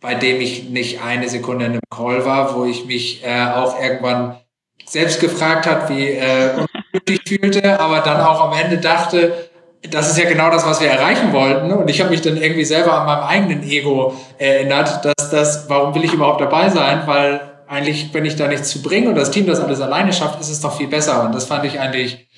bei 0.00 0.14
dem 0.14 0.40
ich 0.40 0.68
nicht 0.68 1.02
eine 1.02 1.28
Sekunde 1.28 1.66
in 1.66 1.72
einem 1.72 1.81
Call 1.90 2.24
war, 2.24 2.57
wo 2.57 2.64
ich 2.64 2.85
mich 2.87 3.24
äh, 3.24 3.46
auch 3.46 3.81
irgendwann 3.81 4.38
selbst 4.85 5.20
gefragt 5.20 5.66
hat, 5.66 5.88
wie 5.88 6.09
äh, 6.09 6.50
ungültig 6.92 7.20
fühlte, 7.26 7.78
aber 7.78 8.00
dann 8.00 8.20
auch 8.20 8.40
am 8.40 8.52
Ende 8.52 8.78
dachte, 8.78 9.48
das 9.90 10.11
ist 10.11 10.18
ja 10.18 10.28
genau 10.28 10.50
das, 10.50 10.66
was 10.66 10.81
wir 10.81 10.88
erreichen 10.88 11.33
wollten. 11.33 11.72
Und 11.72 11.88
ich 11.90 12.00
habe 12.00 12.11
mich 12.11 12.20
dann 12.20 12.37
irgendwie 12.37 12.64
selber 12.64 13.00
an 13.00 13.07
meinem 13.07 13.24
eigenen 13.24 13.62
Ego 13.68 14.14
erinnert, 14.38 15.05
dass 15.05 15.31
das, 15.31 15.68
warum 15.68 15.94
will 15.94 16.05
ich 16.05 16.12
überhaupt 16.12 16.40
dabei 16.40 16.68
sein? 16.68 17.02
Weil 17.07 17.40
eigentlich, 17.66 18.12
wenn 18.12 18.24
ich 18.24 18.37
da 18.37 18.46
nichts 18.46 18.68
zu 18.68 18.83
bringe 18.83 19.09
und 19.09 19.16
das 19.16 19.31
Team 19.31 19.46
das 19.46 19.59
alles 19.59 19.81
alleine 19.81 20.12
schafft, 20.12 20.40
ist 20.40 20.50
es 20.50 20.61
doch 20.61 20.76
viel 20.76 20.87
besser. 20.87 21.24
Und 21.24 21.35
das 21.35 21.46
fand 21.46 21.64
ich 21.64 21.81
eigentlich 21.81 22.28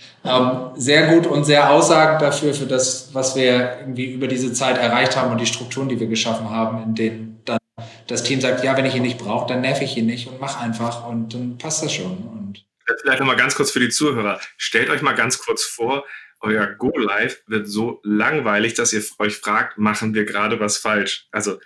sehr 0.76 1.08
gut 1.08 1.26
und 1.26 1.44
sehr 1.44 1.70
aussagend 1.70 2.22
dafür, 2.22 2.54
für 2.54 2.66
das, 2.66 3.10
was 3.12 3.36
wir 3.36 3.78
irgendwie 3.80 4.06
über 4.06 4.26
diese 4.26 4.52
Zeit 4.52 4.78
erreicht 4.78 5.16
haben 5.16 5.30
und 5.30 5.40
die 5.40 5.46
Strukturen, 5.46 5.88
die 5.88 6.00
wir 6.00 6.06
geschaffen 6.06 6.48
haben, 6.48 6.82
in 6.82 6.94
denen 6.94 7.42
dann 7.44 7.58
das 8.06 8.22
Team 8.22 8.40
sagt, 8.40 8.64
ja, 8.64 8.76
wenn 8.76 8.86
ich 8.86 8.94
ihn 8.94 9.02
nicht 9.02 9.18
brauche, 9.18 9.46
dann 9.48 9.60
nerv 9.60 9.82
ich 9.82 9.96
ihn 9.96 10.06
nicht 10.06 10.28
und 10.28 10.40
mach 10.40 10.60
einfach 10.60 11.06
und 11.06 11.34
dann 11.34 11.58
passt 11.58 11.82
das 11.82 11.92
schon. 11.92 12.16
Und 12.16 12.64
Vielleicht 13.02 13.20
nochmal 13.20 13.36
ganz 13.36 13.54
kurz 13.54 13.70
für 13.70 13.80
die 13.80 13.88
Zuhörer. 13.88 14.40
Stellt 14.56 14.90
euch 14.90 15.02
mal 15.02 15.14
ganz 15.14 15.38
kurz 15.38 15.64
vor, 15.64 16.04
euer 16.40 16.66
Go-Live 16.66 17.42
wird 17.46 17.66
so 17.66 18.00
langweilig, 18.02 18.74
dass 18.74 18.92
ihr 18.92 19.02
euch 19.18 19.36
fragt, 19.36 19.78
machen 19.78 20.14
wir 20.14 20.24
gerade 20.24 20.60
was 20.60 20.76
falsch? 20.76 21.26
Also 21.32 21.58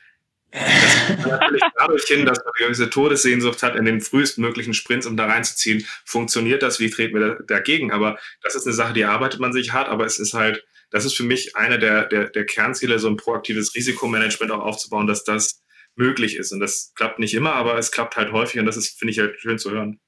das 0.50 1.06
kommt 1.06 1.26
natürlich 1.26 1.62
dadurch 1.76 2.04
hin, 2.04 2.26
dass 2.26 2.38
man 2.38 2.52
eine 2.56 2.66
gewisse 2.66 2.90
Todessehnsucht 2.90 3.62
hat, 3.62 3.76
in 3.76 3.84
den 3.84 4.00
frühestmöglichen 4.00 4.74
Sprints, 4.74 5.06
um 5.06 5.16
da 5.16 5.26
reinzuziehen. 5.26 5.86
Funktioniert 6.04 6.62
das? 6.62 6.80
Wie 6.80 6.90
treten 6.90 7.18
wir 7.18 7.40
dagegen? 7.46 7.92
Aber 7.92 8.18
das 8.42 8.54
ist 8.54 8.66
eine 8.66 8.74
Sache, 8.74 8.94
die 8.94 9.04
arbeitet 9.04 9.40
man 9.40 9.52
sich 9.52 9.72
hart, 9.72 9.88
aber 9.88 10.06
es 10.06 10.18
ist 10.18 10.34
halt, 10.34 10.64
das 10.90 11.04
ist 11.04 11.16
für 11.16 11.24
mich 11.24 11.54
eine 11.56 11.78
der, 11.78 12.06
der, 12.06 12.30
der 12.30 12.46
Kernziele, 12.46 12.98
so 12.98 13.08
ein 13.08 13.16
proaktives 13.16 13.74
Risikomanagement 13.74 14.50
auch 14.52 14.64
aufzubauen, 14.64 15.06
dass 15.06 15.24
das 15.24 15.62
möglich 15.96 16.36
ist. 16.36 16.52
Und 16.52 16.60
das 16.60 16.92
klappt 16.94 17.18
nicht 17.18 17.34
immer, 17.34 17.54
aber 17.54 17.76
es 17.76 17.90
klappt 17.90 18.16
halt 18.16 18.32
häufig 18.32 18.60
und 18.60 18.66
das 18.66 18.76
ist, 18.76 18.98
finde 18.98 19.12
ich, 19.12 19.18
halt 19.18 19.38
schön 19.40 19.58
zu 19.58 19.70
hören. 19.70 20.00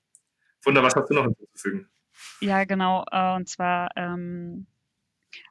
Wunder, 0.65 0.83
was 0.83 0.95
hast 0.95 1.09
du 1.11 1.15
noch 1.15 1.25
hinzuzufügen? 1.25 1.89
Ja, 2.41 2.65
genau. 2.65 3.05
Äh, 3.11 3.35
und 3.35 3.49
zwar, 3.49 3.89
ähm, 3.97 4.67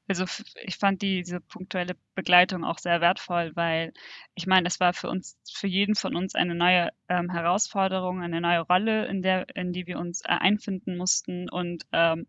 also 0.07 0.25
ich 0.63 0.77
fand 0.77 1.01
die, 1.01 1.21
diese 1.21 1.39
punktuelle 1.39 1.95
Begleitung 2.15 2.63
auch 2.63 2.79
sehr 2.79 3.01
wertvoll, 3.01 3.51
weil 3.55 3.93
ich 4.35 4.47
meine, 4.47 4.67
es 4.67 4.79
war 4.79 4.93
für 4.93 5.09
uns, 5.09 5.37
für 5.51 5.67
jeden 5.67 5.95
von 5.95 6.15
uns 6.15 6.35
eine 6.35 6.55
neue 6.55 6.89
ähm, 7.07 7.29
Herausforderung, 7.29 8.21
eine 8.21 8.41
neue 8.41 8.61
Rolle, 8.61 9.05
in 9.07 9.21
der, 9.21 9.55
in 9.55 9.71
die 9.71 9.87
wir 9.87 9.99
uns 9.99 10.21
äh, 10.21 10.29
einfinden 10.29 10.97
mussten. 10.97 11.49
Und 11.49 11.85
ähm, 11.91 12.27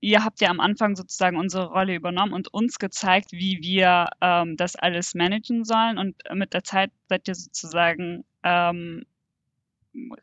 ihr 0.00 0.24
habt 0.24 0.40
ja 0.40 0.50
am 0.50 0.60
Anfang 0.60 0.96
sozusagen 0.96 1.38
unsere 1.38 1.66
Rolle 1.66 1.94
übernommen 1.94 2.32
und 2.32 2.52
uns 2.52 2.78
gezeigt, 2.78 3.32
wie 3.32 3.58
wir 3.62 4.10
ähm, 4.20 4.56
das 4.56 4.76
alles 4.76 5.14
managen 5.14 5.64
sollen. 5.64 5.98
Und 5.98 6.16
mit 6.34 6.52
der 6.52 6.64
Zeit 6.64 6.90
seid 7.08 7.26
ihr 7.28 7.34
sozusagen 7.34 8.24
ähm, 8.42 9.06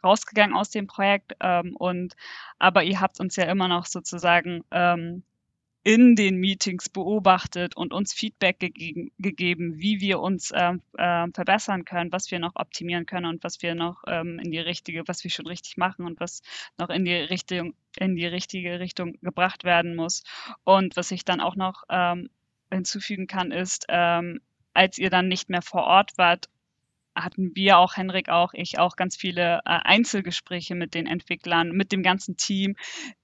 rausgegangen 0.03 0.55
aus 0.55 0.69
dem 0.69 0.87
Projekt 0.87 1.35
ähm, 1.41 1.75
und 1.75 2.15
aber 2.57 2.83
ihr 2.83 3.01
habt 3.01 3.19
uns 3.19 3.35
ja 3.35 3.45
immer 3.45 3.67
noch 3.67 3.85
sozusagen 3.85 4.63
ähm, 4.71 5.23
in 5.83 6.15
den 6.15 6.37
Meetings 6.37 6.89
beobachtet 6.89 7.77
und 7.77 7.93
uns 7.93 8.13
Feedback 8.13 8.59
gegeben, 8.59 9.11
gegeben 9.19 9.77
wie 9.77 10.01
wir 10.01 10.19
uns 10.19 10.51
ähm, 10.53 10.81
äh, 10.97 11.27
verbessern 11.33 11.85
können, 11.85 12.11
was 12.11 12.29
wir 12.29 12.39
noch 12.39 12.55
optimieren 12.55 13.05
können 13.05 13.25
und 13.25 13.43
was 13.43 13.61
wir 13.61 13.73
noch 13.73 14.03
ähm, 14.07 14.39
in 14.39 14.51
die 14.51 14.59
richtige, 14.59 15.07
was 15.07 15.23
wir 15.23 15.31
schon 15.31 15.47
richtig 15.47 15.77
machen 15.77 16.05
und 16.05 16.19
was 16.19 16.41
noch 16.77 16.89
in 16.89 17.05
die 17.05 17.13
Richtung, 17.13 17.73
in 17.97 18.15
die 18.15 18.25
richtige 18.25 18.79
Richtung 18.79 19.17
gebracht 19.21 19.63
werden 19.63 19.95
muss. 19.95 20.23
Und 20.63 20.97
was 20.97 21.11
ich 21.11 21.23
dann 21.23 21.39
auch 21.39 21.55
noch 21.55 21.83
ähm, 21.89 22.29
hinzufügen 22.71 23.27
kann, 23.27 23.51
ist, 23.51 23.85
ähm, 23.87 24.41
als 24.73 24.97
ihr 24.97 25.09
dann 25.09 25.27
nicht 25.27 25.49
mehr 25.49 25.61
vor 25.61 25.83
Ort 25.83 26.17
wart 26.17 26.49
hatten 27.23 27.55
wir 27.55 27.77
auch, 27.77 27.97
Henrik 27.97 28.29
auch, 28.29 28.53
ich 28.53 28.79
auch 28.79 28.95
ganz 28.95 29.15
viele 29.15 29.59
äh, 29.65 29.79
Einzelgespräche 29.83 30.75
mit 30.75 30.93
den 30.93 31.07
Entwicklern, 31.07 31.71
mit 31.71 31.91
dem 31.91 32.03
ganzen 32.03 32.37
Team, 32.37 32.75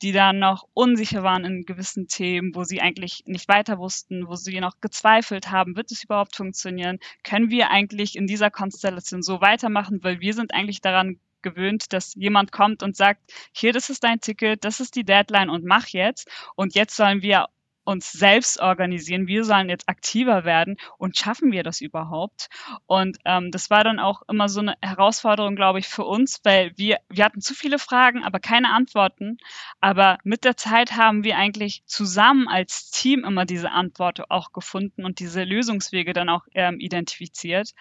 die 0.02 0.12
dann 0.12 0.40
noch 0.40 0.68
unsicher 0.74 1.24
waren 1.24 1.46
in 1.46 1.66
gewissen 1.66 2.08
Themen, 2.08 2.56
wo 2.56 2.64
sie 2.64 2.82
eigentlich 2.82 3.24
nicht 3.26 3.48
weiter 3.48 3.78
wussten, 3.78 4.28
wo 4.28 4.36
sie 4.36 4.60
noch 4.60 4.80
gezweifelt 4.82 5.52
haben, 5.52 5.76
wird 5.76 5.92
es 5.92 6.04
überhaupt 6.04 6.36
funktionieren? 6.36 7.00
Können 7.24 7.50
wir 7.50 7.70
eigentlich 7.70 8.16
in 8.16 8.28
dieser 8.28 8.52
Konstellation 8.52 9.22
so 9.22 9.42
weitermachen? 9.42 10.04
Weil 10.04 10.20
wir 10.20 10.34
sind 10.34 10.54
eigentlich 10.54 10.82
daran 10.82 11.20
gewöhnt, 11.44 11.94
dass 11.94 12.16
jemand 12.16 12.52
kommt 12.52 12.82
und 12.82 12.96
sagt, 12.96 13.22
hier, 13.52 13.74
das 13.74 13.90
ist 13.90 14.04
dein 14.04 14.20
Ticket, 14.20 14.64
das 14.64 14.80
ist 14.80 14.96
die 14.96 15.04
Deadline 15.04 15.50
und 15.50 15.66
mach 15.66 15.88
jetzt. 15.90 16.30
Und 16.56 16.74
jetzt 16.74 16.96
sollen 16.96 17.22
wir 17.22 17.48
uns 17.84 18.12
selbst 18.12 18.60
organisieren, 18.60 19.28
wir 19.28 19.44
sollen 19.44 19.70
jetzt 19.70 19.90
aktiver 19.90 20.46
werden 20.46 20.78
und 20.98 21.18
schaffen 21.18 21.52
wir 21.52 21.64
das 21.64 21.82
überhaupt? 21.82 22.50
Und 22.86 23.18
ähm, 23.26 23.52
das 23.52 23.70
war 23.70 23.84
dann 23.84 24.00
auch 24.00 24.22
immer 24.28 24.50
so 24.50 24.62
eine 24.62 24.76
Herausforderung, 24.82 25.56
glaube 25.56 25.80
ich, 25.80 25.88
für 25.88 26.06
uns, 26.06 26.40
weil 26.44 26.72
wir, 26.78 26.98
wir 27.10 27.26
hatten 27.26 27.42
zu 27.42 27.54
viele 27.54 27.80
Fragen, 27.80 28.24
aber 28.24 28.40
keine 28.40 28.70
Antworten. 28.70 29.38
Aber 29.80 30.18
mit 30.24 30.44
der 30.44 30.58
Zeit 30.58 30.96
haben 30.96 31.24
wir 31.24 31.38
eigentlich 31.38 31.84
zusammen 31.86 32.48
als 32.48 32.90
Team 32.92 33.24
immer 33.24 33.46
diese 33.46 33.72
Antworten 33.72 34.24
auch 34.30 34.52
gefunden 34.52 35.06
und 35.06 35.20
diese 35.20 35.44
Lösungswege 35.44 36.14
dann 36.14 36.30
auch 36.30 36.44
ähm, 36.54 36.80
identifiziert. 36.80 37.72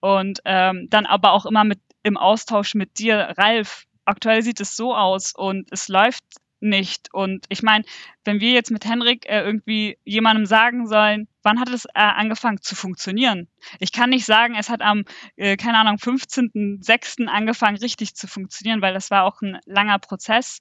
Und 0.00 0.40
ähm, 0.44 0.88
dann 0.90 1.06
aber 1.06 1.32
auch 1.32 1.46
immer 1.46 1.64
mit 1.64 1.80
im 2.02 2.16
Austausch 2.16 2.74
mit 2.74 2.98
dir, 2.98 3.34
Ralf, 3.38 3.86
aktuell 4.04 4.42
sieht 4.42 4.60
es 4.60 4.76
so 4.76 4.94
aus 4.94 5.34
und 5.34 5.72
es 5.72 5.88
läuft 5.88 6.22
nicht. 6.64 7.12
Und 7.12 7.46
ich 7.48 7.62
meine, 7.62 7.84
wenn 8.24 8.40
wir 8.40 8.52
jetzt 8.52 8.70
mit 8.70 8.84
Henrik 8.84 9.26
äh, 9.26 9.42
irgendwie 9.42 9.98
jemandem 10.04 10.46
sagen 10.46 10.88
sollen, 10.88 11.28
wann 11.42 11.60
hat 11.60 11.68
es 11.68 11.84
äh, 11.84 11.90
angefangen 11.94 12.60
zu 12.60 12.74
funktionieren? 12.74 13.48
Ich 13.78 13.92
kann 13.92 14.10
nicht 14.10 14.24
sagen, 14.24 14.56
es 14.58 14.70
hat 14.70 14.80
am, 14.80 15.04
äh, 15.36 15.56
keine 15.56 15.78
Ahnung, 15.78 15.96
15.06. 15.96 17.26
angefangen 17.26 17.76
richtig 17.76 18.16
zu 18.16 18.26
funktionieren, 18.26 18.82
weil 18.82 18.94
das 18.94 19.10
war 19.10 19.24
auch 19.24 19.40
ein 19.42 19.58
langer 19.66 19.98
Prozess. 19.98 20.60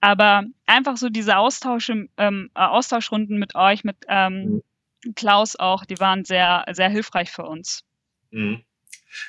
Aber 0.00 0.44
einfach 0.66 0.96
so 0.96 1.08
diese 1.08 1.38
Austausche, 1.38 2.08
ähm, 2.16 2.50
äh, 2.54 2.60
Austauschrunden 2.60 3.38
mit 3.38 3.54
euch, 3.54 3.84
mit 3.84 3.96
ähm, 4.08 4.62
mhm. 5.04 5.14
Klaus 5.14 5.56
auch, 5.56 5.84
die 5.84 6.00
waren 6.00 6.24
sehr, 6.24 6.64
sehr 6.72 6.88
hilfreich 6.88 7.30
für 7.30 7.44
uns. 7.44 7.84
Mhm. 8.30 8.64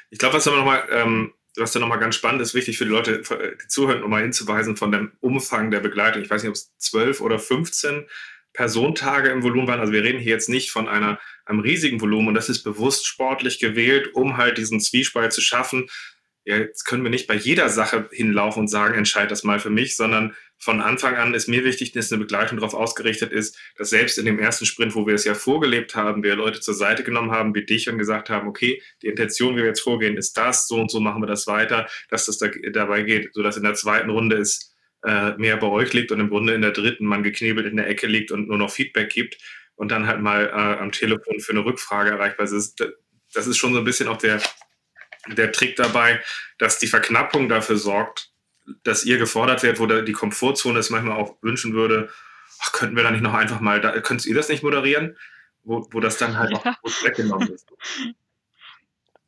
Ich 0.09 0.19
glaube, 0.19 0.35
was 0.35 0.45
wir 0.45 0.55
nochmal 0.55 0.83
ähm, 0.91 1.33
was 1.57 1.71
da 1.71 1.79
nochmal 1.79 1.99
ganz 1.99 2.15
spannend 2.15 2.41
ist, 2.41 2.53
wichtig 2.53 2.77
für 2.77 2.85
die 2.85 2.91
Leute, 2.91 3.21
die 3.21 3.67
zuhören, 3.67 4.03
um 4.03 4.09
mal 4.11 4.21
hinzuweisen 4.21 4.77
von 4.77 4.91
dem 4.91 5.11
Umfang 5.19 5.71
der 5.71 5.79
Begleitung. 5.79 6.21
Ich 6.21 6.29
weiß 6.29 6.43
nicht, 6.43 6.49
ob 6.49 6.55
es 6.55 6.75
12 6.77 7.21
oder 7.21 7.39
15 7.39 8.05
Personentage 8.53 9.29
im 9.29 9.43
Volumen 9.43 9.67
waren. 9.67 9.79
Also 9.79 9.93
wir 9.93 10.03
reden 10.03 10.19
hier 10.19 10.33
jetzt 10.33 10.49
nicht 10.49 10.71
von 10.71 10.87
einer, 10.87 11.19
einem 11.45 11.59
riesigen 11.59 12.01
Volumen 12.01 12.29
und 12.29 12.33
das 12.33 12.49
ist 12.49 12.63
bewusst 12.63 13.07
sportlich 13.07 13.59
gewählt, 13.59 14.13
um 14.15 14.37
halt 14.37 14.57
diesen 14.57 14.79
Zwiespalt 14.79 15.33
zu 15.33 15.41
schaffen. 15.41 15.87
Jetzt 16.57 16.85
können 16.85 17.03
wir 17.03 17.11
nicht 17.11 17.27
bei 17.27 17.35
jeder 17.35 17.69
Sache 17.69 18.09
hinlaufen 18.11 18.61
und 18.61 18.67
sagen, 18.69 18.95
entscheid 18.95 19.29
das 19.29 19.43
mal 19.43 19.59
für 19.59 19.69
mich, 19.69 19.95
sondern 19.95 20.35
von 20.57 20.81
Anfang 20.81 21.15
an 21.15 21.35
ist 21.35 21.47
mir 21.47 21.63
wichtig, 21.63 21.91
dass 21.91 22.11
eine 22.11 22.19
Begleitung 22.19 22.57
darauf 22.57 22.73
ausgerichtet 22.73 23.31
ist, 23.31 23.55
dass 23.77 23.91
selbst 23.91 24.17
in 24.17 24.25
dem 24.25 24.39
ersten 24.39 24.65
Sprint, 24.65 24.95
wo 24.95 25.05
wir 25.05 25.13
es 25.13 25.25
ja 25.25 25.35
vorgelebt 25.35 25.95
haben, 25.95 26.23
wir 26.23 26.35
Leute 26.35 26.59
zur 26.59 26.73
Seite 26.73 27.03
genommen 27.03 27.29
haben, 27.29 27.53
wie 27.53 27.65
dich 27.65 27.87
und 27.87 27.99
gesagt 27.99 28.31
haben, 28.31 28.47
okay, 28.47 28.81
die 29.03 29.07
Intention, 29.07 29.55
wie 29.55 29.59
wir 29.59 29.67
jetzt 29.67 29.81
vorgehen, 29.81 30.17
ist 30.17 30.37
das, 30.37 30.67
so 30.67 30.77
und 30.77 30.89
so 30.89 30.99
machen 30.99 31.21
wir 31.21 31.27
das 31.27 31.45
weiter, 31.45 31.87
dass 32.09 32.25
das 32.25 32.39
da, 32.39 32.47
dabei 32.73 33.03
geht, 33.03 33.29
sodass 33.35 33.55
in 33.55 33.63
der 33.63 33.75
zweiten 33.75 34.09
Runde 34.09 34.37
es 34.37 34.75
äh, 35.05 35.37
mehr 35.37 35.57
bei 35.57 35.67
euch 35.67 35.93
liegt 35.93 36.11
und 36.11 36.19
im 36.19 36.29
Grunde 36.29 36.55
in 36.55 36.63
der 36.63 36.71
dritten 36.71 37.05
man 37.05 37.21
geknebelt 37.21 37.67
in 37.67 37.77
der 37.77 37.87
Ecke 37.87 38.07
liegt 38.07 38.31
und 38.31 38.47
nur 38.47 38.57
noch 38.57 38.71
Feedback 38.71 39.09
gibt 39.09 39.37
und 39.75 39.91
dann 39.91 40.07
halt 40.07 40.19
mal 40.19 40.47
äh, 40.47 40.81
am 40.81 40.91
Telefon 40.91 41.39
für 41.41 41.51
eine 41.51 41.63
Rückfrage 41.63 42.09
erreichbar 42.09 42.51
ist. 42.51 42.83
Das 43.35 43.45
ist 43.45 43.57
schon 43.57 43.73
so 43.73 43.79
ein 43.79 43.85
bisschen 43.85 44.07
auch 44.07 44.17
der, 44.17 44.41
der 45.35 45.51
Trick 45.51 45.75
dabei, 45.75 46.21
dass 46.57 46.79
die 46.79 46.87
Verknappung 46.87 47.49
dafür 47.49 47.77
sorgt, 47.77 48.31
dass 48.83 49.05
ihr 49.05 49.17
gefordert 49.17 49.63
werdet, 49.63 49.79
wo 49.79 49.85
die 49.85 50.13
Komfortzone 50.13 50.79
es 50.79 50.89
manchmal 50.89 51.17
auch 51.17 51.35
wünschen 51.41 51.73
würde, 51.73 52.09
ach, 52.59 52.71
könnten 52.71 52.95
wir 52.95 53.03
da 53.03 53.11
nicht 53.11 53.21
noch 53.21 53.33
einfach 53.33 53.59
mal, 53.59 53.81
da, 53.81 53.99
könnt 54.01 54.25
ihr 54.25 54.35
das 54.35 54.49
nicht 54.49 54.63
moderieren? 54.63 55.17
Wo, 55.63 55.87
wo 55.91 55.99
das 55.99 56.17
dann 56.17 56.37
halt 56.37 56.51
ja. 56.51 56.57
auch 56.57 57.03
weggenommen 57.03 57.49
ist. 57.49 57.67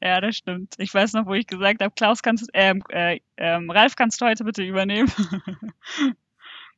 Ja, 0.04 0.20
das 0.20 0.36
stimmt. 0.36 0.74
Ich 0.80 0.92
weiß 0.92 1.14
noch, 1.14 1.28
wo 1.28 1.36
ich 1.36 1.46
gesagt 1.46 1.80
habe, 1.80 1.94
Klaus, 1.96 2.24
kannst, 2.24 2.50
ähm, 2.56 2.82
äh, 2.90 3.20
ähm, 3.38 3.70
Ralf, 3.70 3.96
kannst 3.96 4.20
du 4.20 4.26
heute 4.26 4.44
bitte 4.44 4.64
übernehmen? 4.64 5.12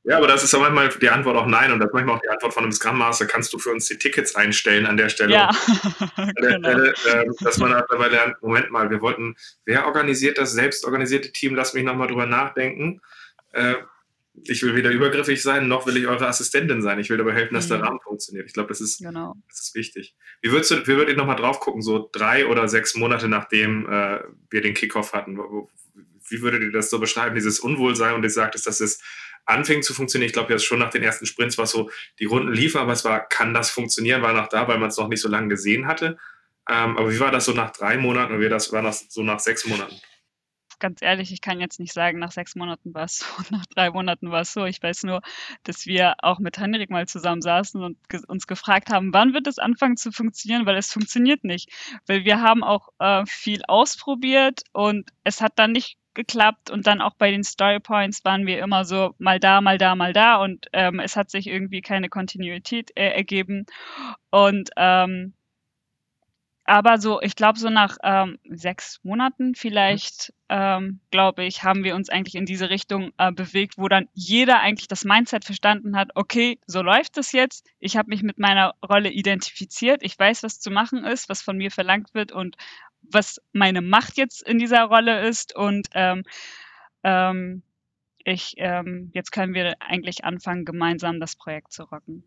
Ja, 0.06 0.18
aber 0.18 0.28
das 0.28 0.44
ist 0.44 0.52
ja 0.52 0.60
manchmal 0.60 0.90
die 0.90 1.10
Antwort 1.10 1.38
auch 1.38 1.46
nein 1.46 1.72
und 1.72 1.80
das 1.80 1.88
ist 1.88 1.94
manchmal 1.94 2.18
auch 2.18 2.22
die 2.22 2.30
Antwort 2.30 2.54
von 2.54 2.64
einem 2.64 2.74
Scrum 2.74 2.98
Master, 2.98 3.26
kannst 3.26 3.54
du 3.54 3.58
für 3.58 3.72
uns 3.72 3.88
die 3.88 3.98
Tickets 3.98 4.36
einstellen 4.36 4.86
an 4.86 4.98
der 4.98 5.08
Stelle. 5.08 5.34
Ja, 5.34 5.48
an 6.16 6.34
der 6.42 6.60
genau. 6.60 6.70
Stelle, 6.70 7.24
äh, 7.24 7.26
dass 7.40 7.58
man 7.58 7.74
halt 7.74 7.86
dabei 7.90 8.10
lernt, 8.10 8.42
Moment 8.42 8.70
mal, 8.70 8.90
wir 8.90 9.00
wollten, 9.00 9.36
wer 9.64 9.86
organisiert 9.86 10.38
das 10.38 10.52
selbstorganisierte 10.52 11.32
Team? 11.32 11.56
Lass 11.56 11.74
mich 11.74 11.86
nochmal 11.86 12.08
drüber 12.10 12.26
nachdenken. 12.26 13.00
Äh, 13.54 13.76
ich 14.46 14.64
will 14.64 14.76
weder 14.76 14.90
übergriffig 14.90 15.42
sein, 15.42 15.68
noch 15.68 15.86
will 15.86 15.96
ich 15.96 16.08
eure 16.08 16.28
Assistentin 16.28 16.82
sein. 16.82 17.00
Ich 17.00 17.10
will 17.10 17.18
dabei 17.18 17.34
helfen, 17.34 17.54
dass 17.54 17.66
mhm. 17.66 17.76
der 17.76 17.82
Rahmen 17.84 18.00
funktioniert. 18.02 18.48
Ich 18.48 18.54
glaube, 18.54 18.70
das 18.70 18.82
ist, 18.82 19.00
genau. 19.00 19.36
das 19.48 19.62
ist 19.62 19.76
wichtig. 19.76 20.16
Wie 20.42 20.52
würdest 20.52 20.72
du, 20.72 20.82
wie 20.82 20.98
würdet 20.98 21.10
ihr 21.10 21.18
nochmal 21.18 21.36
drauf 21.36 21.60
gucken, 21.60 21.82
so 21.82 22.10
drei 22.12 22.48
oder 22.48 22.68
sechs 22.68 22.96
Monate 22.96 23.28
nachdem 23.28 23.86
äh, 23.86 24.20
wir 24.50 24.62
den 24.62 24.74
Kickoff 24.74 25.14
hatten? 25.14 25.38
Wie 25.38 26.42
würdet 26.42 26.64
ihr 26.64 26.72
das 26.72 26.90
so 26.90 27.00
beschreiben, 27.00 27.36
dieses 27.36 27.60
Unwohlsein 27.60 28.16
und 28.16 28.24
ihr 28.24 28.30
sagtest, 28.30 28.66
dass 28.66 28.80
es 28.80 29.02
anfing 29.46 29.82
zu 29.82 29.94
funktionieren. 29.94 30.28
Ich 30.28 30.34
glaube, 30.34 30.54
jetzt 30.54 30.66
schon 30.66 30.80
nach 30.80 30.90
den 30.90 31.04
ersten 31.04 31.26
Sprints 31.26 31.58
war 31.58 31.66
es 31.66 31.72
so, 31.72 31.90
die 32.20 32.26
Runden 32.26 32.54
liefen, 32.54 32.80
aber 32.80 32.94
es 32.94 33.04
war, 33.06 33.28
kann 33.28 33.54
das 33.54 33.70
funktionieren, 33.70 34.22
war 34.22 34.34
noch 34.34 34.48
da, 34.48 34.68
weil 34.68 34.78
man 34.78 34.90
es 34.90 34.98
noch 34.98 35.08
nicht 35.08 35.22
so 35.22 35.30
lange 35.30 35.50
gesehen 35.50 35.88
hatte. 35.88 36.18
Ähm, 36.70 36.98
aber 36.98 37.12
wie 37.12 37.20
war 37.20 37.32
das 37.32 37.46
so 37.46 37.52
nach 37.52 37.72
drei 37.72 37.98
Monaten 37.98 38.34
und 38.34 38.40
wie 38.40 38.50
das 38.50 38.72
war 38.72 38.82
das 38.82 39.08
so 39.10 39.22
nach 39.22 39.40
sechs 39.40 39.66
Monaten? 39.66 39.96
ganz 40.84 41.02
ehrlich, 41.02 41.32
ich 41.32 41.40
kann 41.40 41.62
jetzt 41.62 41.80
nicht 41.80 41.94
sagen, 41.94 42.20
nach 42.20 42.34
sechs 42.34 42.56
Monaten 42.58 42.94
war 42.94 43.06
es 43.06 43.20
so 43.20 43.26
nach 43.52 43.66
drei 43.68 43.90
Monaten 43.90 44.32
war 44.32 44.42
es 44.42 44.52
so. 44.52 44.66
Ich 44.66 44.84
weiß 44.84 45.04
nur, 45.04 45.22
dass 45.64 45.86
wir 45.86 46.16
auch 46.22 46.40
mit 46.40 46.58
Henrik 46.58 46.90
mal 46.90 47.08
zusammen 47.08 47.42
saßen 47.42 47.82
und 47.82 47.98
ge 48.10 48.20
uns 48.28 48.48
gefragt 48.48 48.90
haben, 48.90 49.14
wann 49.14 49.34
wird 49.34 49.48
es 49.48 49.60
anfangen 49.60 49.96
zu 49.96 50.12
funktionieren, 50.12 50.66
weil 50.66 50.76
es 50.76 50.92
funktioniert 50.92 51.46
nicht. 51.46 51.70
Weil 52.06 52.26
wir 52.26 52.42
haben 52.42 52.66
auch 52.66 52.90
äh, 53.00 53.26
viel 53.26 53.62
ausprobiert 53.66 54.64
und 54.74 55.10
es 55.24 55.40
hat 55.40 55.54
dann 55.56 55.72
nicht 55.72 55.98
geklappt 56.14 56.70
und 56.70 56.88
dann 56.88 57.02
auch 57.02 57.16
bei 57.16 57.32
den 57.32 57.44
Story 57.44 57.80
Points 57.80 58.24
waren 58.26 58.46
wir 58.46 58.60
immer 58.60 58.86
so 58.86 59.16
mal 59.18 59.40
da, 59.40 59.62
mal 59.62 59.78
da, 59.78 59.96
mal 59.96 60.14
da 60.14 60.38
und 60.38 60.68
ähm, 60.74 61.00
es 61.00 61.16
hat 61.16 61.30
sich 61.30 61.48
irgendwie 61.48 61.82
keine 61.82 62.10
Kontinuität 62.10 62.92
äh, 62.96 63.10
ergeben 63.10 63.66
und 64.30 64.70
ähm, 64.78 65.34
aber 66.66 66.98
so, 66.98 67.22
ich 67.22 67.36
glaube, 67.36 67.60
so 67.60 67.70
nach 67.70 67.98
ähm, 68.04 68.40
sechs 68.50 69.00
Monaten 69.04 69.54
vielleicht, 69.54 70.34
ähm, 70.48 71.02
glaube 71.12 71.44
ich, 71.44 71.64
haben 71.64 71.84
wir 71.84 71.94
uns 71.94 72.10
eigentlich 72.10 72.36
in 72.36 72.46
diese 72.46 72.70
Richtung 72.70 73.12
äh, 73.18 73.34
bewegt, 73.34 73.78
wo 73.78 73.90
dann 73.90 74.08
jeder 74.14 74.62
eigentlich 74.62 74.88
das 74.88 75.04
Mindset 75.04 75.44
verstanden 75.44 75.98
hat, 75.98 76.12
okay, 76.16 76.60
so 76.66 76.82
läuft 76.82 77.18
es 77.18 77.34
jetzt. 77.34 77.68
Ich 77.80 77.98
habe 77.98 78.10
mich 78.10 78.24
mit 78.24 78.38
meiner 78.38 78.76
Rolle 78.88 79.10
identifiziert. 79.10 80.04
Ich 80.04 80.18
weiß, 80.18 80.44
was 80.44 80.62
zu 80.62 80.72
machen 80.72 81.04
ist, 81.04 81.28
was 81.28 81.42
von 81.42 81.58
mir 81.58 81.70
verlangt 81.70 82.14
wird 82.14 82.32
und 82.32 82.56
was 83.12 83.42
meine 83.52 83.82
Macht 83.82 84.18
jetzt 84.18 84.48
in 84.48 84.60
dieser 84.60 84.84
Rolle 84.84 85.28
ist. 85.28 85.56
Und 85.56 85.88
ähm, 85.94 86.24
ähm, 87.04 87.64
ich, 88.26 88.54
ähm, 88.58 89.12
jetzt 89.14 89.32
können 89.32 89.54
wir 89.54 89.76
eigentlich 89.80 90.24
anfangen, 90.24 90.66
gemeinsam 90.66 91.20
das 91.20 91.36
Projekt 91.36 91.74
zu 91.74 91.84
rocken. 91.84 92.24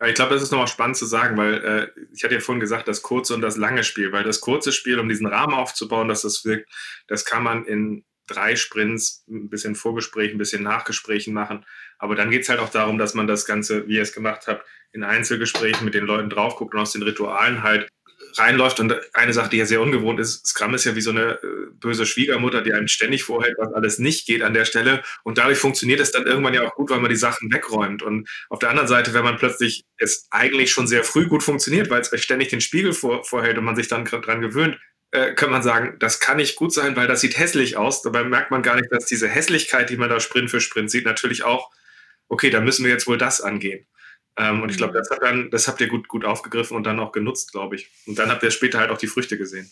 Ja, 0.00 0.06
ich 0.06 0.14
glaube, 0.14 0.34
das 0.34 0.42
ist 0.42 0.50
nochmal 0.50 0.68
spannend 0.68 0.96
zu 0.96 1.06
sagen, 1.06 1.36
weil 1.36 1.54
äh, 1.54 2.06
ich 2.12 2.24
hatte 2.24 2.34
ja 2.34 2.40
vorhin 2.40 2.60
gesagt, 2.60 2.88
das 2.88 3.02
kurze 3.02 3.34
und 3.34 3.40
das 3.40 3.56
lange 3.56 3.84
Spiel, 3.84 4.12
weil 4.12 4.24
das 4.24 4.40
kurze 4.40 4.72
Spiel, 4.72 4.98
um 4.98 5.08
diesen 5.08 5.26
Rahmen 5.26 5.54
aufzubauen, 5.54 6.08
dass 6.08 6.22
das 6.22 6.44
wirkt, 6.44 6.70
das 7.06 7.24
kann 7.24 7.42
man 7.42 7.64
in 7.64 8.04
drei 8.26 8.56
Sprints, 8.56 9.24
ein 9.28 9.48
bisschen 9.48 9.74
Vorgespräch, 9.74 10.32
ein 10.32 10.38
bisschen 10.38 10.62
Nachgesprächen 10.62 11.34
machen. 11.34 11.64
Aber 11.98 12.14
dann 12.14 12.30
geht 12.30 12.42
es 12.42 12.48
halt 12.48 12.60
auch 12.60 12.68
darum, 12.68 12.98
dass 12.98 13.14
man 13.14 13.26
das 13.26 13.46
Ganze, 13.46 13.88
wie 13.88 13.96
ihr 13.96 14.02
es 14.02 14.12
gemacht 14.12 14.46
habt, 14.46 14.64
in 14.92 15.02
Einzelgesprächen 15.02 15.84
mit 15.84 15.94
den 15.94 16.04
Leuten 16.04 16.30
drauf 16.30 16.56
guckt 16.56 16.74
und 16.74 16.80
aus 16.80 16.92
den 16.92 17.02
Ritualen 17.02 17.62
halt 17.62 17.88
reinläuft. 18.36 18.80
Und 18.80 18.94
eine 19.14 19.32
Sache, 19.32 19.50
die 19.50 19.56
ja 19.58 19.66
sehr 19.66 19.80
ungewohnt 19.80 20.20
ist, 20.20 20.46
Scrum 20.46 20.74
ist 20.74 20.84
ja 20.84 20.94
wie 20.94 21.00
so 21.00 21.10
eine 21.10 21.38
äh, 21.42 21.70
böse 21.72 22.06
Schwiegermutter, 22.06 22.62
die 22.62 22.72
einem 22.72 22.88
ständig 22.88 23.24
vorhält, 23.24 23.56
was 23.58 23.72
alles 23.72 23.98
nicht 23.98 24.26
geht 24.26 24.42
an 24.42 24.54
der 24.54 24.64
Stelle. 24.64 25.02
Und 25.24 25.38
dadurch 25.38 25.58
funktioniert 25.58 26.00
es 26.00 26.12
dann 26.12 26.26
irgendwann 26.26 26.54
ja 26.54 26.66
auch 26.66 26.74
gut, 26.74 26.90
weil 26.90 27.00
man 27.00 27.10
die 27.10 27.16
Sachen 27.16 27.52
wegräumt. 27.52 28.02
Und 28.02 28.28
auf 28.48 28.58
der 28.58 28.70
anderen 28.70 28.88
Seite, 28.88 29.14
wenn 29.14 29.24
man 29.24 29.36
plötzlich 29.36 29.84
es 29.96 30.26
eigentlich 30.30 30.70
schon 30.70 30.86
sehr 30.86 31.04
früh 31.04 31.26
gut 31.26 31.42
funktioniert, 31.42 31.90
weil 31.90 32.00
es 32.00 32.12
euch 32.12 32.22
ständig 32.22 32.48
den 32.48 32.60
Spiegel 32.60 32.92
vor, 32.92 33.24
vorhält 33.24 33.58
und 33.58 33.64
man 33.64 33.76
sich 33.76 33.88
dann 33.88 34.04
dran 34.04 34.40
gewöhnt, 34.40 34.78
äh, 35.10 35.32
kann 35.34 35.50
man 35.50 35.62
sagen, 35.62 35.96
das 36.00 36.20
kann 36.20 36.36
nicht 36.36 36.56
gut 36.56 36.72
sein, 36.72 36.96
weil 36.96 37.06
das 37.06 37.20
sieht 37.20 37.38
hässlich 37.38 37.76
aus. 37.76 38.02
Dabei 38.02 38.24
merkt 38.24 38.50
man 38.50 38.62
gar 38.62 38.76
nicht, 38.76 38.92
dass 38.92 39.06
diese 39.06 39.28
Hässlichkeit, 39.28 39.90
die 39.90 39.96
man 39.96 40.10
da 40.10 40.20
Sprint 40.20 40.50
für 40.50 40.60
Sprint 40.60 40.90
sieht, 40.90 41.06
natürlich 41.06 41.44
auch, 41.44 41.70
okay, 42.28 42.50
da 42.50 42.60
müssen 42.60 42.84
wir 42.84 42.92
jetzt 42.92 43.06
wohl 43.06 43.18
das 43.18 43.40
angehen. 43.40 43.86
Ähm, 44.38 44.62
und 44.62 44.70
ich 44.70 44.76
glaube, 44.76 44.92
mhm. 44.92 45.50
das, 45.50 45.50
das 45.50 45.68
habt 45.68 45.80
ihr 45.80 45.88
gut, 45.88 46.08
gut 46.08 46.24
aufgegriffen 46.24 46.76
und 46.76 46.84
dann 46.84 47.00
auch 47.00 47.12
genutzt, 47.12 47.52
glaube 47.52 47.76
ich. 47.76 47.90
Und 48.06 48.18
dann 48.18 48.30
habt 48.30 48.42
ihr 48.42 48.50
später 48.50 48.78
halt 48.78 48.90
auch 48.90 48.98
die 48.98 49.08
Früchte 49.08 49.36
gesehen. 49.36 49.70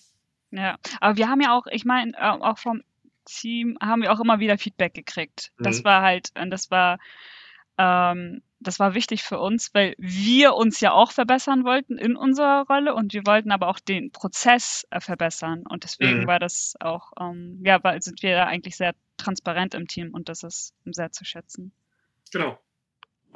Ja, 0.50 0.76
aber 1.00 1.16
wir 1.16 1.28
haben 1.28 1.40
ja 1.40 1.56
auch, 1.56 1.66
ich 1.70 1.84
meine, 1.84 2.12
äh, 2.16 2.20
auch 2.20 2.58
vom 2.58 2.82
Team 3.24 3.76
haben 3.80 4.02
wir 4.02 4.12
auch 4.12 4.20
immer 4.20 4.40
wieder 4.40 4.58
Feedback 4.58 4.94
gekriegt. 4.94 5.52
Das 5.58 5.80
mhm. 5.80 5.84
war 5.84 6.02
halt, 6.02 6.30
das 6.34 6.70
war, 6.70 6.98
ähm, 7.78 8.42
das 8.60 8.80
war 8.80 8.94
wichtig 8.94 9.22
für 9.22 9.38
uns, 9.38 9.74
weil 9.74 9.94
wir 9.98 10.54
uns 10.54 10.80
ja 10.80 10.92
auch 10.92 11.12
verbessern 11.12 11.64
wollten 11.64 11.98
in 11.98 12.16
unserer 12.16 12.64
Rolle 12.68 12.94
und 12.94 13.12
wir 13.12 13.26
wollten 13.26 13.52
aber 13.52 13.68
auch 13.68 13.78
den 13.78 14.10
Prozess 14.12 14.86
äh, 14.90 15.00
verbessern. 15.00 15.64
Und 15.68 15.84
deswegen 15.84 16.22
mhm. 16.22 16.26
war 16.26 16.38
das 16.38 16.74
auch, 16.80 17.12
ähm, 17.20 17.60
ja, 17.64 17.82
weil 17.84 18.00
sind 18.02 18.22
wir 18.22 18.34
da 18.34 18.44
eigentlich 18.46 18.76
sehr 18.76 18.94
transparent 19.16 19.74
im 19.74 19.86
Team 19.86 20.14
und 20.14 20.28
das 20.28 20.42
ist 20.42 20.74
sehr 20.84 21.12
zu 21.12 21.24
schätzen. 21.24 21.72
Genau. 22.32 22.58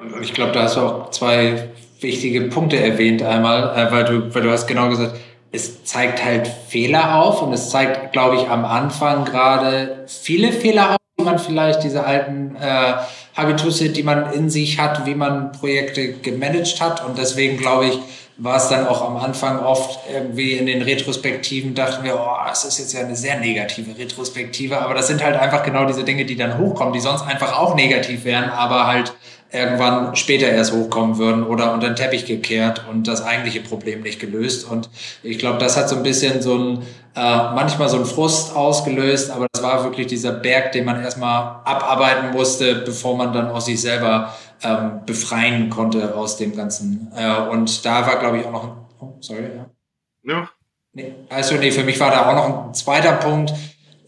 Und 0.01 0.23
ich 0.23 0.33
glaube, 0.33 0.53
da 0.53 0.63
hast 0.63 0.77
du 0.77 0.81
auch 0.81 1.11
zwei 1.11 1.69
wichtige 2.01 2.43
Punkte 2.43 2.79
erwähnt. 2.79 3.23
Einmal, 3.23 3.77
äh, 3.77 3.93
weil 3.93 4.05
du, 4.05 4.35
weil 4.35 4.43
du 4.43 4.51
hast 4.51 4.67
genau 4.67 4.89
gesagt, 4.89 5.17
es 5.53 5.85
zeigt 5.85 6.25
halt 6.25 6.47
Fehler 6.47 7.17
auf 7.17 7.43
und 7.43 7.53
es 7.53 7.71
zeigt, 7.71 8.13
glaube 8.13 8.37
ich, 8.37 8.49
am 8.49 8.65
Anfang 8.65 9.25
gerade 9.25 10.05
viele 10.07 10.53
Fehler 10.53 10.93
auf, 10.93 10.97
wie 11.19 11.25
man 11.25 11.39
vielleicht 11.39 11.83
diese 11.83 12.05
alten 12.05 12.57
äh, 12.57 12.95
Habitusse, 13.41 13.91
die 13.91 14.03
man 14.03 14.33
in 14.33 14.51
sich 14.51 14.79
hat, 14.79 15.07
wie 15.07 15.15
man 15.15 15.53
Projekte 15.53 16.13
gemanagt 16.13 16.81
hat. 16.81 17.05
Und 17.07 17.19
deswegen 17.19 17.57
glaube 17.57 17.87
ich, 17.87 17.99
war 18.43 18.57
es 18.57 18.69
dann 18.69 18.87
auch 18.87 19.07
am 19.07 19.19
Anfang 19.19 19.59
oft 19.59 20.01
irgendwie 20.11 20.53
in 20.53 20.65
den 20.65 20.81
Retrospektiven, 20.81 21.75
dachten 21.75 22.05
wir, 22.05 22.15
oh, 22.17 22.49
das 22.49 22.65
ist 22.65 22.79
jetzt 22.79 22.93
ja 22.95 23.01
eine 23.01 23.15
sehr 23.15 23.39
negative 23.39 23.99
Retrospektive. 23.99 24.81
Aber 24.81 24.95
das 24.95 25.09
sind 25.09 25.23
halt 25.23 25.37
einfach 25.37 25.63
genau 25.63 25.85
diese 25.85 26.05
Dinge, 26.05 26.25
die 26.25 26.37
dann 26.37 26.59
hochkommen, 26.59 26.95
die 26.95 27.01
sonst 27.01 27.23
einfach 27.23 27.59
auch 27.59 27.75
negativ 27.75 28.25
wären, 28.25 28.49
aber 28.49 28.87
halt 28.87 29.13
irgendwann 29.53 30.15
später 30.15 30.49
erst 30.49 30.73
hochkommen 30.73 31.19
würden 31.19 31.43
oder 31.43 31.73
unter 31.73 31.89
den 31.89 31.97
Teppich 31.97 32.25
gekehrt 32.25 32.85
und 32.89 33.09
das 33.09 33.23
eigentliche 33.23 33.61
Problem 33.61 34.03
nicht 34.03 34.21
gelöst. 34.21 34.69
Und 34.71 34.89
ich 35.23 35.39
glaube, 35.39 35.59
das 35.59 35.77
hat 35.77 35.89
so 35.89 35.97
ein 35.97 36.03
bisschen 36.03 36.41
so 36.41 36.57
ein, 36.57 36.79
äh, 37.17 37.55
manchmal 37.55 37.89
so 37.89 37.97
ein 37.97 38.05
Frust 38.05 38.55
ausgelöst, 38.55 39.31
aber 39.31 39.49
das 39.53 39.63
war 39.63 39.83
wirklich 39.83 40.07
dieser 40.07 40.33
Berg, 40.33 40.73
den 40.73 40.85
man 40.85 41.03
erstmal 41.03 41.57
abarbeiten 41.65 42.31
musste, 42.31 42.77
bevor 42.77 43.17
man 43.17 43.30
dann 43.33 43.51
auch 43.51 43.61
sich 43.61 43.81
selber 43.81 44.35
ähm, 44.63 45.01
befreien 45.07 45.71
konnte 45.71 46.15
aus 46.15 46.37
dem 46.37 46.55
Ganzen. 46.55 47.11
Äh, 47.17 47.49
und 47.49 47.85
da 47.85 48.07
war, 48.07 48.19
glaube 48.19 48.39
ich, 48.39 48.47
auch 48.47 48.53
noch 48.53 48.65
ein, 48.65 48.73
oh, 49.01 49.13
sorry, 49.21 49.51
ja. 49.57 49.67
Ja. 50.23 50.49
Nee, 50.93 51.15
also 51.29 51.55
nee, 51.55 51.71
für 51.71 51.85
mich 51.85 52.01
war 52.01 52.11
da 52.11 52.29
auch 52.29 52.35
noch 52.35 52.67
ein 52.67 52.75
zweiter 52.75 53.13
Punkt, 53.13 53.53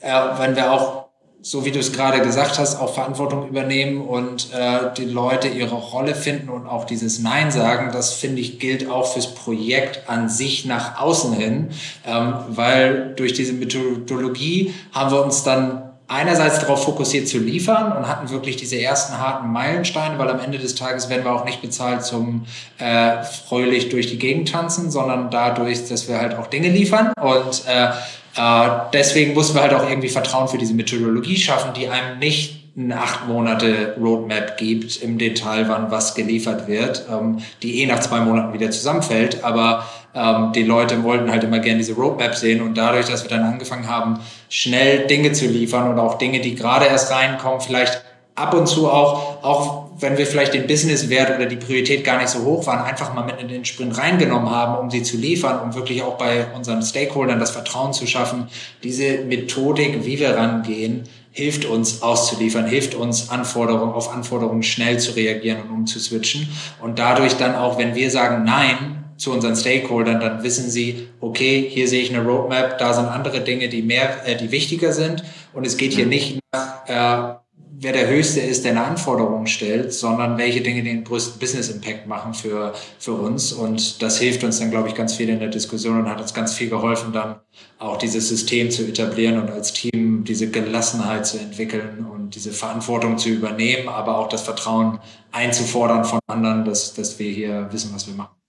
äh, 0.01 0.13
wenn 0.39 0.57
wir 0.57 0.73
auch 0.73 1.03
so 1.43 1.65
wie 1.65 1.73
du 1.73 1.81
es 1.81 1.93
gerade 1.93 2.23
gesagt 2.23 2.59
hast, 2.59 2.81
auch 2.81 2.95
Verantwortung 2.95 3.49
übernehmen 3.49 4.01
und 4.01 4.53
äh, 4.55 4.95
die 4.97 5.05
Leute 5.05 5.49
ihre 5.49 5.75
Rolle 5.75 6.15
finden 6.15 6.49
und 6.49 6.69
auch 6.69 6.85
dieses 6.85 7.19
Nein 7.19 7.51
sagen, 7.51 7.91
das 7.93 8.15
finde 8.15 8.41
ich 8.41 8.61
gilt 8.61 8.89
auch 8.89 9.13
fürs 9.13 9.35
Projekt 9.35 10.09
an 10.09 10.29
sich 10.29 10.65
nach 10.67 11.01
außen 11.01 11.33
hin, 11.33 11.71
ähm, 12.07 12.35
weil 12.49 13.15
durch 13.17 13.33
diese 13.33 13.55
Methodologie 13.55 14.73
haben 14.93 15.11
wir 15.11 15.23
uns 15.25 15.43
dann 15.43 15.92
einerseits 16.13 16.59
darauf 16.61 16.85
fokussiert 16.85 17.27
zu 17.27 17.39
liefern 17.39 17.93
und 17.93 18.07
hatten 18.07 18.29
wirklich 18.31 18.57
diese 18.57 18.81
ersten 18.81 19.19
harten 19.19 19.51
Meilensteine, 19.51 20.19
weil 20.19 20.29
am 20.29 20.41
Ende 20.41 20.59
des 20.59 20.75
Tages 20.75 21.09
werden 21.09 21.25
wir 21.25 21.33
auch 21.33 21.45
nicht 21.45 21.63
bezahlt 21.63 22.05
zum 22.05 22.45
äh, 22.79 23.23
fröhlich 23.23 23.89
durch 23.89 24.09
die 24.09 24.19
Gegend 24.19 24.51
tanzen, 24.51 24.91
sondern 24.91 25.31
dadurch, 25.31 25.89
dass 25.89 26.09
wir 26.09 26.21
halt 26.21 26.35
auch 26.37 26.49
Dinge 26.49 26.69
liefern 26.69 27.13
und 27.21 27.63
äh, 27.67 27.89
äh, 28.37 28.71
deswegen 28.93 29.35
mussten 29.35 29.55
wir 29.55 29.63
halt 29.63 29.75
auch 29.75 29.89
irgendwie 29.89 30.09
Vertrauen 30.09 30.49
für 30.49 30.59
diese 30.59 30.75
Methodologie 30.75 31.37
schaffen, 31.37 31.73
die 31.75 31.89
einem 31.89 32.19
nicht 32.19 32.63
eine 32.77 32.99
acht 32.99 33.29
Monate 33.29 33.95
Roadmap 34.01 34.57
gibt 34.57 35.03
im 35.03 35.19
Detail, 35.19 35.69
wann 35.69 35.91
was 35.91 36.15
geliefert 36.15 36.69
wird, 36.69 37.05
ähm, 37.11 37.39
die 37.63 37.83
eh 37.83 37.87
nach 37.87 38.01
zwei 38.01 38.21
Monaten 38.21 38.55
wieder 38.55 38.71
zusammenfällt. 38.71 39.45
Aber 39.45 39.85
ähm, 40.15 40.53
die 40.53 40.63
Leute 40.63 41.03
wollten 41.03 41.31
halt 41.31 41.45
immer 41.45 41.59
gerne 41.59 41.79
diese 41.79 41.95
Roadmap 41.95 42.35
sehen 42.35 42.61
und 42.61 42.77
dadurch, 42.77 43.07
dass 43.07 43.23
wir 43.23 43.31
dann 43.31 43.43
angefangen 43.43 43.89
haben, 43.89 44.21
schnell 44.49 45.07
Dinge 45.07 45.33
zu 45.33 45.47
liefern 45.47 45.91
und 45.91 45.99
auch 45.99 46.19
Dinge, 46.19 46.41
die 46.41 46.55
gerade 46.55 46.87
erst 46.87 47.11
reinkommen, 47.11 47.61
vielleicht 47.61 48.03
ab 48.35 48.55
und 48.55 48.67
zu 48.67 48.91
auch, 48.91 49.43
auch 49.43 49.83
wenn 49.99 50.19
wir 50.19 50.27
vielleicht 50.27 50.55
den 50.55 50.67
Businesswert 50.67 51.37
oder 51.37 51.47
die 51.47 51.57
Priorität 51.57 52.05
gar 52.05 52.19
nicht 52.19 52.29
so 52.29 52.45
hoch 52.45 52.67
waren, 52.67 52.85
einfach 52.85 53.15
mal 53.15 53.25
mit 53.25 53.41
in 53.41 53.49
den 53.49 53.65
Sprint 53.65 53.97
reingenommen 53.97 54.51
haben, 54.51 54.79
um 54.79 54.91
sie 54.91 55.03
zu 55.03 55.17
liefern, 55.17 55.61
um 55.61 55.75
wirklich 55.75 56.03
auch 56.03 56.19
bei 56.19 56.47
unseren 56.55 56.83
Stakeholdern 56.83 57.39
das 57.39 57.51
Vertrauen 57.51 57.93
zu 57.93 58.07
schaffen. 58.07 58.49
Diese 58.83 59.19
Methodik, 59.19 60.05
wie 60.05 60.19
wir 60.19 60.37
rangehen, 60.37 61.05
hilft 61.31 61.65
uns 61.65 62.03
auszuliefern, 62.03 62.67
hilft 62.67 62.95
uns 62.95 63.31
Anforderungen 63.31 63.93
auf 63.93 64.13
Anforderungen 64.13 64.63
schnell 64.63 64.99
zu 64.99 65.13
reagieren 65.13 65.63
und 65.63 65.71
umzuswitchen. 65.71 66.49
Und 66.81 66.99
dadurch 66.99 67.37
dann 67.37 67.55
auch, 67.55 67.79
wenn 67.79 67.95
wir 67.95 68.11
sagen 68.11 68.45
Nein 68.45 69.02
zu 69.23 69.33
unseren 69.33 69.55
Stakeholdern, 69.55 70.21
dann 70.21 70.43
wissen 70.43 70.69
sie, 70.69 71.09
okay, 71.21 71.65
hier 71.69 71.87
sehe 71.87 72.03
ich 72.03 72.13
eine 72.13 72.25
Roadmap, 72.25 72.79
da 72.79 72.93
sind 72.93 73.07
andere 73.07 73.41
Dinge, 73.41 73.69
die 73.69 73.83
mehr, 73.83 74.27
äh, 74.27 74.37
die 74.37 74.51
wichtiger 74.51 74.93
sind. 74.93 75.23
Und 75.53 75.65
es 75.65 75.77
geht 75.77 75.93
hier 75.93 76.07
nicht 76.07 76.41
nach 76.53 76.89
äh, 76.89 77.43
wer 77.83 77.93
der 77.93 78.09
Höchste 78.09 78.41
ist, 78.41 78.65
der 78.65 78.73
eine 78.73 78.85
Anforderung 78.85 79.47
stellt, 79.47 79.93
sondern 79.93 80.39
welche 80.39 80.61
Dinge 80.61 80.83
den 80.83 81.05
größten 81.05 81.39
Business 81.41 81.69
Impact 81.69 82.07
machen 82.07 82.33
für, 82.33 82.75
für 82.99 83.13
uns. 83.13 83.53
Und 83.53 84.03
das 84.03 84.19
hilft 84.19 84.45
uns 84.45 84.61
dann, 84.61 84.71
glaube 84.71 84.89
ich, 84.89 84.95
ganz 84.95 85.15
viel 85.15 85.29
in 85.29 85.41
der 85.41 85.49
Diskussion 85.49 85.99
und 85.99 86.09
hat 86.09 86.21
uns 86.21 86.33
ganz 86.33 86.55
viel 86.55 86.69
geholfen, 86.69 87.13
dann 87.13 87.37
auch 87.79 87.99
dieses 87.99 88.29
System 88.29 88.71
zu 88.71 88.87
etablieren 88.87 89.41
und 89.41 89.51
als 89.51 89.73
Team 89.73 90.25
diese 90.25 90.49
Gelassenheit 90.49 91.27
zu 91.27 91.39
entwickeln 91.39 92.07
und 92.07 92.35
diese 92.35 92.53
Verantwortung 92.53 93.19
zu 93.19 93.31
übernehmen, 93.31 93.89
aber 93.89 94.19
auch 94.19 94.29
das 94.29 94.43
Vertrauen 94.43 95.01
einzufordern 95.33 96.05
von 96.05 96.21
anderen, 96.29 96.65
dass, 96.65 96.95
dass 96.95 97.19
wir 97.19 97.31
hier 97.31 97.69
wissen, 97.73 97.91
was 97.93 98.07
wir 98.07 98.15
machen. 98.15 98.42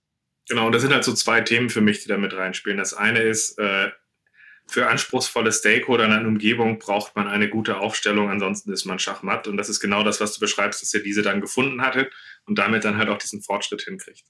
Genau, 0.50 0.66
und 0.66 0.74
das 0.74 0.82
sind 0.82 0.94
halt 0.94 1.04
so 1.04 1.14
zwei 1.14 1.42
Themen 1.42 1.70
für 1.70 1.82
mich, 1.82 2.02
die 2.02 2.10
da 2.10 2.18
mit 2.18 2.34
reinspielen. 2.34 2.78
Das 2.78 2.94
eine 2.94 3.20
ist, 3.20 3.58
äh, 3.60 3.92
für 4.68 4.88
anspruchsvolle 4.88 5.52
Stakeholder 5.52 6.06
in 6.06 6.12
einer 6.12 6.28
Umgebung 6.28 6.80
braucht 6.80 7.16
man 7.16 7.28
eine 7.28 7.50
gute 7.50 7.78
Aufstellung, 7.78 8.30
ansonsten 8.30 8.72
ist 8.72 8.86
man 8.86 9.00
schachmatt. 9.00 9.48
Und 9.48 9.58
das 9.58 9.70
ist 9.70 9.80
genau 9.80 10.04
das, 10.04 10.20
was 10.22 10.34
du 10.34 10.40
beschreibst, 10.40 10.82
dass 10.82 10.94
ihr 10.94 11.04
diese 11.04 11.22
dann 11.22 11.42
gefunden 11.42 11.82
hattet 11.82 12.12
und 12.46 12.58
damit 12.58 12.84
dann 12.84 12.98
halt 12.98 13.10
auch 13.10 13.18
diesen 13.18 13.42
Fortschritt 13.42 13.82
hinkriegt. 13.84 14.24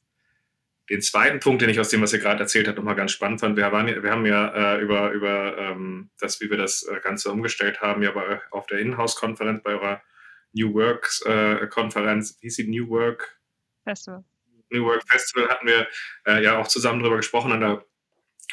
den 0.90 1.02
zweiten 1.02 1.40
Punkt, 1.40 1.62
den 1.62 1.70
ich 1.70 1.80
aus 1.80 1.90
dem, 1.90 2.02
was 2.02 2.14
ihr 2.14 2.20
gerade 2.20 2.42
erzählt 2.42 2.68
habt, 2.68 2.78
nochmal 2.78 2.96
ganz 2.96 3.12
spannend 3.12 3.40
fand. 3.40 3.56
Wir, 3.56 3.72
waren, 3.72 3.88
wir 3.88 4.12
haben 4.12 4.26
ja 4.26 4.76
äh, 4.76 4.82
über, 4.82 5.12
über 5.12 5.58
ähm, 5.58 6.10
das, 6.20 6.42
wie 6.42 6.50
wir 6.50 6.58
das 6.58 6.84
äh, 6.84 7.00
Ganze 7.00 7.32
umgestellt 7.32 7.82
haben, 7.82 8.04
ja 8.04 8.12
bei, 8.12 8.42
auf 8.52 8.68
der 8.68 8.80
Inhouse-Konferenz, 8.80 9.64
bei 9.64 9.72
eurer 9.72 10.02
New 10.52 10.74
Works-Konferenz, 10.74 12.32
äh, 12.32 12.36
wie 12.42 12.48
hieß 12.48 12.56
die 12.58 12.68
New 12.68 12.90
Work? 12.90 13.40
Festival. 13.84 14.26
New 14.74 14.86
Work 14.86 15.04
Festival 15.08 15.50
hatten 15.50 15.68
wir 15.68 15.88
äh, 16.26 16.44
ja 16.44 16.58
auch 16.58 16.68
zusammen 16.68 17.02
drüber 17.02 17.18
gesprochen 17.18 17.52
und 17.52 17.62
da 17.62 17.84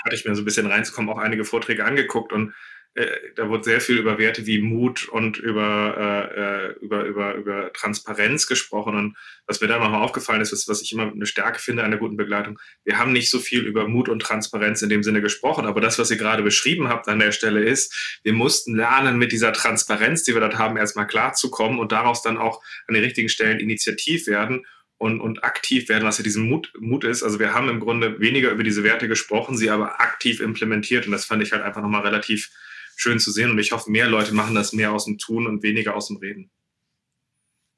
hatte 0.05 0.15
ich 0.15 0.25
mir 0.25 0.35
so 0.35 0.43
ein 0.43 0.45
bisschen 0.45 0.67
reinzukommen, 0.67 1.11
auch 1.11 1.19
einige 1.19 1.45
Vorträge 1.45 1.85
angeguckt 1.85 2.33
und 2.33 2.55
äh, 2.95 3.07
da 3.37 3.49
wurde 3.49 3.63
sehr 3.63 3.81
viel 3.81 3.99
über 3.99 4.19
Werte 4.19 4.47
wie 4.47 4.61
Mut 4.61 5.09
und 5.09 5.39
über, 5.39 5.95
äh, 5.97 6.41
äh, 6.41 6.73
über, 6.81 7.05
über, 7.05 7.35
über 7.35 7.73
Transparenz 7.73 8.49
gesprochen. 8.49 8.97
Und 8.97 9.17
was 9.47 9.61
mir 9.61 9.69
da 9.69 9.79
nochmal 9.79 10.03
aufgefallen 10.03 10.41
ist, 10.41 10.69
was 10.69 10.83
ich 10.83 10.93
immer 10.93 11.11
eine 11.11 11.27
Stärke 11.27 11.61
finde 11.61 11.85
an 11.85 11.93
der 11.93 12.01
guten 12.01 12.17
Begleitung, 12.17 12.59
wir 12.85 12.99
haben 12.99 13.13
nicht 13.13 13.31
so 13.31 13.39
viel 13.39 13.65
über 13.65 13.87
Mut 13.87 14.09
und 14.09 14.21
Transparenz 14.21 14.83
in 14.83 14.89
dem 14.89 15.05
Sinne 15.05 15.23
gesprochen, 15.23 15.67
aber 15.67 15.81
das, 15.81 16.01
was 16.01 16.11
ihr 16.11 16.17
gerade 16.17 16.43
beschrieben 16.43 16.89
habt 16.89 17.07
an 17.07 17.21
der 17.21 17.31
Stelle 17.31 17.63
ist, 17.63 18.21
wir 18.25 18.33
mussten 18.33 18.75
lernen, 18.75 19.19
mit 19.19 19.31
dieser 19.31 19.53
Transparenz, 19.53 20.25
die 20.25 20.35
wir 20.35 20.41
dort 20.41 20.59
haben, 20.59 20.77
erstmal 20.77 21.07
klarzukommen 21.07 21.79
und 21.79 21.93
daraus 21.93 22.23
dann 22.23 22.39
auch 22.39 22.61
an 22.89 22.95
den 22.95 23.05
richtigen 23.05 23.29
Stellen 23.29 23.61
initiativ 23.61 24.27
werden 24.27 24.67
und, 25.01 25.19
und 25.19 25.45
aktiv 25.45 25.89
werden, 25.89 26.05
was 26.05 26.19
ja 26.19 26.25
diesen 26.25 26.47
Mut, 26.47 26.75
Mut 26.79 27.05
ist. 27.05 27.23
Also 27.23 27.39
wir 27.39 27.55
haben 27.55 27.71
im 27.71 27.81
Grunde 27.81 28.21
weniger 28.21 28.51
über 28.51 28.63
diese 28.63 28.85
Werte 28.85 29.09
gesprochen, 29.09 29.57
sie 29.57 29.71
aber 29.71 29.99
aktiv 29.99 30.41
implementiert 30.41 31.07
und 31.07 31.13
das 31.13 31.25
fand 31.25 31.43
ich 31.43 31.53
halt 31.53 31.63
einfach 31.63 31.81
nochmal 31.81 32.03
relativ 32.03 32.51
schön 32.97 33.19
zu 33.19 33.31
sehen. 33.31 33.51
Und 33.51 33.59
ich 33.59 33.73
hoffe, 33.73 33.91
mehr 33.91 34.09
Leute 34.09 34.35
machen 34.35 34.55
das 34.55 34.75
mehr 34.75 34.93
aus 34.93 35.07
dem 35.07 35.17
Tun 35.17 35.47
und 35.47 35.63
weniger 35.63 35.97
aus 35.97 36.09
dem 36.09 36.19
Reden. 36.19 36.51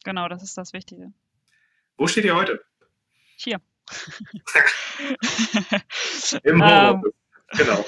Genau, 0.02 0.28
das 0.28 0.42
ist 0.42 0.58
das 0.58 0.72
Wichtige. 0.72 1.12
Wo 1.96 2.08
steht 2.08 2.24
ihr 2.24 2.34
heute? 2.34 2.64
Hier. 3.36 3.60
Im 6.42 6.60
Homeoffice. 6.60 7.04
Ähm, 7.04 7.12
genau. 7.56 7.84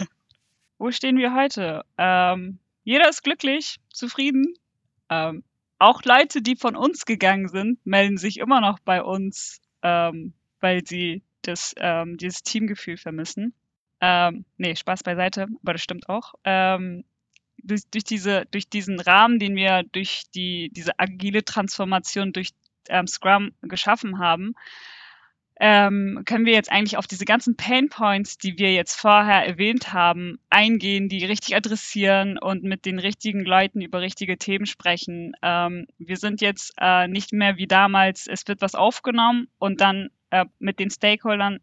Wo 0.78 0.92
stehen 0.92 1.18
wir 1.18 1.34
heute? 1.34 1.84
Ähm, 1.98 2.60
jeder 2.84 3.08
ist 3.08 3.24
glücklich, 3.24 3.80
zufrieden. 3.92 4.54
Ähm, 5.10 5.42
auch 5.84 6.02
Leute, 6.04 6.40
die 6.42 6.56
von 6.56 6.76
uns 6.76 7.04
gegangen 7.04 7.48
sind, 7.48 7.84
melden 7.84 8.16
sich 8.16 8.38
immer 8.38 8.60
noch 8.60 8.78
bei 8.80 9.02
uns, 9.02 9.60
ähm, 9.82 10.32
weil 10.60 10.86
sie 10.86 11.22
das, 11.42 11.74
ähm, 11.78 12.16
dieses 12.16 12.42
Teamgefühl 12.42 12.96
vermissen. 12.96 13.54
Ähm, 14.00 14.44
nee, 14.56 14.74
Spaß 14.74 15.02
beiseite, 15.02 15.46
aber 15.62 15.74
das 15.74 15.82
stimmt 15.82 16.08
auch. 16.08 16.34
Ähm, 16.44 17.04
durch, 17.58 17.82
durch, 17.90 18.04
diese, 18.04 18.46
durch 18.50 18.68
diesen 18.68 18.98
Rahmen, 18.98 19.38
den 19.38 19.56
wir 19.56 19.82
durch 19.92 20.24
die, 20.34 20.70
diese 20.72 20.98
agile 20.98 21.44
Transformation 21.44 22.32
durch 22.32 22.50
ähm, 22.88 23.06
Scrum 23.06 23.52
geschaffen 23.62 24.18
haben, 24.18 24.54
ähm, 25.60 26.22
können 26.24 26.46
wir 26.46 26.52
jetzt 26.52 26.70
eigentlich 26.70 26.96
auf 26.96 27.06
diese 27.06 27.24
ganzen 27.24 27.56
Pain 27.56 27.88
Points, 27.88 28.38
die 28.38 28.58
wir 28.58 28.72
jetzt 28.72 28.94
vorher 28.94 29.46
erwähnt 29.46 29.92
haben, 29.92 30.38
eingehen, 30.50 31.08
die 31.08 31.24
richtig 31.24 31.54
adressieren 31.54 32.38
und 32.38 32.64
mit 32.64 32.84
den 32.86 32.98
richtigen 32.98 33.44
Leuten 33.44 33.80
über 33.80 34.00
richtige 34.00 34.36
Themen 34.36 34.66
sprechen. 34.66 35.34
Ähm, 35.42 35.86
wir 35.98 36.16
sind 36.16 36.40
jetzt 36.40 36.74
äh, 36.80 37.06
nicht 37.06 37.32
mehr 37.32 37.56
wie 37.56 37.66
damals, 37.66 38.26
es 38.26 38.46
wird 38.48 38.60
was 38.60 38.74
aufgenommen 38.74 39.48
und 39.58 39.80
dann 39.80 40.10
äh, 40.30 40.44
mit 40.58 40.80
den 40.80 40.90
Stakeholdern 40.90 41.60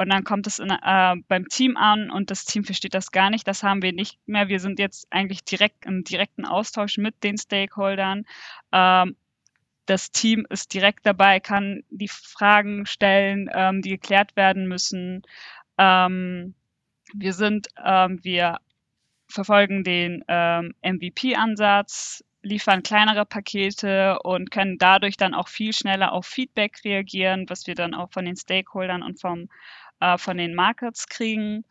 und 0.00 0.08
dann 0.08 0.24
kommt 0.24 0.46
es 0.46 0.58
in, 0.58 0.70
äh, 0.70 1.16
beim 1.28 1.48
Team 1.48 1.76
an 1.76 2.10
und 2.10 2.30
das 2.30 2.46
Team 2.46 2.64
versteht 2.64 2.94
das 2.94 3.12
gar 3.12 3.28
nicht. 3.28 3.46
Das 3.46 3.62
haben 3.62 3.82
wir 3.82 3.92
nicht 3.92 4.18
mehr. 4.26 4.48
Wir 4.48 4.58
sind 4.58 4.78
jetzt 4.78 5.06
eigentlich 5.10 5.44
direkt 5.44 5.84
im 5.84 6.04
direkten 6.04 6.46
Austausch 6.46 6.96
mit 6.96 7.22
den 7.22 7.36
Stakeholdern. 7.36 8.24
Ähm, 8.72 9.16
das 9.90 10.12
Team 10.12 10.46
ist 10.48 10.72
direkt 10.72 11.04
dabei, 11.04 11.40
kann 11.40 11.82
die 11.90 12.08
Fragen 12.08 12.86
stellen, 12.86 13.50
ähm, 13.52 13.82
die 13.82 13.90
geklärt 13.90 14.36
werden 14.36 14.68
müssen. 14.68 15.22
Ähm, 15.78 16.54
wir 17.12 17.32
sind, 17.32 17.68
ähm, 17.84 18.20
wir 18.22 18.58
verfolgen 19.26 19.82
den 19.82 20.24
ähm, 20.28 20.74
MVP-Ansatz, 20.82 22.24
liefern 22.42 22.84
kleinere 22.84 23.26
Pakete 23.26 24.20
und 24.22 24.52
können 24.52 24.78
dadurch 24.78 25.16
dann 25.16 25.34
auch 25.34 25.48
viel 25.48 25.72
schneller 25.72 26.12
auf 26.12 26.24
Feedback 26.24 26.84
reagieren, 26.84 27.46
was 27.48 27.66
wir 27.66 27.74
dann 27.74 27.94
auch 27.94 28.12
von 28.12 28.24
den 28.24 28.36
Stakeholdern 28.36 29.02
und 29.02 29.20
vom 29.20 29.48
äh, 29.98 30.18
von 30.18 30.36
den 30.38 30.54
Markets 30.54 31.08
kriegen. 31.08 31.64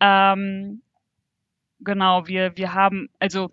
Ähm, 0.00 0.82
genau, 1.78 2.26
wir, 2.26 2.56
wir 2.56 2.74
haben, 2.74 3.08
also 3.20 3.52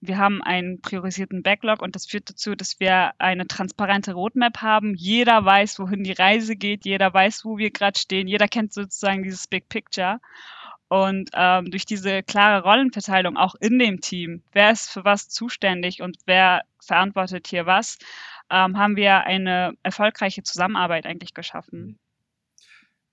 wir 0.00 0.18
haben 0.18 0.42
einen 0.42 0.80
priorisierten 0.80 1.42
Backlog 1.42 1.82
und 1.82 1.94
das 1.94 2.06
führt 2.06 2.30
dazu, 2.30 2.54
dass 2.54 2.78
wir 2.78 3.12
eine 3.18 3.46
transparente 3.46 4.12
Roadmap 4.12 4.58
haben. 4.62 4.94
Jeder 4.94 5.44
weiß, 5.44 5.78
wohin 5.80 6.04
die 6.04 6.12
Reise 6.12 6.54
geht, 6.54 6.84
jeder 6.84 7.12
weiß, 7.12 7.44
wo 7.44 7.58
wir 7.58 7.70
gerade 7.70 7.98
stehen, 7.98 8.28
jeder 8.28 8.46
kennt 8.46 8.72
sozusagen 8.72 9.22
dieses 9.22 9.48
Big 9.48 9.68
Picture. 9.68 10.20
Und 10.88 11.30
ähm, 11.34 11.70
durch 11.70 11.84
diese 11.84 12.22
klare 12.22 12.62
Rollenverteilung 12.62 13.36
auch 13.36 13.54
in 13.60 13.78
dem 13.78 14.00
Team, 14.00 14.42
wer 14.52 14.70
ist 14.70 14.90
für 14.90 15.04
was 15.04 15.28
zuständig 15.28 16.00
und 16.00 16.16
wer 16.24 16.62
verantwortet 16.80 17.46
hier 17.48 17.66
was, 17.66 17.98
ähm, 18.50 18.78
haben 18.78 18.96
wir 18.96 19.24
eine 19.24 19.74
erfolgreiche 19.82 20.42
Zusammenarbeit 20.42 21.04
eigentlich 21.04 21.34
geschaffen. 21.34 21.98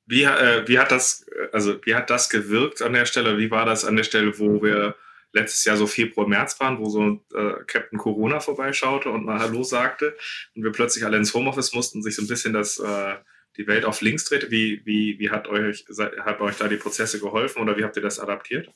Wie, 0.06 0.24
äh, 0.24 0.68
wie, 0.68 0.80
hat 0.80 0.92
das, 0.92 1.26
also 1.52 1.84
wie 1.84 1.96
hat 1.96 2.10
das 2.10 2.30
gewirkt 2.30 2.82
an 2.82 2.94
der 2.94 3.06
Stelle? 3.06 3.38
Wie 3.38 3.52
war 3.52 3.66
das 3.66 3.84
an 3.84 3.96
der 3.96 4.04
Stelle, 4.04 4.38
wo 4.40 4.62
wir 4.62 4.96
letztes 5.36 5.66
Jahr 5.66 5.78
so 5.78 5.86
Februar, 5.86 6.28
März 6.28 6.60
waren, 6.60 6.80
wo 6.80 6.90
so 6.90 7.20
äh, 7.36 7.64
Captain 7.68 8.00
Corona 8.00 8.40
vorbeischaute 8.40 9.10
und 9.10 9.26
mal 9.26 9.40
Hallo 9.40 9.64
sagte 9.64 10.16
und 10.56 10.64
wir 10.64 10.72
plötzlich 10.72 11.06
alle 11.06 11.18
ins 11.18 11.34
Homeoffice 11.34 11.74
mussten, 11.74 12.02
sich 12.02 12.16
so 12.16 12.24
ein 12.24 12.28
bisschen 12.28 12.54
das, 12.54 12.80
äh, 12.80 13.16
die 13.58 13.68
Welt 13.68 13.86
auf 13.86 14.02
links 14.02 14.26
drehte. 14.26 14.50
Wie, 14.50 14.82
wie, 14.86 15.20
wie 15.20 15.30
hat, 15.30 15.48
euch, 15.48 15.86
hat 16.26 16.42
euch 16.42 16.58
da 16.58 16.68
die 16.68 16.78
Prozesse 16.78 17.20
geholfen 17.20 17.62
oder 17.62 17.78
wie 17.78 17.84
habt 17.84 17.96
ihr 17.98 18.02
das 18.02 18.20
adaptiert? 18.20 18.70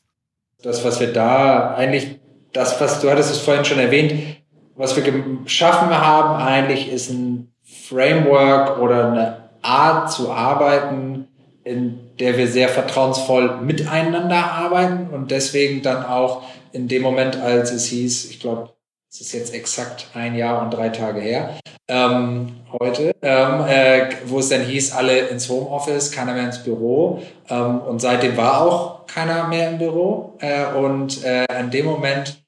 Das, 0.62 0.84
was 0.84 1.00
wir 1.00 1.14
da 1.14 1.76
eigentlich, 1.76 2.20
das, 2.52 2.80
was 2.82 3.02
du 3.02 3.10
hattest 3.10 3.32
es 3.32 3.40
vorhin 3.40 3.66
schon 3.66 3.80
erwähnt, 3.80 4.38
was 4.76 4.96
wir 4.96 5.04
geschaffen 5.04 5.90
haben 5.90 6.42
eigentlich 6.42 6.92
ist 6.92 7.10
ein 7.10 7.54
Framework 7.64 8.80
oder 8.80 9.12
eine 9.12 9.50
Art 9.62 10.12
zu 10.12 10.32
arbeiten, 10.32 11.28
in 11.64 12.09
der 12.20 12.38
wir 12.38 12.48
sehr 12.48 12.70
vertrauensvoll 12.70 13.62
miteinander 13.62 14.52
arbeiten 14.52 15.14
und 15.14 15.32
deswegen 15.32 15.82
dann 15.82 16.06
auch 16.06 16.44
in 16.72 16.88
dem 16.88 17.02
Moment, 17.02 17.38
als 17.38 17.72
es 17.72 17.86
hieß, 17.86 18.30
ich 18.30 18.40
glaube, 18.40 18.70
es 19.12 19.22
ist 19.22 19.32
jetzt 19.32 19.54
exakt 19.56 20.08
ein 20.14 20.36
Jahr 20.36 20.62
und 20.62 20.72
drei 20.72 20.90
Tage 20.90 21.20
her, 21.20 21.58
ähm, 21.88 22.58
heute, 22.80 23.16
ähm, 23.24 23.66
äh, 23.68 24.10
wo 24.26 24.38
es 24.38 24.50
dann 24.50 24.62
hieß, 24.62 24.92
alle 24.92 25.30
ins 25.30 25.50
Homeoffice, 25.50 26.12
keiner 26.12 26.34
mehr 26.34 26.46
ins 26.46 26.64
Büro. 26.64 27.24
Ähm, 27.50 27.80
und 27.82 28.00
seitdem 28.00 28.38
war 28.38 28.62
auch 28.62 29.08
keiner 29.08 29.48
mehr 29.48 29.72
im 29.72 29.80
Büro. 29.80 30.38
Äh, 30.40 30.68
und 30.76 31.24
äh, 31.24 31.46
in 31.60 31.72
dem 31.72 31.88
Moment 31.88 32.44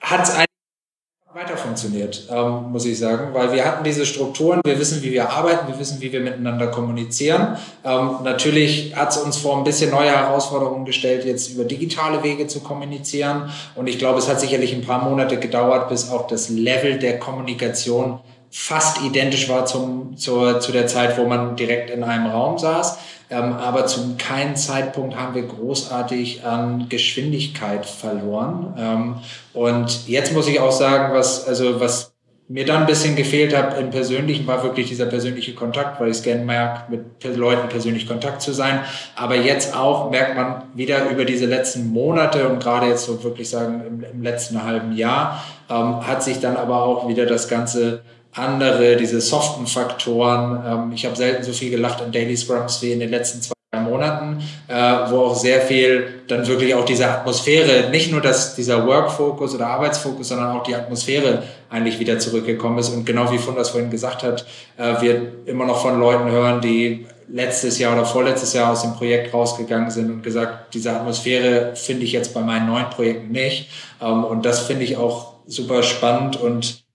hat 0.00 0.24
es 0.24 0.34
funktioniert, 1.68 2.26
ähm, 2.30 2.72
muss 2.72 2.84
ich 2.84 2.98
sagen, 2.98 3.34
weil 3.34 3.52
wir 3.52 3.64
hatten 3.64 3.84
diese 3.84 4.06
Strukturen, 4.06 4.60
wir 4.64 4.78
wissen, 4.78 5.02
wie 5.02 5.12
wir 5.12 5.30
arbeiten, 5.30 5.68
wir 5.68 5.78
wissen, 5.78 6.00
wie 6.00 6.10
wir 6.10 6.20
miteinander 6.20 6.68
kommunizieren. 6.68 7.56
Ähm, 7.84 8.10
natürlich 8.24 8.96
hat 8.96 9.10
es 9.10 9.18
uns 9.18 9.36
vor 9.36 9.58
ein 9.58 9.64
bisschen 9.64 9.90
neue 9.90 10.10
Herausforderungen 10.10 10.84
gestellt, 10.84 11.24
jetzt 11.24 11.50
über 11.50 11.64
digitale 11.64 12.22
Wege 12.22 12.46
zu 12.46 12.60
kommunizieren. 12.60 13.50
Und 13.74 13.86
ich 13.88 13.98
glaube, 13.98 14.18
es 14.18 14.28
hat 14.28 14.40
sicherlich 14.40 14.74
ein 14.74 14.82
paar 14.82 15.02
Monate 15.04 15.38
gedauert, 15.38 15.88
bis 15.88 16.10
auch 16.10 16.26
das 16.26 16.48
Level 16.48 16.98
der 16.98 17.18
Kommunikation 17.18 18.20
fast 18.50 19.02
identisch 19.02 19.48
war 19.48 19.66
zum, 19.66 20.16
zur, 20.16 20.60
zu 20.60 20.72
der 20.72 20.86
Zeit, 20.86 21.18
wo 21.18 21.26
man 21.26 21.56
direkt 21.56 21.90
in 21.90 22.02
einem 22.02 22.26
Raum 22.26 22.58
saß. 22.58 22.98
Ähm, 23.30 23.52
aber 23.54 23.86
zu 23.86 24.16
keinem 24.16 24.56
Zeitpunkt 24.56 25.16
haben 25.16 25.34
wir 25.34 25.42
großartig 25.42 26.44
an 26.44 26.88
Geschwindigkeit 26.88 27.84
verloren. 27.84 28.74
Ähm, 28.78 29.14
und 29.52 30.08
jetzt 30.08 30.32
muss 30.32 30.48
ich 30.48 30.60
auch 30.60 30.72
sagen, 30.72 31.14
was, 31.14 31.46
also 31.46 31.80
was 31.80 32.12
mir 32.50 32.64
dann 32.64 32.80
ein 32.80 32.86
bisschen 32.86 33.14
gefehlt 33.14 33.54
hat 33.54 33.78
im 33.78 33.90
Persönlichen, 33.90 34.46
war 34.46 34.62
wirklich 34.62 34.88
dieser 34.88 35.04
persönliche 35.04 35.54
Kontakt, 35.54 36.00
weil 36.00 36.08
ich 36.08 36.16
es 36.16 36.22
gerne 36.22 36.42
mag, 36.44 36.88
mit 36.88 37.22
Leuten 37.36 37.68
persönlich 37.68 38.08
Kontakt 38.08 38.40
zu 38.40 38.52
sein. 38.52 38.80
Aber 39.14 39.36
jetzt 39.36 39.76
auch 39.76 40.10
merkt 40.10 40.34
man 40.34 40.62
wieder 40.72 41.10
über 41.10 41.26
diese 41.26 41.44
letzten 41.44 41.88
Monate 41.88 42.48
und 42.48 42.62
gerade 42.62 42.86
jetzt 42.86 43.04
so 43.04 43.22
wirklich 43.22 43.50
sagen 43.50 43.82
im, 43.86 44.02
im 44.02 44.22
letzten 44.22 44.64
halben 44.64 44.96
Jahr, 44.96 45.44
ähm, 45.68 46.06
hat 46.06 46.22
sich 46.22 46.40
dann 46.40 46.56
aber 46.56 46.82
auch 46.82 47.06
wieder 47.06 47.26
das 47.26 47.48
Ganze 47.48 48.00
andere, 48.32 48.96
diese 48.96 49.20
soften 49.20 49.66
Faktoren. 49.66 50.64
Ähm, 50.66 50.92
ich 50.92 51.04
habe 51.04 51.16
selten 51.16 51.42
so 51.42 51.52
viel 51.52 51.70
gelacht 51.70 52.00
in 52.00 52.12
Daily 52.12 52.36
Scrums 52.36 52.82
wie 52.82 52.92
in 52.92 53.00
den 53.00 53.10
letzten 53.10 53.42
zwei 53.42 53.54
Monaten, 53.76 54.42
äh, 54.68 54.74
wo 55.10 55.26
auch 55.26 55.34
sehr 55.34 55.60
viel 55.60 56.22
dann 56.26 56.46
wirklich 56.46 56.74
auch 56.74 56.84
diese 56.84 57.06
Atmosphäre, 57.06 57.90
nicht 57.90 58.10
nur 58.10 58.20
das, 58.20 58.54
dieser 58.54 58.86
Work-Fokus 58.86 59.54
oder 59.54 59.66
Arbeitsfokus, 59.66 60.28
sondern 60.28 60.56
auch 60.56 60.62
die 60.62 60.74
Atmosphäre 60.74 61.42
eigentlich 61.68 61.98
wieder 61.98 62.18
zurückgekommen 62.18 62.78
ist. 62.78 62.88
Und 62.88 63.04
genau 63.04 63.30
wie 63.30 63.38
Fundas 63.38 63.70
vorhin 63.70 63.90
gesagt 63.90 64.22
hat, 64.22 64.46
äh, 64.78 65.00
wir 65.02 65.32
immer 65.46 65.66
noch 65.66 65.82
von 65.82 66.00
Leuten 66.00 66.30
hören, 66.30 66.60
die 66.60 67.06
letztes 67.30 67.78
Jahr 67.78 67.92
oder 67.92 68.06
vorletztes 68.06 68.54
Jahr 68.54 68.72
aus 68.72 68.82
dem 68.82 68.94
Projekt 68.94 69.34
rausgegangen 69.34 69.90
sind 69.90 70.10
und 70.10 70.22
gesagt, 70.22 70.72
diese 70.74 70.92
Atmosphäre 70.92 71.76
finde 71.76 72.04
ich 72.04 72.12
jetzt 72.12 72.32
bei 72.32 72.40
meinen 72.40 72.66
neuen 72.66 72.88
Projekten 72.88 73.32
nicht. 73.32 73.68
Ähm, 74.00 74.24
und 74.24 74.46
das 74.46 74.60
finde 74.60 74.84
ich 74.84 74.96
auch 74.96 75.34
super 75.46 75.82
spannend 75.82 76.36
und 76.36 76.87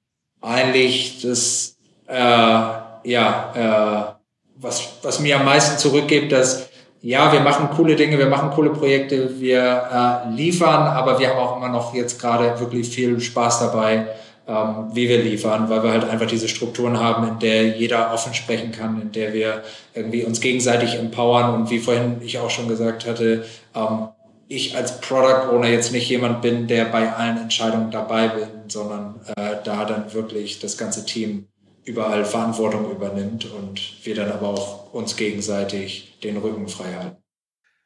eigentlich 0.43 1.21
das, 1.21 1.77
äh, 2.07 2.13
ja, 2.15 3.53
äh, 3.55 4.13
was, 4.57 4.89
was 5.01 5.19
mir 5.19 5.37
am 5.37 5.45
meisten 5.45 5.77
zurückgibt, 5.79 6.31
dass 6.31 6.69
ja, 7.01 7.33
wir 7.33 7.41
machen 7.41 7.69
coole 7.75 7.95
Dinge, 7.97 8.17
wir 8.17 8.27
machen 8.27 8.51
coole 8.51 8.69
Projekte, 8.69 9.39
wir 9.39 10.23
äh, 10.25 10.29
liefern, 10.33 10.87
aber 10.87 11.19
wir 11.19 11.29
haben 11.29 11.39
auch 11.39 11.57
immer 11.57 11.67
noch 11.67 11.93
jetzt 11.93 12.19
gerade 12.19 12.57
wirklich 12.59 12.87
viel 12.87 13.19
Spaß 13.19 13.59
dabei, 13.59 14.07
ähm, 14.47 14.89
wie 14.93 15.09
wir 15.09 15.21
liefern, 15.21 15.69
weil 15.69 15.83
wir 15.83 15.91
halt 15.91 16.09
einfach 16.09 16.27
diese 16.27 16.47
Strukturen 16.47 16.97
haben, 16.97 17.27
in 17.27 17.39
der 17.39 17.77
jeder 17.77 18.13
offen 18.13 18.33
sprechen 18.33 18.71
kann, 18.71 19.01
in 19.01 19.11
der 19.11 19.33
wir 19.33 19.63
irgendwie 19.93 20.23
uns 20.23 20.39
gegenseitig 20.39 20.95
empowern. 20.95 21.53
Und 21.53 21.69
wie 21.69 21.79
vorhin 21.79 22.21
ich 22.21 22.39
auch 22.39 22.49
schon 22.49 22.69
gesagt 22.69 23.05
hatte, 23.05 23.43
ähm, 23.75 24.07
ich 24.47 24.75
als 24.75 24.99
Product 25.01 25.49
Owner 25.49 25.69
jetzt 25.69 25.91
nicht 25.91 26.09
jemand 26.09 26.41
bin, 26.41 26.67
der 26.67 26.85
bei 26.85 27.11
allen 27.11 27.37
Entscheidungen 27.37 27.91
dabei 27.91 28.27
bin, 28.29 28.49
sondern 28.67 29.21
äh, 29.35 29.55
da 29.63 29.85
dann 29.85 30.13
wirklich 30.13 30.59
das 30.59 30.77
ganze 30.77 31.05
Team 31.05 31.47
überall 31.85 32.25
Verantwortung 32.25 32.91
übernimmt 32.91 33.45
und 33.45 34.05
wir 34.05 34.15
dann 34.15 34.31
aber 34.31 34.49
auch 34.49 34.93
uns 34.93 35.15
gegenseitig 35.15 36.19
den 36.23 36.37
Rücken 36.37 36.67
frei 36.67 36.93
halten. 36.93 37.17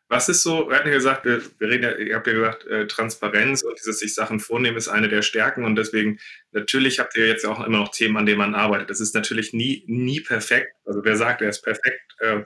Was 0.09 0.29
ist 0.29 0.41
so, 0.41 0.69
wir 0.69 0.77
hatten 0.77 0.87
ja 0.87 0.93
gesagt, 0.93 1.25
wir, 1.25 1.41
wir 1.59 1.67
reden 1.67 1.83
ja, 1.83 1.95
ihr 1.95 2.15
habt 2.15 2.27
ja 2.27 2.33
gesagt, 2.33 2.65
äh, 2.67 2.87
Transparenz 2.87 3.61
und 3.63 3.77
dieses 3.77 3.99
sich 3.99 4.15
Sachen 4.15 4.39
vornehmen 4.39 4.77
ist 4.77 4.87
eine 4.87 5.09
der 5.09 5.21
Stärken 5.21 5.65
und 5.65 5.75
deswegen, 5.75 6.19
natürlich 6.51 6.99
habt 6.99 7.17
ihr 7.17 7.27
jetzt 7.27 7.45
auch 7.45 7.59
immer 7.65 7.79
noch 7.79 7.89
Themen, 7.89 8.15
an 8.15 8.25
denen 8.25 8.37
man 8.37 8.55
arbeitet. 8.55 8.89
Das 8.89 9.01
ist 9.01 9.15
natürlich 9.15 9.51
nie, 9.51 9.83
nie 9.87 10.21
perfekt. 10.21 10.71
Also 10.85 11.03
wer 11.03 11.17
sagt, 11.17 11.41
er 11.41 11.49
ist 11.49 11.61
perfekt, 11.61 12.15
äh, 12.19 12.43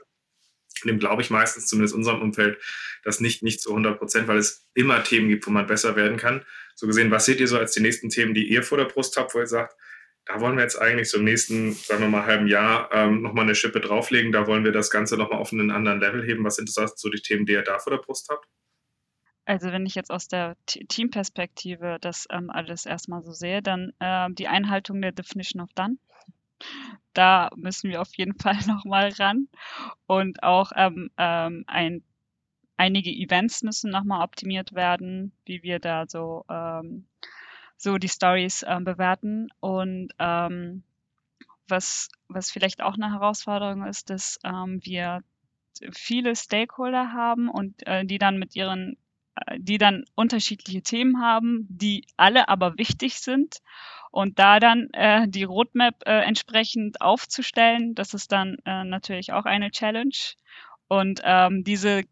dem 0.88 0.98
glaube 0.98 1.22
ich 1.22 1.30
meistens, 1.30 1.66
zumindest 1.66 1.94
in 1.94 2.00
unserem 2.00 2.22
Umfeld, 2.22 2.58
das 3.04 3.20
nicht, 3.20 3.42
nicht 3.42 3.60
zu 3.60 3.70
100 3.70 3.98
Prozent, 3.98 4.28
weil 4.28 4.38
es 4.38 4.68
immer 4.74 5.02
Themen 5.02 5.28
gibt, 5.28 5.46
wo 5.46 5.50
man 5.50 5.66
besser 5.66 5.96
werden 5.96 6.16
kann. 6.16 6.44
So 6.74 6.86
gesehen, 6.86 7.10
was 7.10 7.26
seht 7.26 7.40
ihr 7.40 7.48
so 7.48 7.58
als 7.58 7.72
die 7.72 7.80
nächsten 7.80 8.08
Themen, 8.08 8.34
die 8.34 8.48
ihr 8.48 8.62
vor 8.62 8.78
der 8.78 8.86
Brust 8.86 9.16
habt, 9.16 9.34
wo 9.34 9.38
ihr 9.38 9.46
sagt, 9.46 9.74
da 10.24 10.40
wollen 10.40 10.56
wir 10.56 10.62
jetzt 10.62 10.80
eigentlich 10.80 11.10
so 11.10 11.18
im 11.18 11.24
nächsten, 11.24 11.72
sagen 11.72 12.00
wir 12.00 12.08
mal, 12.08 12.26
halben 12.26 12.46
Jahr 12.46 12.88
ähm, 12.92 13.22
nochmal 13.22 13.44
eine 13.44 13.54
Schippe 13.54 13.80
drauflegen. 13.80 14.30
Da 14.30 14.46
wollen 14.46 14.64
wir 14.64 14.72
das 14.72 14.90
Ganze 14.90 15.16
nochmal 15.16 15.40
auf 15.40 15.52
einen 15.52 15.70
anderen 15.70 16.00
Level 16.00 16.24
heben. 16.24 16.44
Was 16.44 16.56
sind 16.56 16.70
das 16.76 16.94
so 16.96 17.10
die 17.10 17.20
Themen, 17.20 17.44
die 17.44 17.52
ihr 17.52 17.62
da 17.62 17.78
vor 17.78 17.92
der 17.92 17.98
Brust 17.98 18.28
habt? 18.30 18.46
Also 19.44 19.72
wenn 19.72 19.86
ich 19.86 19.96
jetzt 19.96 20.10
aus 20.12 20.28
der 20.28 20.56
Teamperspektive 20.66 21.98
das 22.00 22.28
ähm, 22.30 22.50
alles 22.50 22.86
erstmal 22.86 23.22
so 23.22 23.32
sehe, 23.32 23.60
dann 23.60 23.92
äh, 23.98 24.28
die 24.30 24.46
Einhaltung 24.46 25.02
der 25.02 25.10
Definition 25.10 25.60
of 25.60 25.72
Done. 25.74 25.96
Da 27.14 27.50
müssen 27.56 27.90
wir 27.90 28.00
auf 28.00 28.14
jeden 28.16 28.34
Fall 28.38 28.58
nochmal 28.66 29.10
ran. 29.18 29.48
Und 30.06 30.42
auch 30.42 30.72
ähm, 30.76 31.10
ähm, 31.18 31.64
ein 31.66 32.02
einige 32.76 33.10
Events 33.10 33.62
müssen 33.62 33.90
nochmal 33.92 34.24
optimiert 34.24 34.72
werden, 34.72 35.32
wie 35.44 35.62
wir 35.62 35.78
da 35.78 36.06
so, 36.08 36.44
ähm, 36.48 37.06
so 37.76 37.96
die 37.96 38.08
Stories 38.08 38.64
ähm, 38.66 38.84
bewerten. 38.84 39.48
Und 39.60 40.12
ähm, 40.18 40.82
was, 41.68 42.08
was 42.28 42.50
vielleicht 42.50 42.82
auch 42.82 42.94
eine 42.94 43.12
Herausforderung 43.12 43.86
ist, 43.86 44.10
dass 44.10 44.38
ähm, 44.42 44.80
wir 44.82 45.22
viele 45.92 46.34
Stakeholder 46.34 47.12
haben 47.12 47.48
und 47.48 47.86
äh, 47.86 48.04
die 48.04 48.18
dann 48.18 48.38
mit 48.38 48.56
ihren 48.56 48.96
die 49.56 49.78
dann 49.78 50.04
unterschiedliche 50.14 50.82
Themen 50.82 51.20
haben, 51.20 51.66
die 51.68 52.06
alle 52.16 52.48
aber 52.48 52.78
wichtig 52.78 53.18
sind. 53.18 53.58
Und 54.10 54.38
da 54.38 54.60
dann 54.60 54.90
äh, 54.92 55.26
die 55.28 55.44
Roadmap 55.44 56.06
äh, 56.06 56.20
entsprechend 56.20 57.00
aufzustellen, 57.00 57.94
das 57.94 58.14
ist 58.14 58.30
dann 58.32 58.56
äh, 58.66 58.84
natürlich 58.84 59.32
auch 59.32 59.46
eine 59.46 59.70
Challenge. 59.70 60.14
Und 60.88 61.22
ähm, 61.24 61.64
diese 61.64 62.02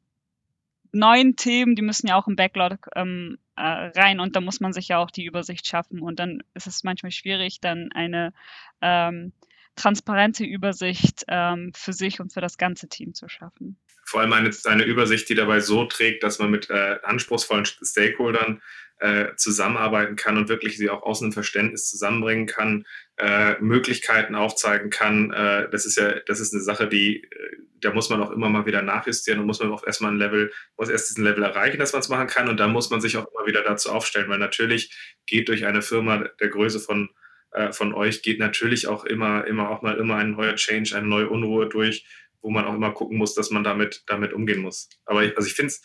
neuen 0.93 1.37
Themen, 1.37 1.77
die 1.77 1.83
müssen 1.83 2.09
ja 2.09 2.17
auch 2.17 2.27
im 2.27 2.37
Backlog 2.37 2.89
ähm, 2.97 3.39
äh, 3.57 3.63
rein 3.63 4.21
und 4.21 4.37
da 4.37 4.41
muss 4.41 4.61
man 4.61 4.73
sich 4.73 4.89
ja 4.89 4.99
auch 4.99 5.11
die 5.11 5.25
Übersicht 5.25 5.67
schaffen 5.67 6.01
und 6.01 6.19
dann 6.19 6.43
ist 6.55 6.67
es 6.67 6.83
manchmal 6.83 7.13
schwierig, 7.13 7.61
dann 7.61 7.91
eine 7.93 8.33
ähm, 8.81 9.33
transparente 9.77 10.45
Übersicht 10.45 11.25
ähm, 11.29 11.73
für 11.75 11.93
sich 11.93 12.21
und 12.21 12.33
für 12.33 12.41
das 12.41 12.59
ganze 12.59 12.89
Team 12.89 13.15
zu 13.15 13.29
schaffen. 13.29 13.79
Vor 14.11 14.21
allem 14.21 14.33
eine, 14.33 14.51
eine 14.65 14.85
Übersicht, 14.85 15.29
die 15.29 15.37
dabei 15.37 15.61
so 15.61 15.85
trägt, 15.85 16.25
dass 16.25 16.41
man 16.41 16.51
mit 16.51 16.69
äh, 16.69 16.99
anspruchsvollen 17.05 17.65
Stakeholdern 17.65 18.61
äh, 18.99 19.37
zusammenarbeiten 19.37 20.17
kann 20.17 20.37
und 20.37 20.49
wirklich 20.49 20.77
sie 20.77 20.91
auch 20.91 21.05
aus 21.05 21.23
einem 21.23 21.31
Verständnis 21.31 21.89
zusammenbringen 21.89 22.47
kann, 22.47 22.87
äh, 23.19 23.55
Möglichkeiten 23.61 24.35
aufzeigen 24.35 24.91
kann. 24.91 25.33
Äh, 25.33 25.71
das 25.71 25.87
ist 25.87 25.97
ja, 25.97 26.19
das 26.27 26.41
ist 26.41 26.53
eine 26.53 26.63
Sache, 26.63 26.89
die, 26.89 27.23
äh, 27.23 27.57
da 27.81 27.93
muss 27.93 28.11
man 28.11 28.21
auch 28.21 28.33
immer 28.33 28.49
mal 28.49 28.67
wieder 28.67 28.83
nachjustieren 28.83 29.39
und 29.39 29.47
muss 29.47 29.61
man 29.61 29.71
auch 29.71 29.87
erstmal 29.87 30.11
ein 30.11 30.19
Level, 30.19 30.53
muss 30.77 30.89
erst 30.89 31.11
diesen 31.11 31.23
Level 31.23 31.45
erreichen, 31.45 31.79
dass 31.79 31.93
man 31.93 32.01
es 32.01 32.09
machen 32.09 32.27
kann 32.27 32.49
und 32.49 32.59
dann 32.59 32.73
muss 32.73 32.91
man 32.91 33.01
sich 33.01 33.17
auch 33.17 33.29
immer 33.33 33.47
wieder 33.47 33.63
dazu 33.63 33.91
aufstellen, 33.91 34.29
weil 34.29 34.39
natürlich 34.39 34.93
geht 35.25 35.49
durch 35.49 35.67
eine 35.67 35.83
Firma 35.83 36.29
der 36.41 36.49
Größe 36.49 36.81
von 36.81 37.11
äh, 37.53 37.73
von 37.73 37.95
euch 37.95 38.23
geht 38.23 38.39
natürlich 38.39 38.87
auch 38.87 39.05
immer, 39.05 39.47
immer 39.47 39.71
auch 39.71 39.83
mal 39.83 39.97
immer 39.99 40.17
ein 40.17 40.33
neuer 40.33 40.57
Change, 40.57 40.97
eine 40.97 41.07
neue 41.07 41.29
Unruhe 41.29 41.69
durch, 41.69 42.05
wo 42.43 42.51
man 42.51 42.65
auch 42.65 42.75
immer 42.75 42.93
gucken 42.93 43.19
muss, 43.19 43.35
dass 43.35 43.51
man 43.51 43.65
damit, 43.65 44.03
damit 44.07 44.33
umgehen 44.33 44.61
muss. 44.61 44.89
Aber 45.05 45.23
ich, 45.23 45.37
also 45.37 45.47
ich 45.47 45.55
finde 45.55 45.69
es, 45.69 45.83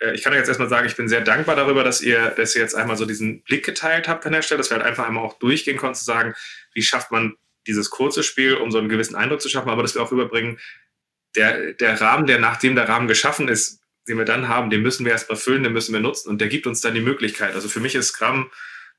äh, 0.00 0.14
ich 0.14 0.22
kann 0.22 0.32
jetzt 0.32 0.48
erstmal 0.48 0.68
sagen, 0.68 0.86
ich 0.86 0.96
bin 0.96 1.08
sehr 1.08 1.20
dankbar 1.20 1.56
darüber, 1.56 1.84
dass 1.84 2.00
ihr, 2.00 2.30
dass 2.30 2.54
ihr 2.54 2.62
jetzt 2.62 2.74
einmal 2.74 2.96
so 2.96 3.04
diesen 3.04 3.42
Blick 3.42 3.64
geteilt 3.64 4.08
habt 4.08 4.24
an 4.26 4.32
der 4.32 4.42
Stelle, 4.42 4.58
dass 4.58 4.70
wir 4.70 4.76
halt 4.76 4.86
einfach 4.86 5.06
einmal 5.06 5.24
auch 5.24 5.38
durchgehen 5.38 5.76
konnten, 5.76 5.96
zu 5.96 6.04
sagen, 6.04 6.34
wie 6.74 6.82
schafft 6.82 7.10
man 7.10 7.36
dieses 7.66 7.90
kurze 7.90 8.22
Spiel, 8.22 8.54
um 8.54 8.70
so 8.70 8.78
einen 8.78 8.88
gewissen 8.88 9.14
Eindruck 9.14 9.40
zu 9.40 9.48
schaffen, 9.48 9.68
aber 9.68 9.82
dass 9.82 9.94
wir 9.94 10.02
auch 10.02 10.10
rüberbringen, 10.10 10.58
der, 11.36 11.74
der 11.74 12.00
Rahmen, 12.00 12.26
der 12.26 12.38
nachdem 12.38 12.74
der 12.74 12.88
Rahmen 12.88 13.08
geschaffen 13.08 13.48
ist, 13.48 13.80
den 14.08 14.16
wir 14.16 14.24
dann 14.24 14.48
haben, 14.48 14.70
den 14.70 14.82
müssen 14.82 15.04
wir 15.04 15.12
erstmal 15.12 15.36
füllen, 15.36 15.62
den 15.62 15.74
müssen 15.74 15.92
wir 15.92 16.00
nutzen 16.00 16.30
und 16.30 16.40
der 16.40 16.48
gibt 16.48 16.66
uns 16.66 16.80
dann 16.80 16.94
die 16.94 17.02
Möglichkeit. 17.02 17.54
Also 17.54 17.68
für 17.68 17.80
mich 17.80 17.94
ist 17.94 18.08
Scrum 18.08 18.50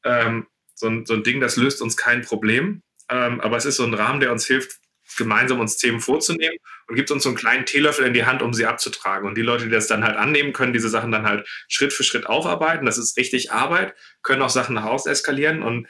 ähm, 0.03 0.45
so, 0.75 0.87
ein, 0.87 1.05
so 1.05 1.15
ein 1.15 1.23
Ding, 1.23 1.41
das 1.41 1.55
löst 1.57 1.81
uns 1.81 1.97
kein 1.97 2.21
Problem, 2.21 2.83
ähm, 3.09 3.41
aber 3.41 3.57
es 3.57 3.65
ist 3.65 3.77
so 3.77 3.83
ein 3.83 3.95
Rahmen, 3.95 4.19
der 4.19 4.31
uns 4.31 4.45
hilft, 4.45 4.79
gemeinsam 5.17 5.59
uns 5.59 5.77
Themen 5.77 5.99
vorzunehmen 5.99 6.57
und 6.87 6.95
gibt 6.95 7.11
uns 7.11 7.23
so 7.23 7.29
einen 7.29 7.37
kleinen 7.37 7.65
Teelöffel 7.65 8.05
in 8.05 8.13
die 8.13 8.25
Hand, 8.25 8.41
um 8.41 8.53
sie 8.53 8.65
abzutragen. 8.65 9.27
Und 9.27 9.35
die 9.35 9.41
Leute, 9.41 9.65
die 9.65 9.71
das 9.71 9.87
dann 9.87 10.03
halt 10.03 10.17
annehmen, 10.17 10.53
können 10.53 10.73
diese 10.73 10.89
Sachen 10.89 11.11
dann 11.11 11.25
halt 11.25 11.47
Schritt 11.67 11.93
für 11.93 12.03
Schritt 12.03 12.27
aufarbeiten. 12.27 12.85
Das 12.85 12.97
ist 12.97 13.17
richtig 13.17 13.51
Arbeit, 13.51 13.95
können 14.23 14.41
auch 14.41 14.49
Sachen 14.49 14.75
nach 14.75 14.83
Hause 14.83 15.11
eskalieren. 15.11 15.63
Und 15.63 15.87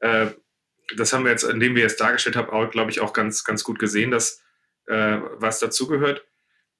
äh, 0.00 0.26
das 0.96 1.12
haben 1.12 1.24
wir 1.24 1.30
jetzt, 1.30 1.44
indem 1.44 1.74
wir 1.74 1.82
jetzt 1.82 2.00
dargestellt 2.00 2.36
haben, 2.36 2.70
glaube 2.70 2.90
ich, 2.90 3.00
auch 3.00 3.12
ganz, 3.12 3.44
ganz 3.44 3.64
gut 3.64 3.78
gesehen, 3.78 4.10
dass 4.10 4.42
äh, 4.86 5.18
was 5.36 5.58
dazugehört. 5.60 6.26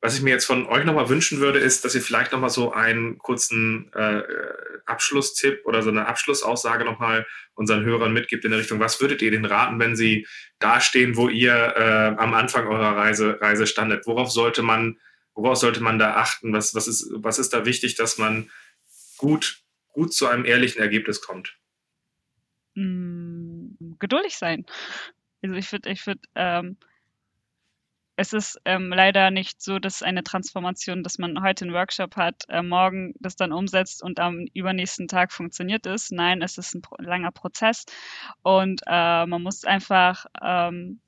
Was 0.04 0.16
ich 0.16 0.22
mir 0.22 0.30
jetzt 0.30 0.46
von 0.46 0.66
euch 0.66 0.84
nochmal 0.84 1.08
wünschen 1.08 1.38
würde, 1.38 1.60
ist, 1.60 1.84
dass 1.84 1.94
ihr 1.94 2.00
vielleicht 2.02 2.32
nochmal 2.32 2.50
so 2.50 2.72
einen 2.72 3.18
kurzen 3.18 3.88
äh, 3.94 4.22
Abschlusstipp 4.84 5.64
oder 5.64 5.80
so 5.80 5.90
eine 5.90 6.06
Abschlussaussage 6.06 6.84
nochmal 6.84 7.24
unseren 7.54 7.84
Hörern 7.84 8.12
mitgibt 8.12 8.44
in 8.44 8.50
der 8.50 8.58
Richtung, 8.58 8.80
was 8.80 9.00
würdet 9.00 9.22
ihr 9.22 9.30
denen 9.30 9.44
raten, 9.44 9.78
wenn 9.78 9.94
sie 9.94 10.26
dastehen, 10.58 11.16
wo 11.16 11.28
ihr 11.28 11.54
äh, 11.54 12.20
am 12.20 12.34
Anfang 12.34 12.66
eurer 12.66 12.96
Reise, 12.96 13.40
Reise 13.40 13.68
standet? 13.68 14.04
Worauf 14.04 14.32
sollte 14.32 14.62
man, 14.62 14.98
worauf 15.34 15.58
sollte 15.58 15.80
man 15.80 16.00
da 16.00 16.16
achten? 16.16 16.52
Was, 16.52 16.74
was, 16.74 16.88
ist, 16.88 17.08
was 17.14 17.38
ist 17.38 17.52
da 17.52 17.64
wichtig, 17.64 17.94
dass 17.94 18.18
man 18.18 18.50
gut, 19.18 19.62
gut 19.86 20.12
zu 20.12 20.26
einem 20.26 20.44
ehrlichen 20.44 20.80
Ergebnis 20.82 21.20
kommt? 21.20 21.56
Mm, 22.74 23.96
geduldig 24.00 24.36
sein. 24.36 24.66
Also 25.42 25.54
ich 25.54 25.70
würde, 25.70 25.90
ich 25.90 26.04
würde, 26.08 26.22
ähm, 26.34 26.76
es 28.16 28.32
ist 28.32 28.60
ähm, 28.64 28.90
leider 28.90 29.30
nicht 29.30 29.62
so, 29.62 29.78
dass 29.78 30.02
eine 30.02 30.22
Transformation, 30.22 31.02
dass 31.02 31.18
man 31.18 31.42
heute 31.42 31.64
einen 31.64 31.74
Workshop 31.74 32.16
hat, 32.16 32.44
äh, 32.48 32.62
morgen 32.62 33.14
das 33.20 33.36
dann 33.36 33.52
umsetzt 33.52 34.02
und 34.02 34.20
am 34.20 34.46
übernächsten 34.52 35.08
Tag 35.08 35.32
funktioniert 35.32 35.86
ist. 35.86 36.12
Nein, 36.12 36.42
es 36.42 36.58
ist 36.58 36.74
ein 36.74 36.82
langer 36.98 37.32
Prozess 37.32 37.86
und 38.42 38.82
äh, 38.86 39.26
man 39.26 39.42
muss 39.42 39.64
einfach 39.64 40.26
ähm, 40.42 41.00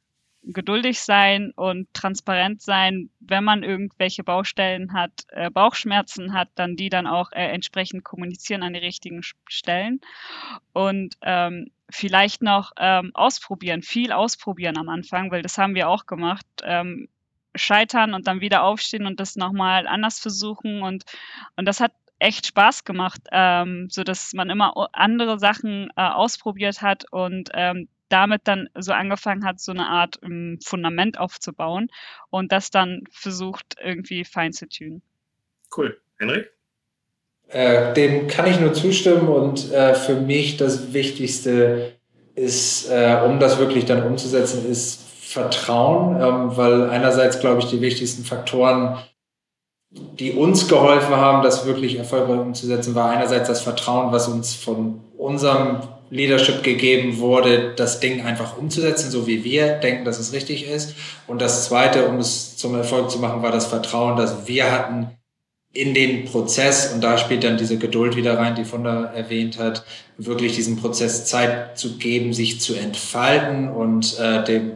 geduldig 0.47 1.01
sein 1.01 1.53
und 1.57 1.93
transparent 1.95 2.61
sein, 2.63 3.11
wenn 3.21 3.45
man 3.45 3.63
irgendwelche 3.63 4.25
Baustellen 4.25 4.93
hat, 4.93 5.13
äh, 5.29 5.51
Bauchschmerzen 5.51 6.35
hat, 6.35 6.49
dann 6.55 6.77
die 6.77 6.91
dann 6.91 7.07
auch 7.07 7.33
äh, 7.33 7.47
entsprechend 7.47 8.05
kommunizieren 8.05 8.63
an 8.63 8.75
die 8.75 8.81
richtigen 8.81 9.23
Stellen 9.47 10.01
und 10.73 11.17
ähm, 11.23 11.71
vielleicht 11.91 12.43
noch 12.43 12.73
ähm, 12.79 13.11
ausprobieren, 13.15 13.83
viel 13.83 14.13
ausprobieren 14.13 14.79
am 14.79 14.89
Anfang, 14.89 15.31
weil 15.31 15.43
das 15.43 15.59
haben 15.59 15.75
wir 15.75 15.89
auch 15.89 16.07
gemacht. 16.07 16.47
Ähm, 16.63 17.09
scheitern 17.57 18.15
und 18.15 18.27
dann 18.27 18.41
wieder 18.41 18.65
aufstehen 18.65 19.07
und 19.07 19.21
das 19.21 19.37
nochmal 19.37 19.87
anders 19.87 20.19
versuchen 20.19 20.83
und, 20.83 21.05
und 21.57 21.67
das 21.67 21.81
hat 21.81 21.93
echt 22.19 22.47
Spaß 22.47 22.85
gemacht, 22.85 23.21
ähm, 23.33 23.89
so 23.91 24.03
dass 24.03 24.33
man 24.33 24.51
immer 24.51 24.89
andere 24.93 25.39
Sachen 25.39 25.89
äh, 25.97 26.03
ausprobiert 26.03 26.83
hat 26.83 27.05
und 27.11 27.51
ähm, 27.55 27.89
damit 28.09 28.43
dann 28.45 28.69
so 28.75 28.93
angefangen 28.93 29.45
hat, 29.45 29.61
so 29.61 29.73
eine 29.73 29.87
Art 29.87 30.23
um, 30.23 30.31
ähm, 30.31 30.59
Fundament 30.63 31.19
aufzubauen 31.19 31.89
und 32.31 32.53
das 32.53 32.71
dann 32.71 33.03
versucht 33.11 33.77
irgendwie 33.81 34.25
fein 34.25 34.53
zu 34.53 34.69
tun. 34.69 35.03
Cool. 35.77 36.01
Henrik? 36.19 36.54
Äh, 37.49 37.95
dem 37.95 38.27
kann 38.27 38.47
ich 38.47 38.59
nur 38.59 38.73
zustimmen 38.73 39.29
und 39.29 39.73
äh, 39.73 39.95
für 39.95 40.15
mich 40.15 40.57
das 40.57 40.93
Wichtigste 40.93 41.93
ist, 42.35 42.91
äh, 42.91 43.21
um 43.25 43.39
das 43.39 43.59
wirklich 43.59 43.85
dann 43.85 44.05
umzusetzen, 44.05 44.69
ist 44.69 45.01
Vertrauen, 45.21 46.21
ähm, 46.21 46.57
weil 46.57 46.91
einerseits, 46.91 47.41
glaube 47.41 47.61
ich, 47.61 47.67
die 47.67 47.81
wichtigsten 47.81 48.25
Faktoren, 48.25 48.99
die 49.91 50.33
uns 50.33 50.69
geholfen 50.69 51.15
haben, 51.15 51.43
das 51.43 51.67
wirklich 51.67 51.97
erfolgreich 51.97 52.41
umzusetzen, 52.41 52.95
war 52.95 53.11
einerseits 53.11 53.49
das 53.49 53.61
Vertrauen, 53.61 54.13
was 54.13 54.27
uns 54.29 54.55
von 54.55 55.01
unserem 55.17 55.79
Leadership 56.11 56.63
gegeben 56.63 57.19
wurde, 57.19 57.75
das 57.75 58.01
Ding 58.01 58.25
einfach 58.25 58.57
umzusetzen, 58.59 59.11
so 59.11 59.27
wie 59.27 59.43
wir 59.45 59.75
denken, 59.75 60.05
dass 60.05 60.19
es 60.19 60.33
richtig 60.33 60.69
ist. 60.69 60.95
Und 61.27 61.41
das 61.41 61.67
Zweite, 61.67 62.07
um 62.07 62.19
es 62.19 62.57
zum 62.57 62.75
Erfolg 62.75 63.11
zu 63.11 63.19
machen, 63.19 63.43
war 63.43 63.53
das 63.53 63.67
Vertrauen, 63.67 64.17
das 64.17 64.47
wir 64.47 64.71
hatten 64.71 65.11
in 65.75 65.93
den 65.93 66.25
Prozess, 66.25 66.93
und 66.93 67.03
da 67.03 67.19
spielt 67.19 67.43
dann 67.43 67.57
diese 67.57 67.79
Geduld 67.79 68.15
wieder 68.15 68.39
rein, 68.39 68.55
die 68.55 68.65
Funda 68.65 69.07
erwähnt 69.07 69.59
hat, 69.59 69.85
wirklich 70.17 70.55
diesem 70.55 70.77
Prozess 70.77 71.27
Zeit 71.27 71.77
zu 71.77 71.99
geben, 71.99 72.33
sich 72.33 72.61
zu 72.61 72.77
entfalten 72.77 73.69
und 73.69 74.17
äh, 74.21 74.45
dem 74.45 74.75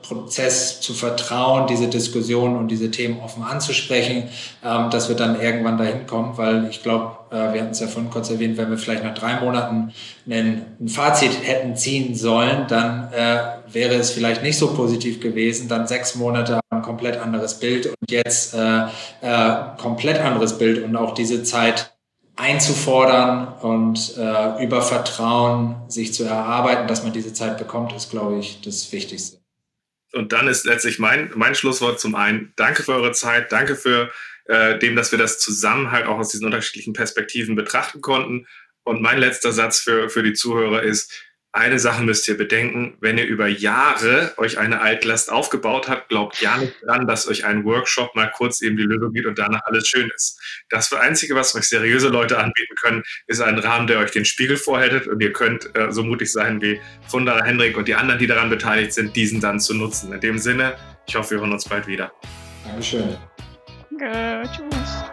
Prozess 0.00 0.80
zu 0.80 0.94
vertrauen, 0.94 1.66
diese 1.66 1.88
Diskussion 1.88 2.56
und 2.56 2.68
diese 2.68 2.90
Themen 2.90 3.20
offen 3.20 3.42
anzusprechen, 3.42 4.24
ähm, 4.64 4.88
dass 4.88 5.10
wir 5.10 5.16
dann 5.16 5.38
irgendwann 5.38 5.76
dahin 5.76 6.06
kommen, 6.06 6.38
weil 6.38 6.66
ich 6.70 6.82
glaube, 6.82 7.18
äh, 7.30 7.52
wir 7.52 7.60
hatten 7.60 7.72
es 7.72 7.80
ja 7.80 7.86
vorhin 7.86 8.10
kurz 8.10 8.30
erwähnt, 8.30 8.56
wenn 8.56 8.70
wir 8.70 8.78
vielleicht 8.78 9.04
nach 9.04 9.14
drei 9.14 9.38
Monaten 9.40 9.92
einen, 10.28 10.62
ein 10.80 10.88
Fazit 10.88 11.32
hätten 11.42 11.76
ziehen 11.76 12.14
sollen, 12.14 12.64
dann 12.68 13.12
äh, 13.12 13.38
wäre 13.70 13.96
es 13.96 14.12
vielleicht 14.12 14.42
nicht 14.42 14.56
so 14.56 14.68
positiv 14.68 15.20
gewesen, 15.20 15.68
dann 15.68 15.86
sechs 15.86 16.14
Monate 16.14 16.58
ein 16.78 16.82
komplett 16.82 17.18
anderes 17.18 17.60
Bild 17.60 17.86
und 17.86 18.10
jetzt 18.10 18.54
äh, 18.54 18.86
äh, 19.20 19.76
komplett 19.78 20.20
anderes 20.20 20.58
Bild 20.58 20.82
und 20.82 20.96
auch 20.96 21.14
diese 21.14 21.42
Zeit 21.42 21.94
einzufordern 22.36 23.48
und 23.60 24.16
äh, 24.16 24.64
über 24.64 24.80
Vertrauen 24.80 25.76
sich 25.88 26.14
zu 26.14 26.24
erarbeiten, 26.24 26.86
dass 26.86 27.02
man 27.02 27.12
diese 27.12 27.32
Zeit 27.32 27.58
bekommt, 27.58 27.92
ist, 27.92 28.10
glaube 28.10 28.38
ich, 28.38 28.60
das 28.60 28.92
Wichtigste. 28.92 29.38
Und 30.12 30.32
dann 30.32 30.46
ist 30.46 30.64
letztlich 30.64 30.98
mein, 30.98 31.30
mein 31.34 31.54
Schlusswort 31.54 32.00
zum 32.00 32.14
einen, 32.14 32.52
danke 32.56 32.82
für 32.82 32.94
eure 32.94 33.12
Zeit, 33.12 33.52
danke 33.52 33.76
für 33.76 34.10
äh, 34.44 34.78
dem, 34.78 34.96
dass 34.96 35.10
wir 35.12 35.18
das 35.18 35.38
zusammen 35.38 35.90
halt 35.90 36.06
auch 36.06 36.18
aus 36.18 36.30
diesen 36.30 36.46
unterschiedlichen 36.46 36.94
Perspektiven 36.94 37.56
betrachten 37.56 38.00
konnten. 38.00 38.46
Und 38.84 39.02
mein 39.02 39.18
letzter 39.18 39.52
Satz 39.52 39.80
für, 39.80 40.08
für 40.08 40.22
die 40.22 40.32
Zuhörer 40.32 40.82
ist, 40.82 41.12
eine 41.52 41.78
Sache 41.78 42.02
müsst 42.02 42.28
ihr 42.28 42.36
bedenken, 42.36 42.96
wenn 43.00 43.16
ihr 43.16 43.26
über 43.26 43.48
Jahre 43.48 44.34
euch 44.36 44.58
eine 44.58 44.80
Altlast 44.80 45.32
aufgebaut 45.32 45.88
habt, 45.88 46.08
glaubt 46.10 46.40
ja 46.40 46.58
nicht 46.58 46.74
dran, 46.84 47.06
dass 47.06 47.26
euch 47.26 47.44
ein 47.46 47.64
Workshop 47.64 48.14
mal 48.14 48.30
kurz 48.30 48.60
eben 48.60 48.76
die 48.76 48.82
Lösung 48.82 49.12
gibt 49.12 49.26
und 49.26 49.38
danach 49.38 49.62
alles 49.64 49.88
schön 49.88 50.10
ist. 50.14 50.40
Das 50.68 50.92
Einzige, 50.92 51.34
was 51.34 51.54
euch 51.54 51.64
seriöse 51.68 52.08
Leute 52.08 52.38
anbieten 52.38 52.74
können, 52.80 53.02
ist 53.26 53.40
ein 53.40 53.58
Rahmen, 53.58 53.86
der 53.86 53.98
euch 53.98 54.10
den 54.10 54.26
Spiegel 54.26 54.56
vorhält 54.56 55.06
und 55.06 55.20
ihr 55.22 55.32
könnt 55.32 55.74
äh, 55.74 55.90
so 55.90 56.02
mutig 56.02 56.30
sein 56.30 56.60
wie 56.60 56.80
Funda, 57.08 57.42
Hendrik 57.42 57.76
und 57.76 57.88
die 57.88 57.94
anderen, 57.94 58.18
die 58.18 58.26
daran 58.26 58.50
beteiligt 58.50 58.92
sind, 58.92 59.16
diesen 59.16 59.40
dann 59.40 59.58
zu 59.58 59.74
nutzen. 59.74 60.12
In 60.12 60.20
dem 60.20 60.38
Sinne, 60.38 60.76
ich 61.06 61.16
hoffe, 61.16 61.32
wir 61.32 61.40
hören 61.40 61.52
uns 61.52 61.64
bald 61.64 61.86
wieder. 61.86 62.12
Dankeschön. 62.64 63.16
Danke. 63.90 64.50
Tschüss. 64.50 65.07